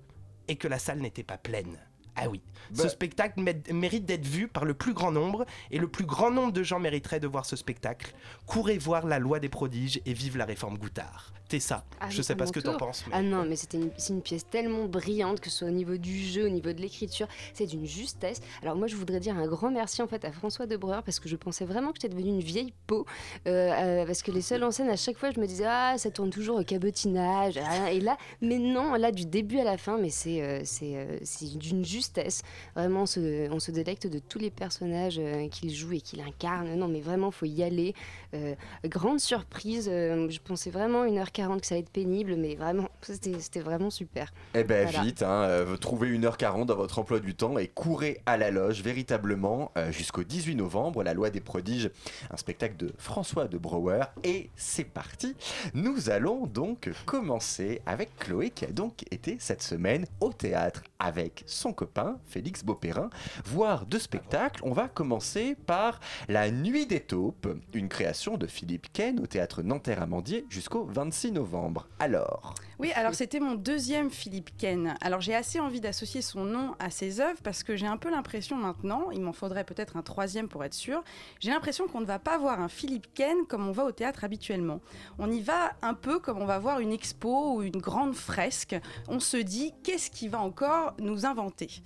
est 0.47 0.55
que 0.55 0.67
la 0.67 0.79
salle 0.79 0.99
n'était 0.99 1.23
pas 1.23 1.37
pleine. 1.37 1.77
Ah 2.15 2.29
oui, 2.29 2.41
ce 2.73 2.83
Bah- 2.83 2.89
spectacle 2.89 3.39
mé- 3.41 3.71
mérite 3.73 4.05
d'être 4.05 4.25
vu 4.27 4.47
par 4.47 4.65
le 4.65 4.75
plus 4.75 4.93
grand 4.93 5.11
nombre, 5.11 5.45
et 5.71 5.79
le 5.79 5.87
plus 5.87 6.05
grand 6.05 6.29
nombre 6.29 6.53
de 6.53 6.61
gens 6.61 6.79
mériterait 6.79 7.19
de 7.19 7.27
voir 7.27 7.45
ce 7.45 7.55
spectacle. 7.55 8.13
Courez 8.45 8.77
voir 8.77 9.07
La 9.07 9.17
Loi 9.17 9.39
des 9.39 9.49
prodiges 9.49 9.99
et 10.05 10.13
vive 10.13 10.37
la 10.37 10.45
réforme 10.45 10.77
Goutard. 10.77 11.33
Tessa, 11.53 11.85
Ah, 11.99 12.09
je 12.09 12.21
sais 12.23 12.33
pas 12.35 12.47
ce 12.47 12.51
que 12.51 12.59
t'en 12.59 12.77
penses. 12.77 13.03
mais- 13.07 13.13
Ah 13.15 13.21
non, 13.21 13.45
mais 13.45 13.55
c'était 13.55 13.77
une, 13.77 13.91
c'est 13.97 14.11
une 14.13 14.23
pièce 14.23 14.47
tellement 14.49 14.85
brillante, 14.85 15.39
que 15.39 15.51
ce 15.51 15.57
soit 15.59 15.67
au 15.67 15.71
niveau 15.71 15.97
du 15.97 16.17
jeu, 16.17 16.47
au 16.47 16.49
niveau 16.49 16.73
de 16.73 16.81
l'écriture, 16.81 17.27
c'est 17.53 17.67
d'une 17.67 17.85
justesse. 17.85 18.41
Alors 18.63 18.75
moi, 18.75 18.87
je 18.87 18.95
voudrais 18.95 19.19
dire 19.19 19.37
un 19.37 19.45
grand 19.45 19.69
merci 19.69 20.01
en 20.01 20.07
fait 20.07 20.25
à 20.25 20.31
François 20.31 20.65
Debreur 20.65 21.03
parce 21.03 21.19
que 21.19 21.29
je 21.29 21.35
pensais 21.35 21.65
vraiment 21.65 21.89
que 21.91 21.99
j'étais 22.01 22.09
devenue 22.11 22.29
une 22.31 22.39
vieille 22.39 22.73
peau. 22.87 23.05
euh, 23.45 23.71
euh, 23.71 24.05
parce 24.07 24.23
que 24.23 24.31
les 24.31 24.41
seuls 24.41 24.63
en 24.63 24.71
scène, 24.71 24.89
à 24.89 24.95
chaque 24.95 25.17
fois, 25.17 25.29
je 25.29 25.39
me 25.39 25.45
disais 25.45 25.65
ah 25.67 25.93
ça 25.99 26.09
tourne 26.09 26.31
toujours 26.31 26.59
au 26.59 26.63
cabotinage. 26.63 27.59
ah, 27.63 27.91
et 27.91 27.99
là, 27.99 28.17
mais 28.41 28.57
non, 28.57 28.93
là 28.95 29.11
du 29.11 29.25
début 29.27 29.59
à 29.59 29.63
la 29.63 29.77
fin, 29.77 29.97
mais 29.99 30.09
c'est 30.09 30.41
euh, 30.41 30.61
c'est 30.63 30.95
euh, 30.95 31.19
c'est 31.23 31.55
d'une 31.57 31.85
justesse. 31.85 32.41
Vraiment, 32.75 33.03
on 33.03 33.05
se, 33.05 33.47
on 33.51 33.59
se 33.59 33.69
délecte 33.69 34.07
de 34.07 34.17
tous 34.17 34.39
les 34.39 34.49
personnages 34.49 35.21
qu'il 35.51 35.71
joue 35.73 35.91
et 35.93 36.01
qu'il 36.01 36.19
incarne. 36.21 36.73
Non, 36.75 36.87
mais 36.87 37.01
vraiment, 37.01 37.29
faut 37.29 37.45
y 37.45 37.61
aller. 37.61 37.93
Euh, 38.33 38.55
grande 38.85 39.19
surprise. 39.19 39.87
euh, 39.89 40.29
je 40.29 40.39
pensais 40.39 40.69
vraiment 40.69 41.05
1h40 41.05 41.59
que 41.59 41.67
ça 41.67 41.75
allait 41.75 41.83
être 41.83 41.89
pénible, 41.89 42.35
mais 42.35 42.55
vraiment, 42.55 42.89
c'était 43.01 43.59
vraiment 43.59 43.89
super. 43.89 44.33
Eh 44.55 44.63
ben 44.63 44.87
Voilà. 44.87 45.03
vite, 45.03 45.23
hein, 45.23 45.43
euh, 45.43 45.77
trouvez 45.77 46.09
1h40 46.17 46.65
dans 46.65 46.75
votre 46.75 46.99
emploi 46.99 47.19
du 47.19 47.35
temps 47.35 47.57
et 47.57 47.67
courez 47.67 48.21
à 48.25 48.37
la 48.37 48.51
loge 48.51 48.81
véritablement 48.81 49.71
jusqu'au 49.91 50.23
18 50.23 50.55
novembre, 50.55 51.03
la 51.03 51.13
loi 51.13 51.29
des 51.29 51.39
prodiges, 51.39 51.89
un 52.31 52.37
spectacle 52.37 52.77
de 52.77 52.91
François 52.97 53.47
de 53.47 53.57
Brouwer. 53.57 54.03
Et 54.23 54.49
c'est 54.55 54.83
parti, 54.83 55.35
nous 55.73 56.09
allons 56.09 56.45
donc 56.47 56.89
commencer 57.05 57.81
avec 57.85 58.15
Chloé 58.17 58.49
qui 58.49 58.65
a 58.65 58.71
donc 58.71 59.03
été 59.11 59.37
cette 59.39 59.61
semaine 59.61 60.05
au 60.19 60.31
théâtre 60.31 60.83
avec 60.99 61.43
son 61.45 61.73
copain 61.73 62.17
Félix 62.25 62.63
Beaupérin, 62.63 63.09
voir 63.45 63.85
deux 63.85 63.99
spectacles. 63.99 64.61
On 64.63 64.71
va 64.71 64.87
commencer 64.87 65.55
par 65.65 65.99
La 66.29 66.49
Nuit 66.51 66.85
des 66.85 67.01
taupes, 67.01 67.47
une 67.73 67.89
création 67.89 68.22
de 68.23 68.47
Philippe 68.47 68.87
Ken 68.93 69.19
au 69.19 69.27
théâtre 69.27 69.63
Nanterre-Amandier 69.63 70.45
jusqu'au 70.49 70.85
26 70.85 71.33
novembre. 71.33 71.89
Alors 71.99 72.55
Oui, 72.79 72.89
alors 72.95 73.13
c'était 73.13 73.41
mon 73.41 73.55
deuxième 73.55 74.09
Philippe 74.09 74.51
Ken. 74.57 74.95
Alors 75.01 75.19
j'ai 75.19 75.35
assez 75.35 75.59
envie 75.59 75.81
d'associer 75.81 76.21
son 76.21 76.45
nom 76.45 76.73
à 76.79 76.89
ses 76.89 77.19
œuvres 77.19 77.41
parce 77.43 77.63
que 77.63 77.75
j'ai 77.75 77.85
un 77.85 77.97
peu 77.97 78.09
l'impression 78.09 78.55
maintenant, 78.55 79.11
il 79.11 79.19
m'en 79.19 79.33
faudrait 79.33 79.65
peut-être 79.65 79.97
un 79.97 80.03
troisième 80.03 80.47
pour 80.47 80.63
être 80.63 80.73
sûr, 80.73 81.03
j'ai 81.41 81.49
l'impression 81.51 81.85
qu'on 81.87 81.99
ne 81.99 82.05
va 82.05 82.17
pas 82.17 82.37
voir 82.37 82.61
un 82.61 82.69
Philippe 82.69 83.07
Ken 83.13 83.45
comme 83.45 83.67
on 83.67 83.73
va 83.73 83.83
au 83.83 83.91
théâtre 83.91 84.23
habituellement. 84.23 84.79
On 85.19 85.29
y 85.29 85.41
va 85.41 85.73
un 85.81 85.93
peu 85.93 86.19
comme 86.19 86.41
on 86.41 86.45
va 86.45 86.59
voir 86.59 86.79
une 86.79 86.93
expo 86.93 87.55
ou 87.55 87.61
une 87.61 87.81
grande 87.81 88.15
fresque. 88.15 88.77
On 89.09 89.19
se 89.19 89.35
dit 89.35 89.73
qu'est-ce 89.83 90.09
qu'il 90.09 90.29
va 90.29 90.39
encore 90.39 90.93
nous 90.97 91.25
inventer? 91.25 91.83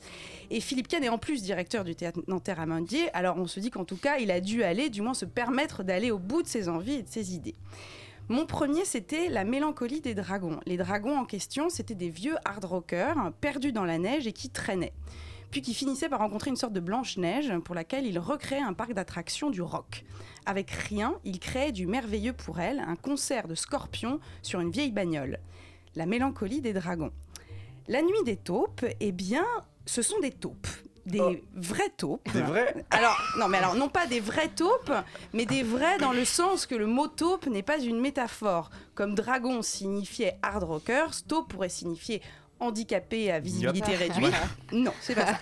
Et 0.51 0.61
Philippe 0.61 0.88
Ken 0.88 1.03
est 1.03 1.09
en 1.09 1.17
plus 1.17 1.41
directeur 1.41 1.83
du 1.83 1.95
théâtre 1.95 2.19
Nanterre 2.27 2.59
Amandier, 2.59 3.09
alors 3.15 3.38
on 3.38 3.47
se 3.47 3.59
dit 3.59 3.71
qu'en 3.71 3.85
tout 3.85 3.97
cas 3.97 4.17
il 4.17 4.29
a 4.29 4.39
dû 4.39 4.61
aller, 4.61 4.91
du 4.91 5.01
moins 5.01 5.15
se 5.15 5.25
permettre 5.25 5.81
d'aller 5.81 6.11
au 6.11 6.19
bout 6.28 6.43
de 6.43 6.47
ses 6.47 6.69
envies 6.69 6.95
et 6.95 7.03
de 7.03 7.09
ses 7.09 7.34
idées. 7.34 7.55
Mon 8.30 8.45
premier, 8.45 8.84
c'était 8.84 9.30
La 9.30 9.45
mélancolie 9.45 10.01
des 10.01 10.13
dragons. 10.13 10.59
Les 10.65 10.75
dragons 10.75 11.17
en 11.17 11.23
question, 11.23 11.69
c'était 11.69 11.95
des 11.95 12.09
vieux 12.09 12.36
hard 12.43 12.65
rockers 12.65 13.32
perdus 13.39 13.71
dans 13.71 13.86
la 13.86 13.97
neige 13.97 14.28
et 14.28 14.34
qui 14.34 14.49
traînaient. 14.49 14.93
Puis 15.49 15.61
qui 15.61 15.73
finissaient 15.73 16.09
par 16.09 16.19
rencontrer 16.19 16.49
une 16.49 16.57
sorte 16.57 16.73
de 16.73 16.82
Blanche-Neige 16.82 17.53
pour 17.63 17.73
laquelle 17.73 18.05
ils 18.05 18.19
recréaient 18.19 18.59
un 18.59 18.73
parc 18.73 18.93
d'attractions 18.93 19.49
du 19.49 19.61
rock. 19.61 20.03
Avec 20.45 20.69
rien, 20.71 21.15
ils 21.23 21.39
créaient 21.39 21.71
du 21.71 21.88
merveilleux 21.88 22.34
pour 22.34 22.59
elle, 22.59 22.80
un 22.80 22.97
concert 22.97 23.47
de 23.47 23.55
scorpions 23.55 24.19
sur 24.41 24.59
une 24.59 24.71
vieille 24.71 24.91
bagnole. 24.91 25.39
La 25.95 26.05
mélancolie 26.05 26.59
des 26.59 26.73
dragons. 26.73 27.13
La 27.88 28.01
nuit 28.01 28.23
des 28.25 28.36
taupes, 28.36 28.86
eh 28.99 29.11
bien, 29.13 29.45
ce 29.86 30.01
sont 30.01 30.19
des 30.19 30.32
taupes. 30.32 30.67
Des 31.08 31.43
vraies 31.55 31.91
taupes. 31.95 32.28
Des 32.34 32.41
Alors, 32.91 33.18
non, 33.39 33.47
mais 33.47 33.58
alors, 33.60 33.76
non 33.76 33.88
pas 33.88 34.08
des 34.08 34.20
vraies 34.20 34.49
taupes, 34.49 34.91
mais 35.34 35.45
des 35.45 35.64
vrais 35.64 35.97
dans 35.97 36.12
le 36.12 36.26
sens 36.26 36.66
que 36.66 36.76
le 36.76 36.86
mot 36.86 37.08
taupe 37.08 37.47
n'est 37.47 37.64
pas 37.64 37.80
une 37.80 37.99
métaphore. 37.99 38.70
Comme 38.93 39.16
dragon 39.16 39.62
signifiait 39.62 40.38
hard 40.41 40.64
rockers, 40.64 41.24
taupe 41.28 41.49
pourrait 41.49 41.70
signifier 41.70 42.22
handicapé 42.60 43.32
à 43.32 43.39
visibilité 43.39 43.91
Yep. 43.91 43.99
réduite. 43.99 44.34
Non, 44.72 44.91
c'est 45.01 45.16
pas 45.16 45.28
ça. 45.28 45.38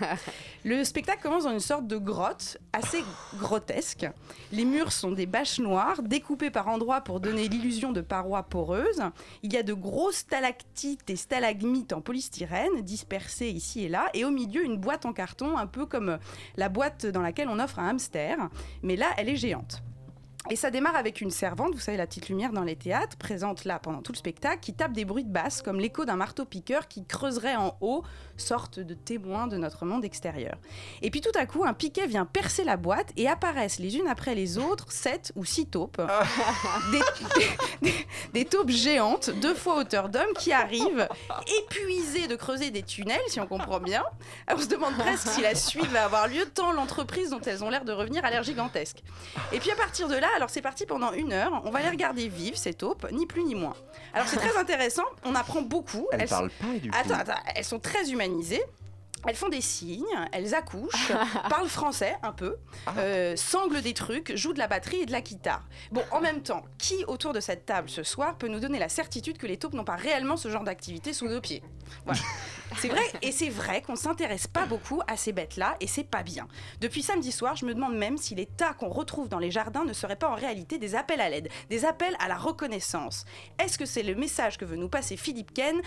Le 0.63 0.83
spectacle 0.83 1.21
commence 1.21 1.43
dans 1.45 1.51
une 1.51 1.59
sorte 1.59 1.87
de 1.87 1.97
grotte 1.97 2.57
assez 2.73 3.03
grotesque. 3.39 4.05
Les 4.51 4.65
murs 4.65 4.91
sont 4.91 5.11
des 5.11 5.25
bâches 5.25 5.59
noires 5.59 6.01
découpées 6.03 6.51
par 6.51 6.67
endroits 6.67 7.01
pour 7.01 7.19
donner 7.19 7.47
l'illusion 7.47 7.91
de 7.91 8.01
parois 8.01 8.43
poreuses. 8.43 9.01
Il 9.43 9.51
y 9.53 9.57
a 9.57 9.63
de 9.63 9.73
grosses 9.73 10.17
stalactites 10.17 11.09
et 11.09 11.15
stalagmites 11.15 11.93
en 11.93 12.01
polystyrène 12.01 12.81
dispersées 12.81 13.49
ici 13.49 13.85
et 13.85 13.89
là, 13.89 14.09
et 14.13 14.25
au 14.25 14.31
milieu 14.31 14.63
une 14.63 14.77
boîte 14.77 15.05
en 15.05 15.13
carton, 15.13 15.57
un 15.57 15.67
peu 15.67 15.85
comme 15.85 16.17
la 16.57 16.69
boîte 16.69 17.05
dans 17.05 17.21
laquelle 17.21 17.47
on 17.49 17.59
offre 17.59 17.79
un 17.79 17.89
hamster, 17.89 18.37
mais 18.83 18.95
là 18.95 19.07
elle 19.17 19.29
est 19.29 19.35
géante. 19.35 19.81
Et 20.49 20.55
ça 20.55 20.69
démarre 20.69 20.95
avec 20.95 21.21
une 21.21 21.31
servante, 21.31 21.73
vous 21.73 21.79
savez, 21.79 21.97
la 21.97 22.05
petite 22.05 22.29
lumière 22.29 22.51
dans 22.51 22.63
les 22.63 22.75
théâtres, 22.75 23.17
présente 23.17 23.65
là 23.65 23.79
pendant 23.79 24.01
tout 24.01 24.11
le 24.11 24.17
spectacle, 24.17 24.59
qui 24.61 24.73
tape 24.73 24.93
des 24.93 25.03
bruits 25.05 25.23
de 25.23 25.31
basse 25.31 25.61
comme 25.61 25.79
l'écho 25.79 26.05
d'un 26.05 26.15
marteau-piqueur 26.17 26.87
qui 26.87 27.03
creuserait 27.05 27.55
en 27.55 27.75
haut, 27.81 28.03
sorte 28.37 28.79
de 28.79 28.93
témoin 28.93 29.47
de 29.47 29.57
notre 29.57 29.85
monde 29.85 30.05
extérieur. 30.05 30.55
Et 31.01 31.09
puis 31.09 31.21
tout 31.21 31.31
à 31.35 31.45
coup, 31.45 31.63
un 31.65 31.73
piquet 31.73 32.05
vient 32.05 32.25
percer 32.25 32.63
la 32.63 32.77
boîte 32.77 33.11
et 33.17 33.27
apparaissent 33.27 33.79
les 33.79 33.97
unes 33.97 34.07
après 34.07 34.35
les 34.35 34.57
autres 34.57 34.91
sept 34.91 35.31
ou 35.35 35.45
six 35.45 35.65
taupes. 35.67 36.01
des, 36.91 36.99
des- 37.81 37.95
des 38.33 38.45
taupes 38.45 38.69
géantes, 38.69 39.29
deux 39.29 39.55
fois 39.55 39.77
hauteur 39.77 40.09
d'homme, 40.09 40.33
qui 40.37 40.51
arrivent 40.51 41.07
épuisées 41.63 42.27
de 42.27 42.35
creuser 42.35 42.69
des 42.71 42.83
tunnels, 42.83 43.21
si 43.29 43.39
on 43.39 43.47
comprend 43.47 43.79
bien. 43.79 44.03
On 44.53 44.57
se 44.59 44.67
demande 44.67 44.95
presque 44.97 45.27
si 45.29 45.41
la 45.41 45.55
suite 45.55 45.87
va 45.87 46.05
avoir 46.05 46.27
lieu, 46.27 46.45
tant 46.53 46.71
l'entreprise 46.71 47.29
dont 47.29 47.39
elles 47.41 47.63
ont 47.63 47.69
l'air 47.69 47.85
de 47.85 47.91
revenir 47.93 48.23
a 48.25 48.29
l'air 48.29 48.43
gigantesque. 48.43 49.01
Et 49.51 49.59
puis 49.59 49.71
à 49.71 49.75
partir 49.75 50.07
de 50.07 50.15
là, 50.15 50.27
alors 50.35 50.49
c'est 50.49 50.61
parti 50.61 50.85
pendant 50.85 51.11
une 51.13 51.33
heure, 51.33 51.61
on 51.65 51.71
va 51.71 51.81
les 51.81 51.89
regarder 51.89 52.27
vivre, 52.27 52.57
ces 52.57 52.73
taupes, 52.73 53.07
ni 53.11 53.25
plus 53.25 53.43
ni 53.43 53.55
moins. 53.55 53.75
Alors 54.13 54.27
c'est 54.27 54.37
très 54.37 54.57
intéressant, 54.59 55.03
on 55.23 55.35
apprend 55.35 55.61
beaucoup. 55.61 56.07
Elles 56.11 56.27
parlent 56.27 56.49
pas, 56.49 56.79
du 56.79 56.89
coup. 56.89 56.97
Attends, 56.97 57.15
attends, 57.15 57.41
elles 57.55 57.63
sont 57.63 57.79
très 57.79 58.11
humanisées. 58.11 58.63
Elles 59.27 59.35
font 59.35 59.49
des 59.49 59.61
signes, 59.61 60.05
elles 60.31 60.53
accouchent, 60.53 61.11
parlent 61.49 61.69
français 61.69 62.15
un 62.23 62.31
peu, 62.31 62.57
euh, 62.97 63.35
sanglent 63.35 63.81
des 63.81 63.93
trucs, 63.93 64.35
jouent 64.35 64.53
de 64.53 64.59
la 64.59 64.67
batterie 64.67 65.01
et 65.01 65.05
de 65.05 65.11
la 65.11 65.21
guitare. 65.21 65.65
Bon, 65.91 66.03
en 66.11 66.21
même 66.21 66.41
temps, 66.41 66.63
qui 66.77 67.03
autour 67.05 67.33
de 67.33 67.39
cette 67.39 67.65
table 67.65 67.89
ce 67.89 68.03
soir 68.03 68.37
peut 68.37 68.47
nous 68.47 68.59
donner 68.59 68.79
la 68.79 68.89
certitude 68.89 69.37
que 69.37 69.47
les 69.47 69.57
taupes 69.57 69.73
n'ont 69.73 69.83
pas 69.83 69.95
réellement 69.95 70.37
ce 70.37 70.49
genre 70.49 70.63
d'activité 70.63 71.13
sous 71.13 71.27
nos 71.27 71.41
pieds? 71.41 71.63
Voilà. 72.05 72.21
C'est 72.77 72.89
vrai, 72.89 73.03
et 73.21 73.31
c'est 73.31 73.49
vrai 73.49 73.81
qu'on 73.83 73.95
s'intéresse 73.95 74.47
pas 74.47 74.65
beaucoup 74.65 74.99
à 75.07 75.17
ces 75.17 75.31
bêtes-là, 75.31 75.77
et 75.79 75.87
c'est 75.87 76.03
pas 76.03 76.23
bien. 76.23 76.47
Depuis 76.81 77.03
samedi 77.03 77.31
soir, 77.31 77.55
je 77.55 77.63
me 77.63 77.73
demande 77.73 77.95
même 77.95 78.17
si 78.17 78.33
les 78.33 78.47
tas 78.47 78.73
qu'on 78.73 78.89
retrouve 78.89 79.29
dans 79.29 79.37
les 79.37 79.51
jardins 79.51 79.85
ne 79.85 79.93
seraient 79.93 80.15
pas 80.15 80.29
en 80.29 80.35
réalité 80.35 80.77
des 80.79 80.95
appels 80.95 81.21
à 81.21 81.29
l'aide, 81.29 81.47
des 81.69 81.85
appels 81.85 82.15
à 82.19 82.27
la 82.27 82.35
reconnaissance. 82.35 83.25
Est-ce 83.59 83.77
que 83.77 83.85
c'est 83.85 84.03
le 84.03 84.15
message 84.15 84.57
que 84.57 84.65
veut 84.65 84.77
nous 84.77 84.89
passer 84.89 85.15
Philippe 85.15 85.53
Ken? 85.53 85.79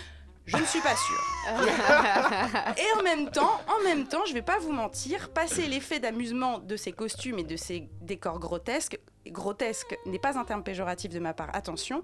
Je 0.49 0.57
ne 0.57 0.65
suis 0.65 0.81
pas 0.81 0.95
sûre. 0.95 1.23
Et 2.77 2.99
en 2.99 3.03
même 3.03 3.29
temps, 3.29 3.61
en 3.67 3.83
même 3.83 4.07
temps, 4.07 4.25
je 4.25 4.33
vais 4.33 4.41
pas 4.41 4.57
vous 4.59 4.71
mentir, 4.71 5.29
passer 5.29 5.67
l'effet 5.67 5.99
d'amusement 5.99 6.59
de 6.59 6.75
ces 6.75 6.91
costumes 6.91 7.39
et 7.39 7.43
de 7.43 7.55
ces 7.55 7.87
décors 8.01 8.39
grotesques, 8.39 8.99
grotesque 9.27 9.97
n'est 10.05 10.19
pas 10.19 10.37
un 10.39 10.45
terme 10.45 10.63
péjoratif 10.63 11.11
de 11.11 11.19
ma 11.19 11.33
part, 11.33 11.49
attention. 11.53 12.03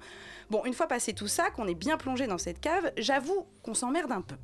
Bon, 0.50 0.64
une 0.66 0.74
fois 0.74 0.88
passé 0.88 1.14
tout 1.14 1.28
ça, 1.28 1.50
qu'on 1.50 1.68
est 1.68 1.76
bien 1.76 1.98
plongé 1.98 2.28
dans 2.28 2.38
cette 2.38 2.60
cave, 2.60 2.92
j'avoue 2.98 3.48
qu'on 3.64 3.74
s'emmerde 3.74 4.12
un 4.12 4.22
peu. 4.22 4.36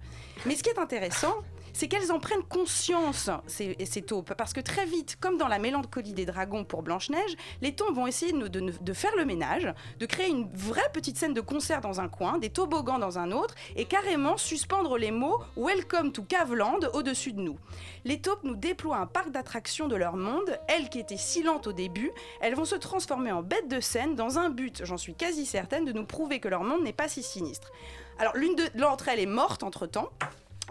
Mais 0.45 0.55
ce 0.55 0.63
qui 0.63 0.69
est 0.69 0.79
intéressant, 0.79 1.35
c'est 1.73 1.87
qu'elles 1.87 2.11
en 2.11 2.19
prennent 2.19 2.43
conscience, 2.43 3.29
ces, 3.47 3.75
taupes, 4.01 4.33
parce 4.33 4.53
que 4.53 4.59
très 4.59 4.85
vite, 4.85 5.17
comme 5.19 5.37
dans 5.37 5.47
la 5.47 5.59
mélancolie 5.59 6.13
des 6.13 6.25
dragons 6.25 6.63
pour 6.63 6.83
Blanche-Neige, 6.83 7.35
les 7.61 7.73
taupes 7.75 7.95
vont 7.95 8.07
essayer 8.07 8.33
de, 8.33 8.93
faire 8.93 9.15
le 9.17 9.25
ménage, 9.25 9.73
de 9.99 10.05
créer 10.05 10.29
une 10.29 10.49
vraie 10.53 10.89
petite 10.93 11.17
scène 11.17 11.33
de 11.33 11.41
concert 11.41 11.81
dans 11.81 12.01
un 12.01 12.07
coin, 12.07 12.37
des 12.37 12.49
toboggans 12.49 12.99
dans 12.99 13.19
un 13.19 13.31
autre, 13.31 13.55
et 13.75 13.85
carrément 13.85 14.37
suspendre 14.37 14.97
les 14.97 15.11
mots 15.11 15.39
Welcome 15.55 16.11
to 16.11 16.23
Caveland 16.23 16.79
au-dessus 16.93 17.33
de 17.33 17.41
nous. 17.41 17.57
Les 18.05 18.19
taupes 18.19 18.43
nous 18.43 18.55
déploient 18.55 18.97
un 18.97 19.07
parc 19.07 19.31
d'attractions 19.31 19.87
de 19.87 19.95
leur 19.95 20.15
monde, 20.15 20.59
elles 20.67 20.89
qui 20.89 20.99
étaient 20.99 21.17
si 21.17 21.43
lentes 21.43 21.67
au 21.67 21.73
début, 21.73 22.11
elles 22.41 22.55
vont 22.55 22.65
se 22.65 22.75
transformer 22.75 23.31
en 23.31 23.43
bêtes 23.43 23.67
de 23.67 23.79
scène 23.79 24.15
dans 24.15 24.39
un 24.39 24.49
but, 24.49 24.81
j'en 24.85 24.97
suis 24.97 25.13
quasi 25.13 25.45
certaine, 25.45 25.85
de 25.85 25.91
nous 25.91 26.05
prouver 26.05 26.39
que 26.39 26.47
leur 26.47 26.63
monde 26.63 26.83
n'est 26.83 26.93
pas 26.93 27.07
si 27.07 27.23
sinistre. 27.23 27.71
Alors 28.19 28.35
l'une 28.35 28.55
de- 28.55 28.69
l'entre 28.75 29.07
elles 29.07 29.19
est 29.19 29.25
morte 29.25 29.63
entre-temps, 29.63 30.09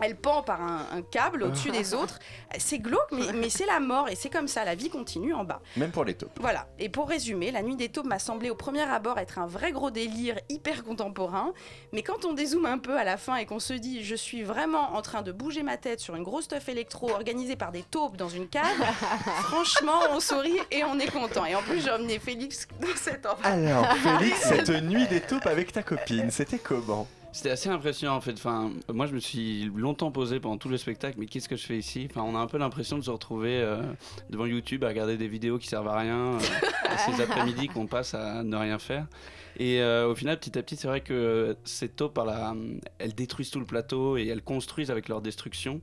Elle 0.03 0.17
pend 0.17 0.43
par 0.43 0.63
un, 0.63 0.87
un 0.93 1.03
câble 1.03 1.43
au-dessus 1.43 1.71
des 1.71 1.95
autres. 1.95 2.19
C'est 2.59 2.79
glauque, 2.79 3.13
mais, 3.13 3.33
mais 3.33 3.51
c'est 3.51 3.67
la 3.67 3.81
mort 3.81 4.09
et 4.09 4.17
c'est 4.17 4.29
comme 4.29 4.49
ça, 4.49 4.65
la 4.65 4.75
vie 4.75 4.91
continue 4.91 5.35
en 5.35 5.45
bas. 5.45 5.61
Même 5.77 5.93
pour 5.93 6.05
les 6.05 6.15
taupes. 6.15 6.37
Voilà, 6.41 6.67
et 6.79 6.89
pour 6.89 7.09
résumer, 7.09 7.53
La 7.53 7.63
Nuit 7.63 7.77
des 7.77 7.89
Taupes 7.89 8.07
m'a 8.07 8.19
semblé 8.19 8.51
au 8.51 8.55
premier 8.55 8.83
abord 8.83 9.19
être 9.19 9.39
un 9.39 9.47
vrai 9.47 9.71
gros 9.73 9.91
délire 9.91 10.37
hyper 10.49 10.83
contemporain, 10.83 11.53
mais 11.93 12.03
quand 12.03 12.25
on 12.25 12.33
dézoome 12.33 12.67
un 12.67 12.79
peu 12.79 12.97
à 12.97 13.05
la 13.05 13.17
fin 13.17 13.37
et 13.37 13.47
qu'on 13.47 13.61
se 13.61 13.73
dit 13.73 14.03
je 14.03 14.15
suis 14.15 14.43
vraiment 14.43 14.95
en 14.97 15.03
train 15.03 15.23
de 15.23 15.31
bouger 15.33 15.63
ma 15.63 15.77
tête 15.77 16.01
sur 16.01 16.17
une 16.17 16.25
grosse 16.25 16.45
stuff 16.45 16.69
électro 16.69 17.11
organisée 17.11 17.57
par 17.57 17.71
des 17.71 17.83
taupes 17.83 18.17
dans 18.17 18.29
une 18.29 18.49
cave, 18.49 18.65
franchement 19.45 20.01
on 20.11 20.19
sourit 20.21 20.59
et 20.71 20.83
on 20.85 20.99
est 20.99 21.11
content. 21.11 21.45
Et 21.47 21.55
en 21.55 21.63
plus 21.63 21.83
j'ai 21.85 21.91
emmené 21.91 22.19
Félix 22.19 22.67
dans 22.81 22.97
cette 22.97 23.27
enfant. 23.27 23.43
Alors, 23.45 23.87
Félix, 23.97 24.41
cette 24.49 24.71
nuit 24.83 25.07
des 25.07 25.21
taupes 25.21 25.47
avec 25.47 25.73
ta 25.73 25.83
copine, 25.83 26.31
c'était 26.31 26.59
comment? 26.59 27.07
C'était 27.33 27.51
assez 27.51 27.69
impressionnant 27.69 28.17
en 28.17 28.21
fait. 28.21 28.33
Enfin, 28.33 28.73
moi 28.93 29.07
je 29.07 29.15
me 29.15 29.21
suis 29.21 29.65
longtemps 29.77 30.11
posé 30.11 30.41
pendant 30.41 30.59
tout 30.59 30.69
le 30.69 30.77
spectacle, 30.77 31.17
mais 31.19 31.27
qu'est-ce 31.27 31.49
que 31.49 31.57
je 31.57 31.65
fais 31.65 31.79
ici? 31.79 32.09
Enfin, 32.11 32.23
on 32.23 32.35
a 32.35 32.41
un 32.41 32.47
peu 32.49 32.59
l'impression 32.59 32.99
de 32.99 33.03
se 33.05 33.11
retrouver 33.11 33.57
euh, 33.61 33.83
devant 34.31 34.47
YouTube 34.47 34.83
à 34.85 34.89
regarder 34.89 35.17
des 35.17 35.29
vidéos 35.29 35.59
qui 35.59 35.69
servent 35.69 35.89
à 35.89 35.99
rien, 35.99 36.17
euh, 36.35 36.39
ces 37.07 37.23
après-midi 37.23 37.69
qu'on 37.69 37.87
passe 37.87 38.15
à 38.15 38.43
ne 38.43 38.57
rien 38.57 38.79
faire. 38.81 39.07
Et 39.59 39.81
euh, 39.81 40.09
au 40.09 40.15
final, 40.15 40.39
petit 40.41 40.59
à 40.59 40.63
petit, 40.63 40.77
c'est 40.77 40.89
vrai 40.89 41.03
que 41.03 41.57
ces 41.65 41.89
taupes, 41.89 42.15
par 42.15 42.25
la- 42.25 42.55
elles 42.99 43.15
détruisent 43.15 43.51
tout 43.51 43.59
le 43.61 43.67
plateau 43.67 44.17
et 44.17 44.27
elles 44.27 44.43
construisent 44.43 44.91
avec 44.91 45.09
leur 45.09 45.21
destruction. 45.23 45.81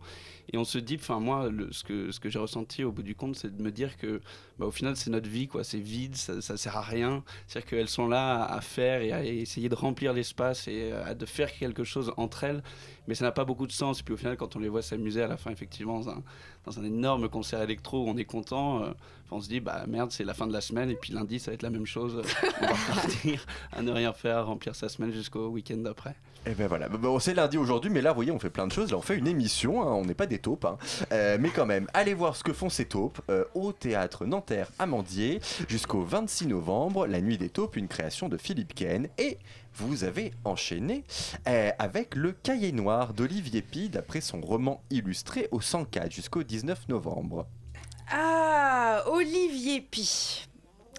Et 0.52 0.58
on 0.58 0.64
se 0.66 0.78
dit, 0.80 0.98
enfin 1.00 1.20
moi, 1.20 1.50
le- 1.50 1.72
ce 1.72 1.84
que, 1.84 2.12
ce 2.12 2.20
que 2.20 2.30
j'ai 2.30 2.40
ressenti 2.40 2.84
au 2.84 2.92
bout 2.92 3.04
du 3.04 3.16
compte, 3.16 3.36
c'est 3.36 3.56
de 3.56 3.62
me 3.64 3.72
dire 3.72 3.98
que, 3.98 4.22
bah, 4.60 4.66
au 4.66 4.72
final, 4.72 4.96
c'est 4.96 5.10
notre 5.10 5.30
vie, 5.30 5.48
quoi. 5.48 5.64
C'est 5.64 5.80
vide, 5.80 6.16
ça, 6.16 6.42
ça 6.42 6.58
sert 6.58 6.78
à 6.78 6.82
rien. 6.82 7.24
C'est-à-dire 7.48 7.70
qu'elles 7.70 7.90
sont 7.90 8.08
là 8.08 8.44
à 8.44 8.62
faire 8.62 9.02
et 9.02 9.12
à 9.12 9.24
essayer 9.24 9.70
de 9.70 9.76
remplir 9.76 10.14
l'espace 10.14 10.68
et 10.68 10.92
à 10.92 11.14
de 11.14 11.26
faire 11.26 11.52
quelque 11.52 11.84
chose 11.84 12.14
entre 12.18 12.44
elles, 12.44 12.64
mais 13.08 13.16
ça 13.16 13.26
n'a 13.26 13.32
pas 13.32 13.46
beaucoup 13.46 13.68
de 13.68 13.72
sens. 13.72 14.00
Et 14.00 14.04
puis 14.04 14.14
au 14.14 14.18
final, 14.18 14.38
quand 14.38 14.56
on 14.56 14.60
les 14.60 14.70
voit 14.70 14.82
s'amuser 14.82 15.22
à 15.22 15.28
la 15.28 15.38
fin, 15.38 15.52
effectivement, 15.52 16.00
dans 16.00 16.10
un, 16.10 16.24
dans 16.66 16.80
un 16.80 16.84
énorme 16.84 17.30
concert 17.30 17.62
électro 17.62 18.04
où 18.06 18.10
on 18.10 18.18
est 18.18 18.26
content, 18.26 18.84
euh, 18.84 18.92
on 19.32 19.42
se 19.42 19.50
dit, 19.50 19.60
bah 19.60 19.84
merde, 19.88 20.12
c'est 20.12 20.24
la 20.24 20.34
fin 20.34 20.48
de 20.48 20.54
la 20.54 20.62
semaine 20.62 20.90
et 20.90 20.96
puis 20.96 21.14
lundi, 21.14 21.40
ça 21.40 21.52
va 21.52 21.56
être 21.56 21.64
la 21.64 21.70
même 21.70 21.86
chose. 21.86 22.22
on 22.62 22.66
va 22.66 22.74
repartir 22.74 23.46
à 23.72 23.82
ne 23.82 23.92
rien 23.92 24.14
faire, 24.14 24.46
remplir 24.46 24.76
sa 24.76 24.90
semaine 24.90 25.12
jusqu'au 25.12 25.48
week-end 25.50 25.78
d'après. 25.78 26.16
Et 26.46 26.54
ben 26.54 26.68
voilà, 26.68 26.88
bon, 26.88 27.20
c'est 27.20 27.34
lundi 27.34 27.58
aujourd'hui, 27.58 27.92
mais 27.92 28.02
là, 28.02 28.12
vous 28.12 28.16
voyez, 28.16 28.32
on 28.32 28.40
fait 28.40 28.50
plein 28.50 28.68
de 28.68 28.72
choses. 28.72 28.90
Là, 28.92 28.98
on 28.98 29.02
fait 29.02 29.18
une 29.18 29.28
émission, 29.28 29.82
hein, 29.82 29.92
on 29.92 30.06
n'est 30.06 30.14
pas 30.14 30.28
des 30.28 30.40
taupes. 30.40 30.64
hein. 30.64 30.78
Euh, 31.12 31.38
mais 31.38 31.50
quand 31.50 31.66
même, 31.66 31.88
allez 31.94 32.14
voir 32.14 32.38
ce 32.38 32.44
que 32.44 32.54
font 32.54 32.70
ces 32.70 32.86
taupes 32.86 33.20
euh, 33.30 33.44
au 33.54 33.74
théâtre 33.74 34.26
Nanterre 34.26 34.72
Amandier 34.80 35.42
jusqu'au 35.68 36.04
26 36.04 36.48
novembre, 36.48 37.06
La 37.06 37.20
Nuit 37.20 37.38
des 37.38 37.50
taupes, 37.50 37.76
une 37.76 37.90
création 37.90 38.30
de 38.30 38.38
Philippe 38.38 38.74
Ken. 38.76 39.10
Et 39.18 39.40
vous 39.78 40.04
avez 40.04 40.34
enchaîné 40.44 41.04
euh, 41.48 41.72
avec 41.78 42.16
Le 42.16 42.32
Cahier 42.32 42.72
Noir 42.72 43.14
d'Olivier 43.14 43.62
Pi, 43.62 43.90
d'après 43.90 44.22
son 44.22 44.42
roman 44.42 44.82
illustré 44.90 45.48
au 45.52 45.62
104 45.62 46.12
jusqu'au 46.12 46.44
19 46.44 46.90
novembre. 46.90 47.48
Ah, 48.12 49.04
Olivier 49.08 49.82
Pi. 49.82 50.48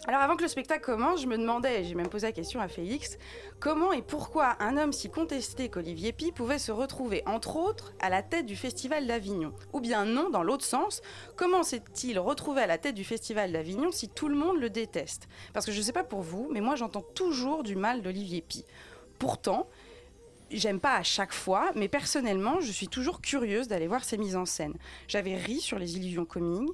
Alors 0.07 0.23
avant 0.23 0.37
que 0.37 0.43
le 0.43 0.49
spectacle 0.49 0.83
commence, 0.85 1.21
je 1.21 1.27
me 1.27 1.37
demandais, 1.37 1.85
j'ai 1.85 1.95
même 1.95 2.09
posé 2.09 2.27
la 2.27 2.33
question 2.33 2.61
à 2.61 2.69
Félix, 2.69 3.19
comment 3.61 3.93
et 3.93 4.01
pourquoi 4.01 4.57
un 4.61 4.79
homme 4.79 4.93
si 4.93 5.11
contesté 5.11 5.69
qu'Olivier 5.69 6.13
Pi 6.13 6.33
pouvait 6.33 6.59
se 6.59 6.73
retrouver, 6.73 7.23
entre 7.27 7.57
autres, 7.57 7.93
à 8.01 8.09
la 8.09 8.23
tête 8.23 8.47
du 8.47 8.57
Festival 8.57 9.07
d'Avignon? 9.07 9.53
Ou 9.75 9.81
bien 9.81 10.07
non, 10.07 10.31
dans 10.31 10.43
l'autre 10.43 10.65
sens, 10.65 11.03
comment 11.37 11.63
s'est-il 11.63 12.19
retrouvé 12.19 12.63
à 12.63 12.67
la 12.67 12.79
tête 12.79 12.95
du 12.95 13.05
Festival 13.05 13.53
d'Avignon 13.53 13.91
si 13.93 14.09
tout 14.09 14.29
le 14.29 14.37
monde 14.37 14.59
le 14.59 14.71
déteste? 14.71 15.29
Parce 15.53 15.67
que 15.67 15.73
je 15.73 15.79
ne 15.79 15.83
sais 15.83 15.93
pas 15.93 16.05
pour 16.05 16.23
vous, 16.23 16.49
mais 16.53 16.63
moi 16.63 16.75
j'entends 16.75 17.05
toujours 17.15 17.63
du 17.63 17.77
mal 17.77 18.01
d'Olivier 18.01 18.41
Pi. 18.41 18.65
Pourtant, 19.19 19.69
J'aime 20.51 20.81
pas 20.81 20.97
à 20.97 21.03
chaque 21.03 21.35
fois, 21.35 21.73
mais 21.75 21.89
personnellement, 21.89 22.61
je 22.61 22.73
suis 22.73 22.89
toujours 22.89 23.21
curieuse 23.21 23.69
d'aller 23.69 23.87
voir 23.87 24.03
ses 24.03 24.17
mises 24.17 24.35
en 24.35 24.47
scène. 24.47 24.75
J'avais 25.07 25.37
ri 25.37 25.61
sur 25.61 25.79
les 25.79 25.97
illusions 25.97 26.25
comiques, 26.25 26.73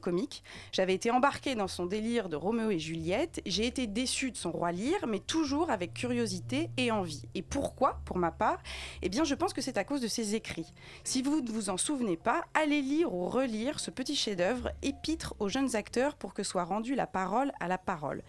comiques. 0.00 0.44
J'avais 0.70 0.94
été 0.94 1.10
embarquée 1.10 1.56
dans 1.56 1.66
son 1.66 1.86
délire 1.86 2.28
de 2.28 2.36
Roméo 2.36 2.70
et 2.70 2.78
Juliette. 2.78 3.42
J'ai 3.46 3.66
été 3.66 3.88
déçue 3.88 4.30
de 4.30 4.36
son 4.36 4.52
roi 4.52 4.70
Lear, 4.70 5.08
mais 5.08 5.18
toujours 5.18 5.70
avec 5.70 5.92
curiosité 5.92 6.70
et 6.76 6.92
envie. 6.92 7.24
Et 7.34 7.42
pourquoi, 7.42 8.00
pour 8.04 8.16
ma 8.16 8.30
part? 8.30 8.62
Eh 9.02 9.08
bien, 9.08 9.24
je 9.24 9.34
pense 9.34 9.52
que 9.52 9.60
c'est 9.60 9.76
à 9.76 9.84
cause 9.84 10.00
de 10.00 10.08
ses 10.08 10.36
écrits. 10.36 10.72
Si 11.02 11.22
vous 11.22 11.40
ne 11.40 11.50
vous 11.50 11.70
en 11.70 11.76
souvenez 11.76 12.16
pas, 12.16 12.44
allez 12.54 12.80
lire 12.80 13.12
ou 13.12 13.28
relire 13.28 13.80
ce 13.80 13.90
petit 13.90 14.14
chef-d'œuvre, 14.14 14.70
épître 14.82 15.34
aux 15.40 15.48
jeunes 15.48 15.74
acteurs 15.74 16.14
pour 16.14 16.32
que 16.32 16.44
soit 16.44 16.64
rendue 16.64 16.94
la 16.94 17.08
parole 17.08 17.50
à 17.58 17.66
la 17.66 17.78
parole. 17.78 18.22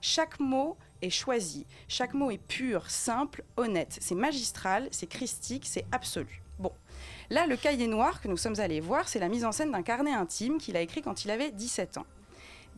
Chaque 0.00 0.38
mot 0.38 0.76
est 1.02 1.66
chaque 1.88 2.14
mot 2.14 2.30
est 2.30 2.38
pur, 2.38 2.90
simple, 2.90 3.44
honnête. 3.56 3.98
C'est 4.00 4.14
magistral, 4.14 4.88
c'est 4.90 5.06
christique, 5.06 5.66
c'est 5.66 5.84
absolu. 5.92 6.42
Bon, 6.58 6.72
là, 7.30 7.46
le 7.46 7.56
cahier 7.56 7.88
noir 7.88 8.20
que 8.20 8.28
nous 8.28 8.36
sommes 8.36 8.60
allés 8.60 8.80
voir, 8.80 9.08
c'est 9.08 9.18
la 9.18 9.28
mise 9.28 9.44
en 9.44 9.52
scène 9.52 9.72
d'un 9.72 9.82
carnet 9.82 10.12
intime 10.12 10.58
qu'il 10.58 10.76
a 10.76 10.80
écrit 10.80 11.02
quand 11.02 11.24
il 11.24 11.30
avait 11.30 11.50
17 11.50 11.98
ans. 11.98 12.06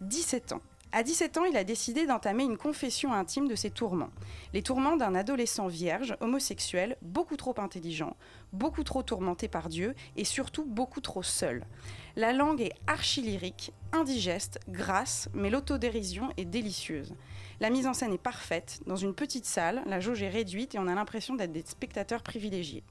17 0.01 0.53
ans. 0.53 0.61
À 0.97 1.03
17 1.03 1.39
ans, 1.39 1.45
il 1.45 1.57
a 1.57 1.64
décidé 1.64 2.07
d'entamer 2.07 2.45
une 2.45 2.57
confession 2.57 3.12
intime 3.12 3.49
de 3.49 3.57
ses 3.57 3.70
tourments. 3.70 4.11
Les 4.53 4.62
tourments 4.62 4.97
d'un 4.97 5.16
adolescent 5.16 5.66
vierge, 5.66 6.16
homosexuel, 6.20 6.97
beaucoup 7.03 7.37
trop 7.37 7.55
intelligent, 7.59 8.16
beaucoup 8.53 8.85
trop 8.85 9.03
tourmenté 9.03 9.49
par 9.49 9.68
Dieu 9.68 9.97
et 10.16 10.22
surtout 10.22 10.64
beaucoup 10.64 11.01
trop 11.01 11.25
seul. 11.25 11.66
La 12.14 12.33
langue 12.33 12.61
est 12.61 12.75
archi-lyrique, 12.87 13.72
indigeste, 13.91 14.61
grasse, 14.68 15.29
mais 15.35 15.51
l'autodérision 15.51 16.29
est 16.37 16.45
délicieuse. 16.45 17.12
La 17.61 17.70
mise 17.70 17.86
en 17.86 17.94
scène 17.94 18.12
est 18.12 18.18
parfaite. 18.18 18.80
Dans 18.86 18.96
une 18.96 19.14
petite 19.14 19.46
salle, 19.46 19.82
la 19.86 20.00
jauge 20.00 20.22
est 20.22 20.28
réduite 20.28 20.74
et 20.74 20.78
on 20.78 20.88
a 20.88 20.94
l'impression 20.94 21.34
d'être 21.34 21.52
des 21.52 21.64
spectateurs 21.64 22.22
privilégiés. 22.22 22.82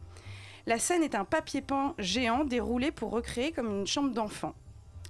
La 0.66 0.80
scène 0.80 1.04
est 1.04 1.16
un 1.16 1.26
papier 1.26 1.62
peint 1.62 1.94
géant 1.98 2.46
déroulé 2.46 2.92
pour 2.92 3.12
recréer 3.12 3.52
comme 3.52 3.70
une 3.70 3.88
chambre 3.88 4.14
d'enfant. 4.14 4.56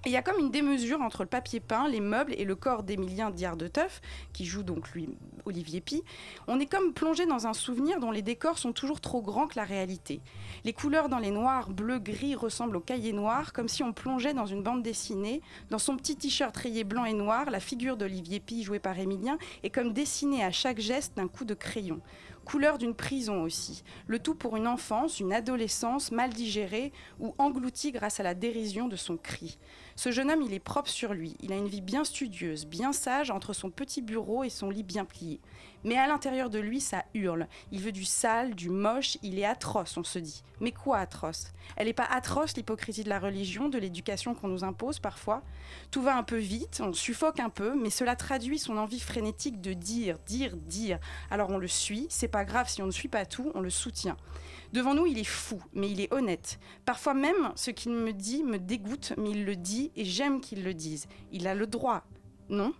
Il 0.06 0.12
y 0.12 0.18
a 0.18 0.22
comme 0.22 0.38
une 0.38 0.52
démesure 0.52 1.00
entre 1.00 1.24
le 1.24 1.30
papier 1.30 1.62
peint, 1.62 1.88
les 1.88 2.02
meubles 2.02 2.34
et 2.38 2.44
le 2.44 2.56
corps 2.56 2.84
d'Émilien 2.84 3.30
Diardeteuf, 3.30 4.02
qui 4.34 4.44
joue 4.44 4.62
donc 4.62 4.92
lui 4.92 5.08
Olivier 5.46 5.80
Pi. 5.80 6.04
On 6.48 6.60
est 6.60 6.66
comme 6.66 6.92
plongé 6.92 7.26
dans 7.26 7.48
un 7.48 7.54
souvenir 7.54 8.02
dont 8.02 8.12
les 8.12 8.22
décors 8.22 8.58
sont 8.58 8.74
toujours 8.74 9.00
trop 9.00 9.22
grands 9.22 9.48
que 9.48 9.56
la 9.56 9.64
réalité. 9.64 10.20
Les 10.66 10.74
couleurs 10.74 11.08
dans 11.08 11.20
les 11.20 11.32
noirs, 11.32 11.70
bleus, 11.70 12.00
gris 12.00 12.36
ressemblent 12.36 12.76
au 12.76 12.82
cahier 12.82 13.14
noir, 13.14 13.54
comme 13.54 13.70
si 13.70 13.82
on 13.82 13.94
plongeait 13.94 14.34
dans 14.34 14.46
une 14.46 14.62
bande 14.62 14.84
dessinée. 14.84 15.42
Dans 15.70 15.80
son 15.80 15.96
petit 15.96 16.18
t-shirt 16.18 16.56
rayé 16.58 16.84
blanc 16.84 17.06
et 17.06 17.14
noir, 17.14 17.50
la 17.50 17.62
figure 17.62 17.96
d'Olivier 17.96 18.42
Pi, 18.42 18.64
jouée 18.64 18.80
par 18.80 19.00
Émilien, 19.00 19.38
est 19.64 19.70
comme 19.70 19.94
dessinée 19.94 20.44
à 20.44 20.52
chaque 20.52 20.82
geste 20.82 21.16
d'un 21.16 21.30
coup 21.30 21.46
de 21.46 21.54
crayon. 21.54 22.02
Couleur 22.44 22.78
d'une 22.78 22.94
prison 22.94 23.42
aussi. 23.44 23.84
Le 24.08 24.20
tout 24.20 24.36
pour 24.36 24.58
une 24.58 24.68
enfance, 24.68 25.22
une 25.22 25.32
adolescence 25.32 26.12
mal 26.12 26.32
digérée 26.32 26.92
ou 27.22 27.34
engloutie 27.38 27.94
grâce 27.94 28.20
à 28.20 28.24
la 28.24 28.34
dérision 28.34 28.90
de 28.90 28.98
son 28.98 29.16
cri. 29.16 29.58
Ce 29.96 30.12
jeune 30.12 30.32
homme, 30.32 30.42
il 30.42 30.54
est 30.54 30.60
propre 30.60 30.90
sur 30.90 31.14
lui. 31.14 31.36
Il 31.42 31.54
a 31.54 31.58
une 31.58 31.68
vie 31.68 31.82
bien 31.82 32.04
studieuse, 32.04 32.66
bien 32.66 32.94
sage 32.94 33.32
entre 33.32 33.54
son 33.54 33.70
petit 33.70 34.02
bureau 34.02 34.44
et 34.44 34.50
son 34.50 34.70
lit 34.70 34.84
bien 34.84 35.06
plié. 35.06 35.40
Mais 35.84 35.98
à 35.98 36.08
l'intérieur 36.08 36.50
de 36.50 36.60
lui, 36.60 36.80
ça 36.80 37.04
hurle. 37.14 37.48
Il 37.72 37.82
veut 37.82 37.92
du 37.92 38.06
sale, 38.06 38.56
du 38.56 38.70
moche, 38.70 39.18
il 39.22 39.38
est 39.38 39.46
atroce, 39.46 39.98
on 39.98 40.04
se 40.04 40.18
dit. 40.18 40.44
Mais 40.62 40.72
quoi 40.72 40.98
atroce? 40.98 41.52
Elle 41.76 41.88
n'est 41.88 41.94
pas 41.94 42.06
atroce 42.06 42.56
l'hypocrisie 42.56 43.04
de 43.04 43.10
la 43.10 43.20
religion, 43.20 43.68
de 43.68 43.78
l'éducation 43.78 44.34
qu'on 44.34 44.48
nous 44.48 44.64
impose 44.64 45.00
parfois? 45.00 45.44
Tout 45.92 46.02
va 46.02 46.16
un 46.16 46.24
peu 46.24 46.38
vite, 46.38 46.82
on 46.84 46.94
suffoque 46.94 47.40
un 47.42 47.50
peu, 47.50 47.76
mais 47.76 47.90
cela 47.90 48.16
traduit 48.16 48.60
son 48.60 48.78
envie 48.78 49.02
frénétique 49.02 49.60
de 49.60 49.74
dire, 49.74 50.20
dire, 50.26 50.56
dire. 50.56 51.00
Alors 51.30 51.50
on 51.50 51.58
le 51.58 51.68
suit, 51.68 52.08
c'est 52.10 52.30
pas 52.30 52.46
grave 52.46 52.70
si 52.70 52.82
on 52.82 52.88
ne 52.88 52.92
suit 52.92 53.10
pas 53.10 53.26
tout, 53.26 53.52
on 53.54 53.60
le 53.60 53.70
soutient. 53.70 54.16
Devant 54.74 54.96
nous, 54.96 55.06
il 55.06 55.20
est 55.20 55.24
fou, 55.24 55.62
mais 55.74 55.90
il 55.90 56.02
est 56.02 56.12
honnête. 56.12 56.60
Parfois 56.84 57.14
même, 57.14 57.52
ce 57.56 57.70
qu'il 57.70 57.92
me 57.92 58.12
dit 58.12 58.44
me 58.44 58.58
dégoûte, 58.58 59.14
mais 59.18 59.30
il 59.30 59.46
le 59.46 59.56
dit 59.56 59.92
et 59.96 60.04
j'aime 60.04 60.42
qu'il 60.42 60.64
le 60.64 60.74
dise. 60.74 61.06
Il 61.32 61.48
a 61.48 61.54
le 61.54 61.68
droit, 61.68 62.04
non? 62.50 62.74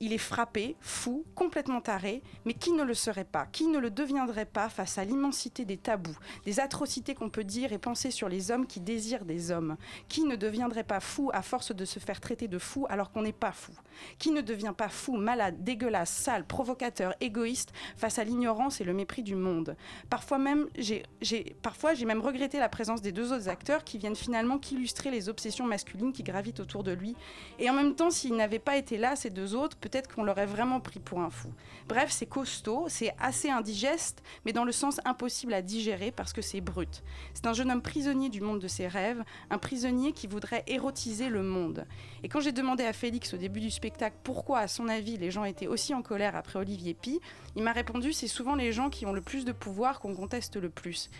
Il 0.00 0.12
est 0.12 0.18
frappé, 0.18 0.76
fou, 0.80 1.24
complètement 1.34 1.80
taré, 1.80 2.22
mais 2.44 2.54
qui 2.54 2.72
ne 2.72 2.82
le 2.82 2.94
serait 2.94 3.24
pas 3.24 3.46
Qui 3.46 3.66
ne 3.66 3.78
le 3.78 3.90
deviendrait 3.90 4.44
pas 4.46 4.68
face 4.68 4.98
à 4.98 5.04
l'immensité 5.04 5.64
des 5.64 5.76
tabous, 5.76 6.16
des 6.44 6.60
atrocités 6.60 7.14
qu'on 7.14 7.30
peut 7.30 7.44
dire 7.44 7.72
et 7.72 7.78
penser 7.78 8.10
sur 8.10 8.28
les 8.28 8.50
hommes 8.50 8.66
qui 8.66 8.80
désirent 8.80 9.24
des 9.24 9.50
hommes. 9.50 9.76
Qui 10.08 10.24
ne 10.24 10.36
deviendrait 10.36 10.84
pas 10.84 11.00
fou 11.00 11.30
à 11.32 11.42
force 11.42 11.74
de 11.74 11.84
se 11.84 11.98
faire 11.98 12.20
traiter 12.20 12.48
de 12.48 12.58
fou 12.58 12.86
alors 12.88 13.10
qu'on 13.10 13.22
n'est 13.22 13.32
pas 13.32 13.52
fou? 13.52 13.72
Qui 14.18 14.30
ne 14.30 14.40
devient 14.40 14.74
pas 14.76 14.88
fou, 14.88 15.16
malade, 15.16 15.64
dégueulasse, 15.64 16.10
sale, 16.10 16.44
provocateur, 16.44 17.14
égoïste 17.20 17.72
face 17.96 18.18
à 18.18 18.24
l'ignorance 18.24 18.80
et 18.80 18.84
le 18.84 18.94
mépris 18.94 19.22
du 19.22 19.34
monde? 19.34 19.76
Parfois 20.10 20.38
j'ai 20.82 22.04
même 22.04 22.20
regretté 22.20 22.58
la 22.58 22.68
présence 22.68 23.02
des 23.02 23.12
deux 23.12 23.32
autres 23.32 23.48
acteurs 23.48 23.84
qui 23.84 23.98
viennent 23.98 24.16
finalement 24.16 24.58
qu'illustrer 24.58 25.10
les 25.10 25.28
obsessions 25.28 25.66
masculines 25.66 26.12
qui 26.12 26.22
gravitent 26.22 26.60
autour 26.60 26.84
de 26.84 26.92
lui. 26.92 27.16
Et 27.58 27.68
en 27.68 27.74
même 27.74 27.94
temps, 27.94 28.10
s'ils 28.10 28.36
n'avaient 28.36 28.58
pas 28.58 28.76
été 28.76 28.96
là, 28.98 29.16
ces 29.16 29.30
deux 29.30 29.54
autres, 29.54 29.76
peut-être 29.88 30.14
qu'on 30.14 30.22
l'aurait 30.22 30.46
vraiment 30.46 30.80
pris 30.80 31.00
pour 31.00 31.20
un 31.20 31.30
fou. 31.30 31.52
Bref, 31.88 32.10
c'est 32.10 32.26
costaud, 32.26 32.86
c'est 32.88 33.14
assez 33.18 33.48
indigeste, 33.50 34.22
mais 34.44 34.52
dans 34.52 34.64
le 34.64 34.72
sens 34.72 35.00
impossible 35.04 35.54
à 35.54 35.62
digérer 35.62 36.10
parce 36.10 36.32
que 36.32 36.42
c'est 36.42 36.60
brut. 36.60 37.02
C'est 37.34 37.46
un 37.46 37.52
jeune 37.52 37.70
homme 37.70 37.82
prisonnier 37.82 38.28
du 38.28 38.40
monde 38.40 38.60
de 38.60 38.68
ses 38.68 38.86
rêves, 38.86 39.22
un 39.50 39.58
prisonnier 39.58 40.12
qui 40.12 40.26
voudrait 40.26 40.64
érotiser 40.66 41.28
le 41.28 41.42
monde. 41.42 41.86
Et 42.22 42.28
quand 42.28 42.40
j'ai 42.40 42.52
demandé 42.52 42.84
à 42.84 42.92
Félix 42.92 43.32
au 43.34 43.38
début 43.38 43.60
du 43.60 43.70
spectacle 43.70 44.16
pourquoi, 44.22 44.60
à 44.60 44.68
son 44.68 44.88
avis, 44.88 45.16
les 45.16 45.30
gens 45.30 45.44
étaient 45.44 45.66
aussi 45.66 45.94
en 45.94 46.02
colère 46.02 46.36
après 46.36 46.58
Olivier 46.58 46.94
Pi, 46.94 47.20
il 47.56 47.62
m'a 47.62 47.72
répondu 47.72 48.12
c'est 48.12 48.28
souvent 48.28 48.54
les 48.54 48.72
gens 48.72 48.90
qui 48.90 49.06
ont 49.06 49.12
le 49.12 49.22
plus 49.22 49.44
de 49.44 49.52
pouvoir 49.52 50.00
qu'on 50.00 50.14
conteste 50.14 50.56
le 50.56 50.70
plus. 50.70 51.10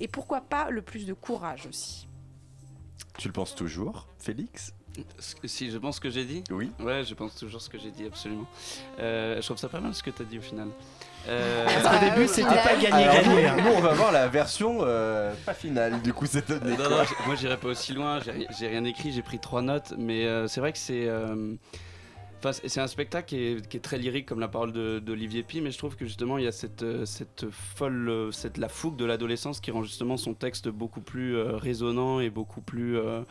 et 0.00 0.08
pourquoi 0.08 0.42
pas 0.42 0.70
le 0.70 0.82
plus 0.82 1.06
de 1.06 1.14
courage 1.14 1.66
aussi 1.66 2.08
Tu 3.18 3.28
le 3.28 3.32
penses 3.32 3.54
toujours, 3.54 4.06
Félix? 4.18 4.74
Si 5.44 5.70
je 5.70 5.78
pense 5.78 5.96
ce 5.96 6.00
que 6.00 6.10
j'ai 6.10 6.24
dit 6.24 6.42
Oui. 6.50 6.70
Ouais, 6.80 7.04
je 7.04 7.14
pense 7.14 7.34
toujours 7.36 7.60
ce 7.60 7.68
que 7.68 7.78
j'ai 7.78 7.90
dit, 7.90 8.06
absolument. 8.06 8.46
Euh, 9.00 9.36
je 9.36 9.44
trouve 9.46 9.56
ça 9.58 9.68
pas 9.68 9.80
mal 9.80 9.94
ce 9.94 10.02
que 10.02 10.10
tu 10.10 10.22
as 10.22 10.24
dit 10.24 10.38
au 10.38 10.42
final. 10.42 10.68
Euh, 11.28 11.66
Parce 11.82 11.98
qu'au 11.98 12.04
début, 12.10 12.28
c'était 12.28 12.48
pas 12.48 12.76
gagné, 12.76 13.04
Alors, 13.04 13.14
gagné. 13.22 13.42
nous, 13.42 13.48
hein. 13.48 13.56
nous, 13.64 13.70
on 13.76 13.80
va 13.80 13.92
voir 13.94 14.12
la 14.12 14.28
version 14.28 14.78
euh, 14.82 15.34
pas 15.44 15.54
finale 15.54 16.00
du 16.02 16.12
coup 16.12 16.26
cette 16.26 16.50
année. 16.50 16.76
Non, 16.76 16.88
non, 16.90 16.96
moi 17.26 17.34
j'irai 17.34 17.56
pas 17.56 17.68
aussi 17.68 17.92
loin, 17.92 18.20
j'ai 18.20 18.30
ri- 18.32 18.46
j'ai 18.58 18.68
rien 18.68 18.84
écrit, 18.84 19.12
j'ai 19.12 19.22
pris 19.22 19.38
trois 19.38 19.62
notes, 19.62 19.94
mais 19.98 20.24
euh, 20.26 20.46
c'est 20.48 20.60
vrai 20.60 20.72
que 20.72 20.78
c'est. 20.78 21.06
euh, 21.08 21.54
Enfin, 22.40 22.52
c'est- 22.52 22.78
un 22.80 22.86
spectacle 22.86 23.26
qui 23.26 23.36
est, 23.36 23.68
qui 23.68 23.78
est 23.78 23.80
très 23.80 23.98
lyrique 23.98 24.24
comme 24.26 24.38
la 24.38 24.46
parole 24.46 24.70
de- 24.72 25.00
d'Olivier 25.00 25.42
Pi, 25.42 25.60
mais 25.60 25.72
je 25.72 25.78
trouve 25.78 25.96
que 25.96 26.04
justement 26.06 26.38
il 26.38 26.44
y 26.44 26.46
a 26.46 26.52
cette, 26.52 26.84
cette 27.04 27.46
folle, 27.50 28.28
cette, 28.30 28.58
la 28.58 28.68
fougue 28.68 28.94
de 28.94 29.04
l'adolescence 29.04 29.58
qui 29.58 29.72
rend 29.72 29.82
justement 29.82 30.16
son 30.16 30.34
texte 30.34 30.68
beaucoup 30.68 31.00
plus 31.00 31.34
euh, 31.36 31.56
résonnant 31.56 32.20
et 32.20 32.30
beaucoup 32.30 32.60
plus 32.60 32.96
euh, 32.96 33.22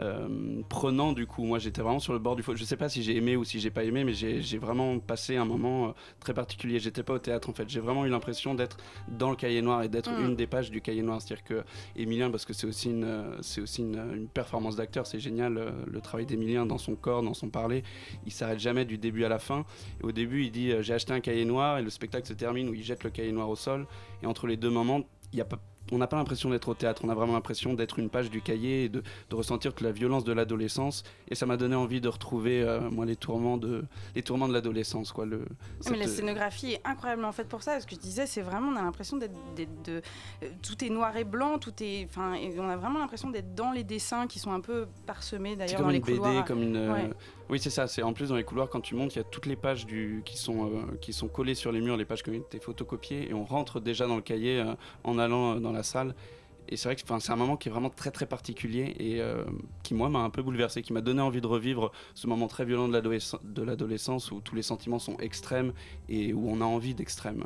euh, 0.00 0.62
prenant 0.68 1.12
du 1.12 1.26
coup. 1.26 1.44
Moi 1.44 1.58
j'étais 1.58 1.82
vraiment 1.82 2.00
sur 2.00 2.12
le 2.12 2.18
bord 2.18 2.36
du 2.36 2.42
faux. 2.42 2.56
Je 2.56 2.64
sais 2.64 2.76
pas 2.76 2.88
si 2.88 3.02
j'ai 3.02 3.16
aimé 3.16 3.36
ou 3.36 3.44
si 3.44 3.60
j'ai 3.60 3.70
pas 3.70 3.84
aimé, 3.84 4.04
mais 4.04 4.14
j'ai 4.14 4.58
vraiment 4.58 4.98
passé 4.98 5.36
un 5.36 5.44
moment 5.44 5.88
euh, 5.88 5.92
très 6.20 6.34
particulier. 6.34 6.78
J'étais 6.78 7.02
pas 7.02 7.14
au 7.14 7.18
théâtre 7.18 7.48
en 7.48 7.52
fait, 7.52 7.68
j'ai 7.68 7.80
vraiment 7.80 8.04
eu 8.06 8.08
l'impression 8.08 8.54
d'être 8.54 8.78
dans 9.08 9.30
le 9.30 9.36
cahier 9.36 9.62
noir 9.62 9.82
et 9.82 9.88
d'être 9.88 10.10
Mm. 10.10 10.24
une 10.24 10.36
des 10.36 10.46
pages 10.46 10.70
du 10.70 10.80
cahier 10.80 11.02
noir. 11.02 11.20
C'est-à-dire 11.20 11.44
que 11.44 11.64
Emilien, 11.96 12.30
parce 12.30 12.44
que 12.44 12.52
c'est 12.52 12.66
aussi 12.66 12.90
une, 12.90 13.04
euh, 13.04 13.36
c'est 13.42 13.60
aussi 13.60 13.82
une, 13.82 13.96
une 14.14 14.28
performance 14.28 14.76
d'acteur, 14.76 15.06
c'est 15.06 15.20
génial 15.20 15.74
le 15.86 16.00
travail 16.00 16.26
d'Emilien 16.26 16.66
dans 16.66 16.78
son 16.78 16.94
corps, 16.94 17.22
dans 17.22 17.34
son 17.34 17.48
parler. 17.48 17.82
Il 18.24 18.32
s'arrête 18.32 18.58
jamais 18.58 18.84
du 18.84 18.98
début 18.98 19.24
à 19.24 19.28
la 19.28 19.38
fin. 19.38 19.64
Et 20.00 20.04
au 20.04 20.12
début, 20.12 20.44
il 20.44 20.50
dit 20.50 20.72
euh, 20.72 20.82
j'ai 20.82 20.94
acheté 20.94 21.12
un 21.12 21.20
cahier 21.20 21.44
noir 21.44 21.78
et 21.78 21.82
le 21.82 21.90
spectacle 21.90 22.26
se 22.26 22.32
termine 22.32 22.68
où 22.68 22.74
il 22.74 22.82
jette 22.82 23.04
le 23.04 23.10
cahier 23.10 23.32
noir 23.32 23.48
au 23.48 23.56
sol. 23.56 23.86
Et 24.22 24.26
entre 24.26 24.46
les 24.46 24.56
deux 24.56 24.70
moments, 24.70 25.02
il 25.32 25.38
y 25.38 25.42
a 25.42 25.44
pas 25.44 25.58
on 25.92 25.98
n'a 25.98 26.06
pas 26.06 26.16
l'impression 26.16 26.50
d'être 26.50 26.68
au 26.68 26.74
théâtre, 26.74 27.02
on 27.04 27.08
a 27.08 27.14
vraiment 27.14 27.34
l'impression 27.34 27.74
d'être 27.74 27.98
une 27.98 28.08
page 28.10 28.30
du 28.30 28.40
cahier 28.42 28.84
et 28.84 28.88
de, 28.88 29.02
de 29.30 29.34
ressentir 29.36 29.72
toute 29.72 29.84
la 29.84 29.92
violence 29.92 30.24
de 30.24 30.32
l'adolescence. 30.32 31.04
Et 31.28 31.34
ça 31.34 31.46
m'a 31.46 31.56
donné 31.56 31.76
envie 31.76 32.00
de 32.00 32.08
retrouver, 32.08 32.62
euh, 32.62 32.80
moi, 32.90 33.04
les 33.06 33.16
tourments 33.16 33.56
de, 33.56 33.84
les 34.14 34.22
tourments 34.22 34.48
de 34.48 34.52
l'adolescence. 34.52 35.12
Quoi, 35.12 35.26
le, 35.26 35.38
Oui, 35.38 35.44
Mais 35.90 35.96
la 35.98 36.06
cette- 36.06 36.16
scénographie 36.16 36.72
est 36.72 36.80
incroyablement 36.84 37.32
faite 37.32 37.48
pour 37.48 37.62
ça. 37.62 37.78
Ce 37.80 37.86
que 37.86 37.94
je 37.94 38.00
disais, 38.00 38.26
c'est 38.26 38.42
vraiment, 38.42 38.72
on 38.72 38.76
a 38.76 38.82
l'impression 38.82 39.16
d'être, 39.16 39.34
de, 39.56 40.02
euh, 40.42 40.48
tout 40.62 40.84
est 40.84 40.90
noir 40.90 41.16
et 41.16 41.24
blanc, 41.24 41.58
tout 41.58 41.72
est, 41.80 42.06
enfin, 42.08 42.34
et 42.34 42.54
on 42.58 42.68
a 42.68 42.76
vraiment 42.76 42.98
l'impression 42.98 43.30
d'être 43.30 43.54
dans 43.54 43.72
les 43.72 43.84
dessins 43.84 44.26
qui 44.26 44.38
sont 44.38 44.52
un 44.52 44.60
peu 44.60 44.86
parsemés 45.06 45.56
d'ailleurs 45.56 45.80
dans 45.82 45.88
les 45.88 45.98
une 45.98 46.02
BD, 46.04 46.16
couloirs. 46.18 46.44
comme 46.44 46.62
une. 46.62 46.76
euh, 46.76 46.92
Ouais. 46.92 47.10
Oui, 47.48 47.60
c'est 47.60 47.70
ça. 47.70 47.86
C'est 47.86 48.02
en 48.02 48.12
plus 48.12 48.30
dans 48.30 48.34
les 48.34 48.42
couloirs 48.42 48.68
quand 48.68 48.80
tu 48.80 48.96
montes, 48.96 49.14
il 49.14 49.18
y 49.18 49.20
a 49.20 49.24
toutes 49.24 49.46
les 49.46 49.54
pages 49.54 49.86
du 49.86 50.22
qui 50.24 50.36
sont 50.36 50.66
euh, 50.66 50.96
qui 51.00 51.12
sont 51.12 51.28
collées 51.28 51.54
sur 51.54 51.70
les 51.70 51.80
murs, 51.80 51.96
les 51.96 52.04
pages 52.04 52.24
qui 52.24 52.30
ont 52.30 52.34
été 52.34 52.58
photocopiées, 52.58 53.30
et 53.30 53.34
on 53.34 53.44
rentre 53.44 53.78
déjà 53.78 54.08
dans 54.08 54.16
le 54.16 54.22
cahier 54.22 54.58
euh, 54.58 54.74
en 55.04 55.16
allant 55.16 55.54
euh, 55.54 55.60
dans 55.60 55.70
la 55.70 55.75
salle. 55.82 56.14
Et 56.68 56.76
c'est 56.76 56.88
vrai 56.88 56.96
que 56.96 57.02
c'est 57.20 57.30
un 57.30 57.36
moment 57.36 57.56
qui 57.56 57.68
est 57.68 57.72
vraiment 57.72 57.90
très 57.90 58.10
très 58.10 58.26
particulier 58.26 58.96
et 58.98 59.20
euh, 59.20 59.44
qui 59.84 59.94
moi 59.94 60.08
m'a 60.08 60.18
un 60.18 60.30
peu 60.30 60.42
bouleversé, 60.42 60.82
qui 60.82 60.92
m'a 60.92 61.00
donné 61.00 61.20
envie 61.20 61.40
de 61.40 61.46
revivre 61.46 61.92
ce 62.14 62.26
moment 62.26 62.48
très 62.48 62.64
violent 62.64 62.88
de 62.88 62.92
l'adolescence- 62.92 63.40
de 63.44 63.62
l'adolescence 63.62 64.32
où 64.32 64.40
tous 64.40 64.56
les 64.56 64.62
sentiments 64.62 64.98
sont 64.98 65.16
extrêmes 65.18 65.72
et 66.08 66.32
où 66.32 66.50
on 66.50 66.60
a 66.60 66.64
envie 66.64 66.94
d'extrême. 66.94 67.44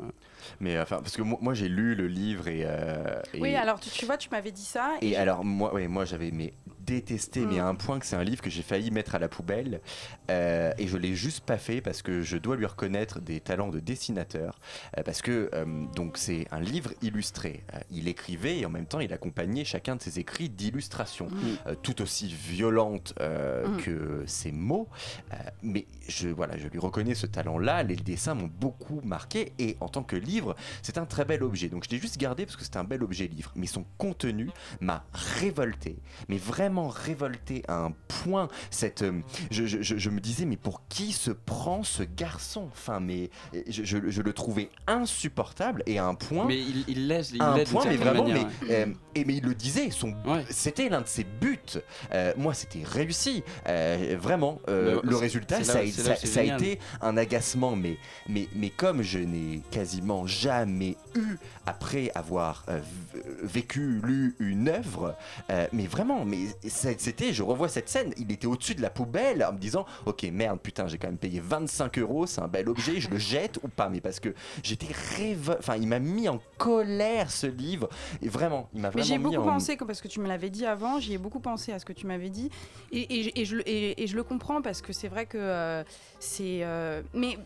Mais 0.59 0.79
enfin, 0.79 0.97
parce 0.97 1.15
que 1.15 1.21
moi, 1.21 1.37
moi, 1.41 1.53
j'ai 1.53 1.69
lu 1.69 1.95
le 1.95 2.07
livre 2.07 2.47
et. 2.47 2.61
euh, 2.65 3.21
et- 3.33 3.41
Oui, 3.41 3.55
alors 3.55 3.79
tu, 3.79 3.89
tu 3.89 4.05
vois, 4.05 4.17
tu 4.17 4.29
m'avais 4.29 4.51
dit 4.51 4.63
ça. 4.65 4.93
Et 5.01 5.15
alors 5.15 5.43
moi, 5.43 5.73
ouais, 5.73 5.87
moi 5.87 6.05
j'avais 6.05 6.31
mais 6.31 6.53
détesté, 6.79 7.45
mais 7.45 7.59
à 7.59 7.67
un 7.67 7.75
point 7.75 7.99
que 7.99 8.05
c'est 8.05 8.15
un 8.15 8.23
livre 8.23 8.41
que 8.41 8.49
j'ai 8.49 8.63
failli 8.63 8.89
mettre 8.91 9.13
à 9.15 9.19
la 9.19 9.29
poubelle 9.29 9.81
euh, 10.29 10.73
et 10.79 10.87
je 10.87 10.97
l'ai 10.97 11.13
juste 11.15 11.41
pas 11.41 11.57
fait 11.57 11.79
parce 11.79 12.01
que 12.01 12.21
je 12.21 12.37
dois 12.37 12.55
lui 12.55 12.65
reconnaître 12.65 13.19
des 13.21 13.39
talents 13.39 13.69
de 13.69 13.79
dessinateur 13.79 14.59
euh, 14.97 15.03
parce 15.03 15.21
que 15.21 15.49
euh, 15.53 15.65
donc 15.95 16.17
c'est 16.17 16.47
un 16.51 16.59
livre 16.59 16.91
illustré. 17.03 17.63
Euh, 17.73 17.79
il 17.91 18.07
écrivait 18.07 18.57
et 18.59 18.65
en 18.65 18.69
même 18.69 18.87
temps 18.87 18.99
il 18.99 19.13
accompagnait 19.13 19.63
chacun 19.63 19.95
de 19.95 20.01
ses 20.01 20.19
écrits 20.19 20.49
d'illustrations 20.49 21.27
euh, 21.67 21.75
tout 21.81 22.01
aussi 22.01 22.27
violentes 22.27 23.13
euh, 23.19 23.67
Mm. 23.67 23.77
que 23.77 24.23
ses 24.25 24.51
mots, 24.51 24.87
Euh, 25.33 25.35
mais 25.61 25.85
je 26.07 26.29
voilà, 26.29 26.57
je 26.57 26.67
lui 26.67 26.79
reconnais 26.79 27.13
ce 27.15 27.27
talent-là. 27.27 27.83
Les 27.83 27.95
dessins 27.95 28.33
m'ont 28.33 28.49
beaucoup 28.59 29.01
marqué 29.03 29.53
et 29.59 29.77
en 29.81 29.87
tant 29.87 30.03
que 30.03 30.15
livre, 30.15 30.30
c'est 30.81 30.97
un 30.97 31.05
très 31.05 31.25
bel 31.25 31.43
objet. 31.43 31.67
Donc 31.69 31.83
je 31.85 31.89
l'ai 31.89 31.99
juste 31.99 32.17
gardé 32.17 32.45
parce 32.45 32.55
que 32.55 32.63
c'est 32.63 32.77
un 32.77 32.83
bel 32.83 33.03
objet 33.03 33.27
livre, 33.27 33.51
mais 33.55 33.67
son 33.67 33.85
contenu 33.97 34.49
m'a 34.79 35.03
révolté, 35.13 35.97
mais 36.29 36.37
vraiment 36.37 36.87
révolté 36.87 37.63
à 37.67 37.77
un 37.85 37.91
point. 38.07 38.47
Cette, 38.69 39.01
euh, 39.01 39.21
je, 39.49 39.65
je- 39.65 39.81
je- 39.81 39.97
je 39.97 40.09
me 40.09 40.19
disais 40.19 40.45
mais 40.45 40.57
pour 40.57 40.87
qui 40.87 41.11
se 41.11 41.31
prend 41.31 41.83
ce 41.83 42.03
garçon? 42.03 42.67
Enfin 42.71 42.99
mais 42.99 43.29
je, 43.67 43.97
le 44.21 44.33
trouvais 44.33 44.69
insupportable 44.87 45.83
et 45.85 45.97
à 45.99 46.05
un 46.05 46.15
point. 46.15 46.45
Mais 46.45 46.59
il, 46.59 46.83
il 46.87 47.07
laisse, 47.07 47.31
il 47.33 47.41
à 47.41 47.51
un 47.53 47.63
point, 47.63 47.85
mais 47.85 47.97
vraiment, 47.97 48.23
manière, 48.23 48.47
mais, 48.61 48.67
ouais. 48.67 48.75
euh, 48.87 48.93
et 49.15 49.25
mais 49.25 49.35
il 49.35 49.43
le 49.43 49.55
disait, 49.55 49.89
son, 49.91 50.13
c'était 50.49 50.89
l'un 50.89 51.01
de 51.01 51.07
ses 51.07 51.23
buts. 51.23 51.57
Euh, 52.13 52.33
moi, 52.37 52.53
c'était 52.53 52.83
réussi, 52.83 53.43
vraiment. 53.65 54.59
le 54.67 55.15
résultat, 55.15 55.63
ça, 55.63 55.83
là 55.83 56.15
ça- 56.15 56.39
a 56.39 56.43
été 56.43 56.79
un 57.01 57.17
agacement, 57.17 57.75
mais, 57.75 57.97
mais, 58.29 58.47
mais 58.55 58.69
comme 58.69 59.01
je 59.01 59.19
n'ai 59.19 59.61
quasiment 59.71 60.20
jamais 60.25 60.95
eu, 61.15 61.37
après 61.65 62.11
avoir 62.15 62.65
euh, 62.69 62.79
vécu, 63.43 63.99
lu 64.03 64.35
une 64.39 64.69
œuvre, 64.69 65.15
euh, 65.49 65.67
mais 65.73 65.85
vraiment, 65.85 66.25
mais 66.25 66.47
c'était, 66.67 67.33
je 67.33 67.43
revois 67.43 67.67
cette 67.69 67.89
scène, 67.89 68.13
il 68.17 68.31
était 68.31 68.47
au-dessus 68.47 68.75
de 68.75 68.81
la 68.81 68.89
poubelle 68.89 69.43
en 69.43 69.53
me 69.53 69.57
disant, 69.57 69.85
ok, 70.05 70.23
merde, 70.31 70.59
putain, 70.59 70.87
j'ai 70.87 70.97
quand 70.97 71.07
même 71.07 71.17
payé 71.17 71.39
25 71.39 71.97
euros, 71.99 72.25
c'est 72.25 72.41
un 72.41 72.47
bel 72.47 72.69
objet, 72.69 72.99
je 72.99 73.09
le 73.09 73.17
jette 73.19 73.59
ou 73.63 73.67
pas, 73.67 73.89
mais 73.89 74.01
parce 74.01 74.19
que 74.19 74.33
j'étais 74.63 74.93
révo... 75.17 75.53
Enfin, 75.59 75.75
il 75.75 75.87
m'a 75.87 75.99
mis 75.99 76.27
en 76.29 76.39
colère 76.57 77.31
ce 77.31 77.47
livre, 77.47 77.89
et 78.21 78.29
vraiment, 78.29 78.69
il 78.73 78.81
m'a 78.81 78.87
Mais 78.89 79.01
vraiment 79.01 79.05
j'y 79.05 79.13
ai 79.13 79.17
mis 79.17 79.23
beaucoup 79.23 79.49
en... 79.49 79.53
pensé, 79.53 79.77
parce 79.77 80.01
que 80.01 80.07
tu 80.07 80.19
me 80.19 80.27
l'avais 80.27 80.49
dit 80.49 80.65
avant, 80.65 80.99
j'y 80.99 81.13
ai 81.13 81.17
beaucoup 81.17 81.39
pensé 81.39 81.71
à 81.71 81.79
ce 81.79 81.85
que 81.85 81.93
tu 81.93 82.05
m'avais 82.07 82.29
dit. 82.29 82.49
Et, 82.91 82.99
et- 83.01 83.41
et 83.41 83.45
je, 83.45 83.55
le- 83.57 83.67
et- 83.69 84.01
et 84.03 84.07
je 84.07 84.15
le 84.15 84.23
comprends 84.23 84.61
parce 84.61 84.81
que 84.81 84.93
c'est 84.93 85.07
vrai 85.07 85.25
que 85.25 85.37
euh, 85.39 85.83
c'est. 86.19 86.65
mais. 87.13 87.37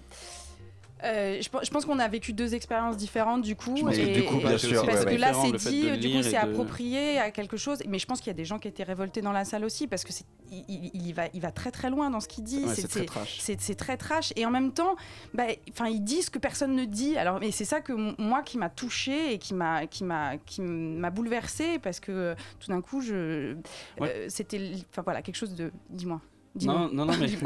Euh, 1.03 1.39
je, 1.41 1.49
pense- 1.49 1.65
je 1.65 1.71
pense 1.71 1.85
qu'on 1.85 1.99
a 1.99 2.07
vécu 2.07 2.31
deux 2.33 2.55
expériences 2.55 2.95
différentes 2.97 3.41
du 3.41 3.55
coup. 3.55 3.75
Je 3.75 3.83
pense 3.83 3.95
que 3.95 3.99
et- 4.01 4.13
du 4.13 4.23
coup, 4.23 4.37
bien 4.37 4.57
sûr, 4.57 4.85
parce 4.85 4.99
ouais, 4.99 5.05
que 5.05 5.09
ouais. 5.11 5.17
là 5.17 5.33
c'est 5.33 5.69
dit, 5.69 5.97
du 5.97 6.09
coup 6.15 6.23
c'est 6.23 6.31
de- 6.31 6.35
approprié 6.37 7.19
à 7.19 7.31
quelque 7.31 7.57
chose. 7.57 7.79
Mais 7.87 7.99
je 7.99 8.05
pense 8.05 8.19
qu'il 8.19 8.27
y 8.27 8.31
a 8.31 8.33
des 8.35 8.45
gens 8.45 8.59
qui 8.59 8.67
étaient 8.67 8.83
révoltés 8.83 9.21
dans 9.21 9.33
la 9.33 9.43
salle 9.45 9.65
aussi 9.65 9.87
parce 9.87 10.03
que 10.03 10.13
c'est, 10.13 10.25
il, 10.51 10.63
il- 10.69 10.91
il 10.93 11.07
y 11.07 11.13
va, 11.13 11.23
il 11.33 11.41
va 11.41 11.51
très 11.51 11.69
très 11.71 11.89
loin 11.89 12.09
dans 12.09 12.19
ce 12.21 12.27
qu'il 12.27 12.43
dit. 12.43 12.63
Ouais, 12.63 12.73
c'est 12.75 12.87
très 12.87 13.05
trash. 13.05 13.37
c'est- 13.39 13.59
c'est 13.59 13.75
très 13.75 13.97
trash. 13.97 14.31
Et 14.35 14.45
en 14.45 14.51
même 14.51 14.71
temps, 14.71 14.95
bah, 15.33 15.43
enfin, 15.71 15.87
il 15.87 16.01
dit 16.03 16.21
ce 16.21 16.29
que 16.31 16.39
personne 16.39 16.75
ne 16.75 16.85
dit. 16.85 17.17
Alors, 17.17 17.39
mais 17.39 17.51
c'est 17.51 17.65
ça 17.65 17.81
que 17.81 17.93
moi 18.21 18.41
qui 18.41 18.57
m'a 18.57 18.69
touché 18.69 19.33
et 19.33 19.37
qui 19.37 19.53
m'a 19.53 19.85
qui 19.87 20.03
m'a 20.05 20.37
qui 20.37 20.61
m'a 20.61 21.09
bouleversé 21.09 21.77
parce 21.79 21.99
que 21.99 22.11
euh, 22.11 22.35
tout 22.59 22.71
d'un 22.71 22.81
coup, 22.81 23.01
je 23.01 23.55
euh, 24.01 24.25
c'était, 24.29 24.71
enfin 24.91 25.01
voilà, 25.03 25.21
quelque 25.21 25.35
chose 25.35 25.55
de. 25.55 25.71
Dis-moi. 25.89 26.21
Non, 26.61 26.89
non, 26.91 27.05
non, 27.05 27.13
mais. 27.19 27.27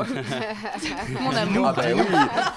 Mon 1.21 1.31
amour. 1.35 1.67
Ah 1.67 1.73
bah 1.73 1.83
oui 1.95 2.01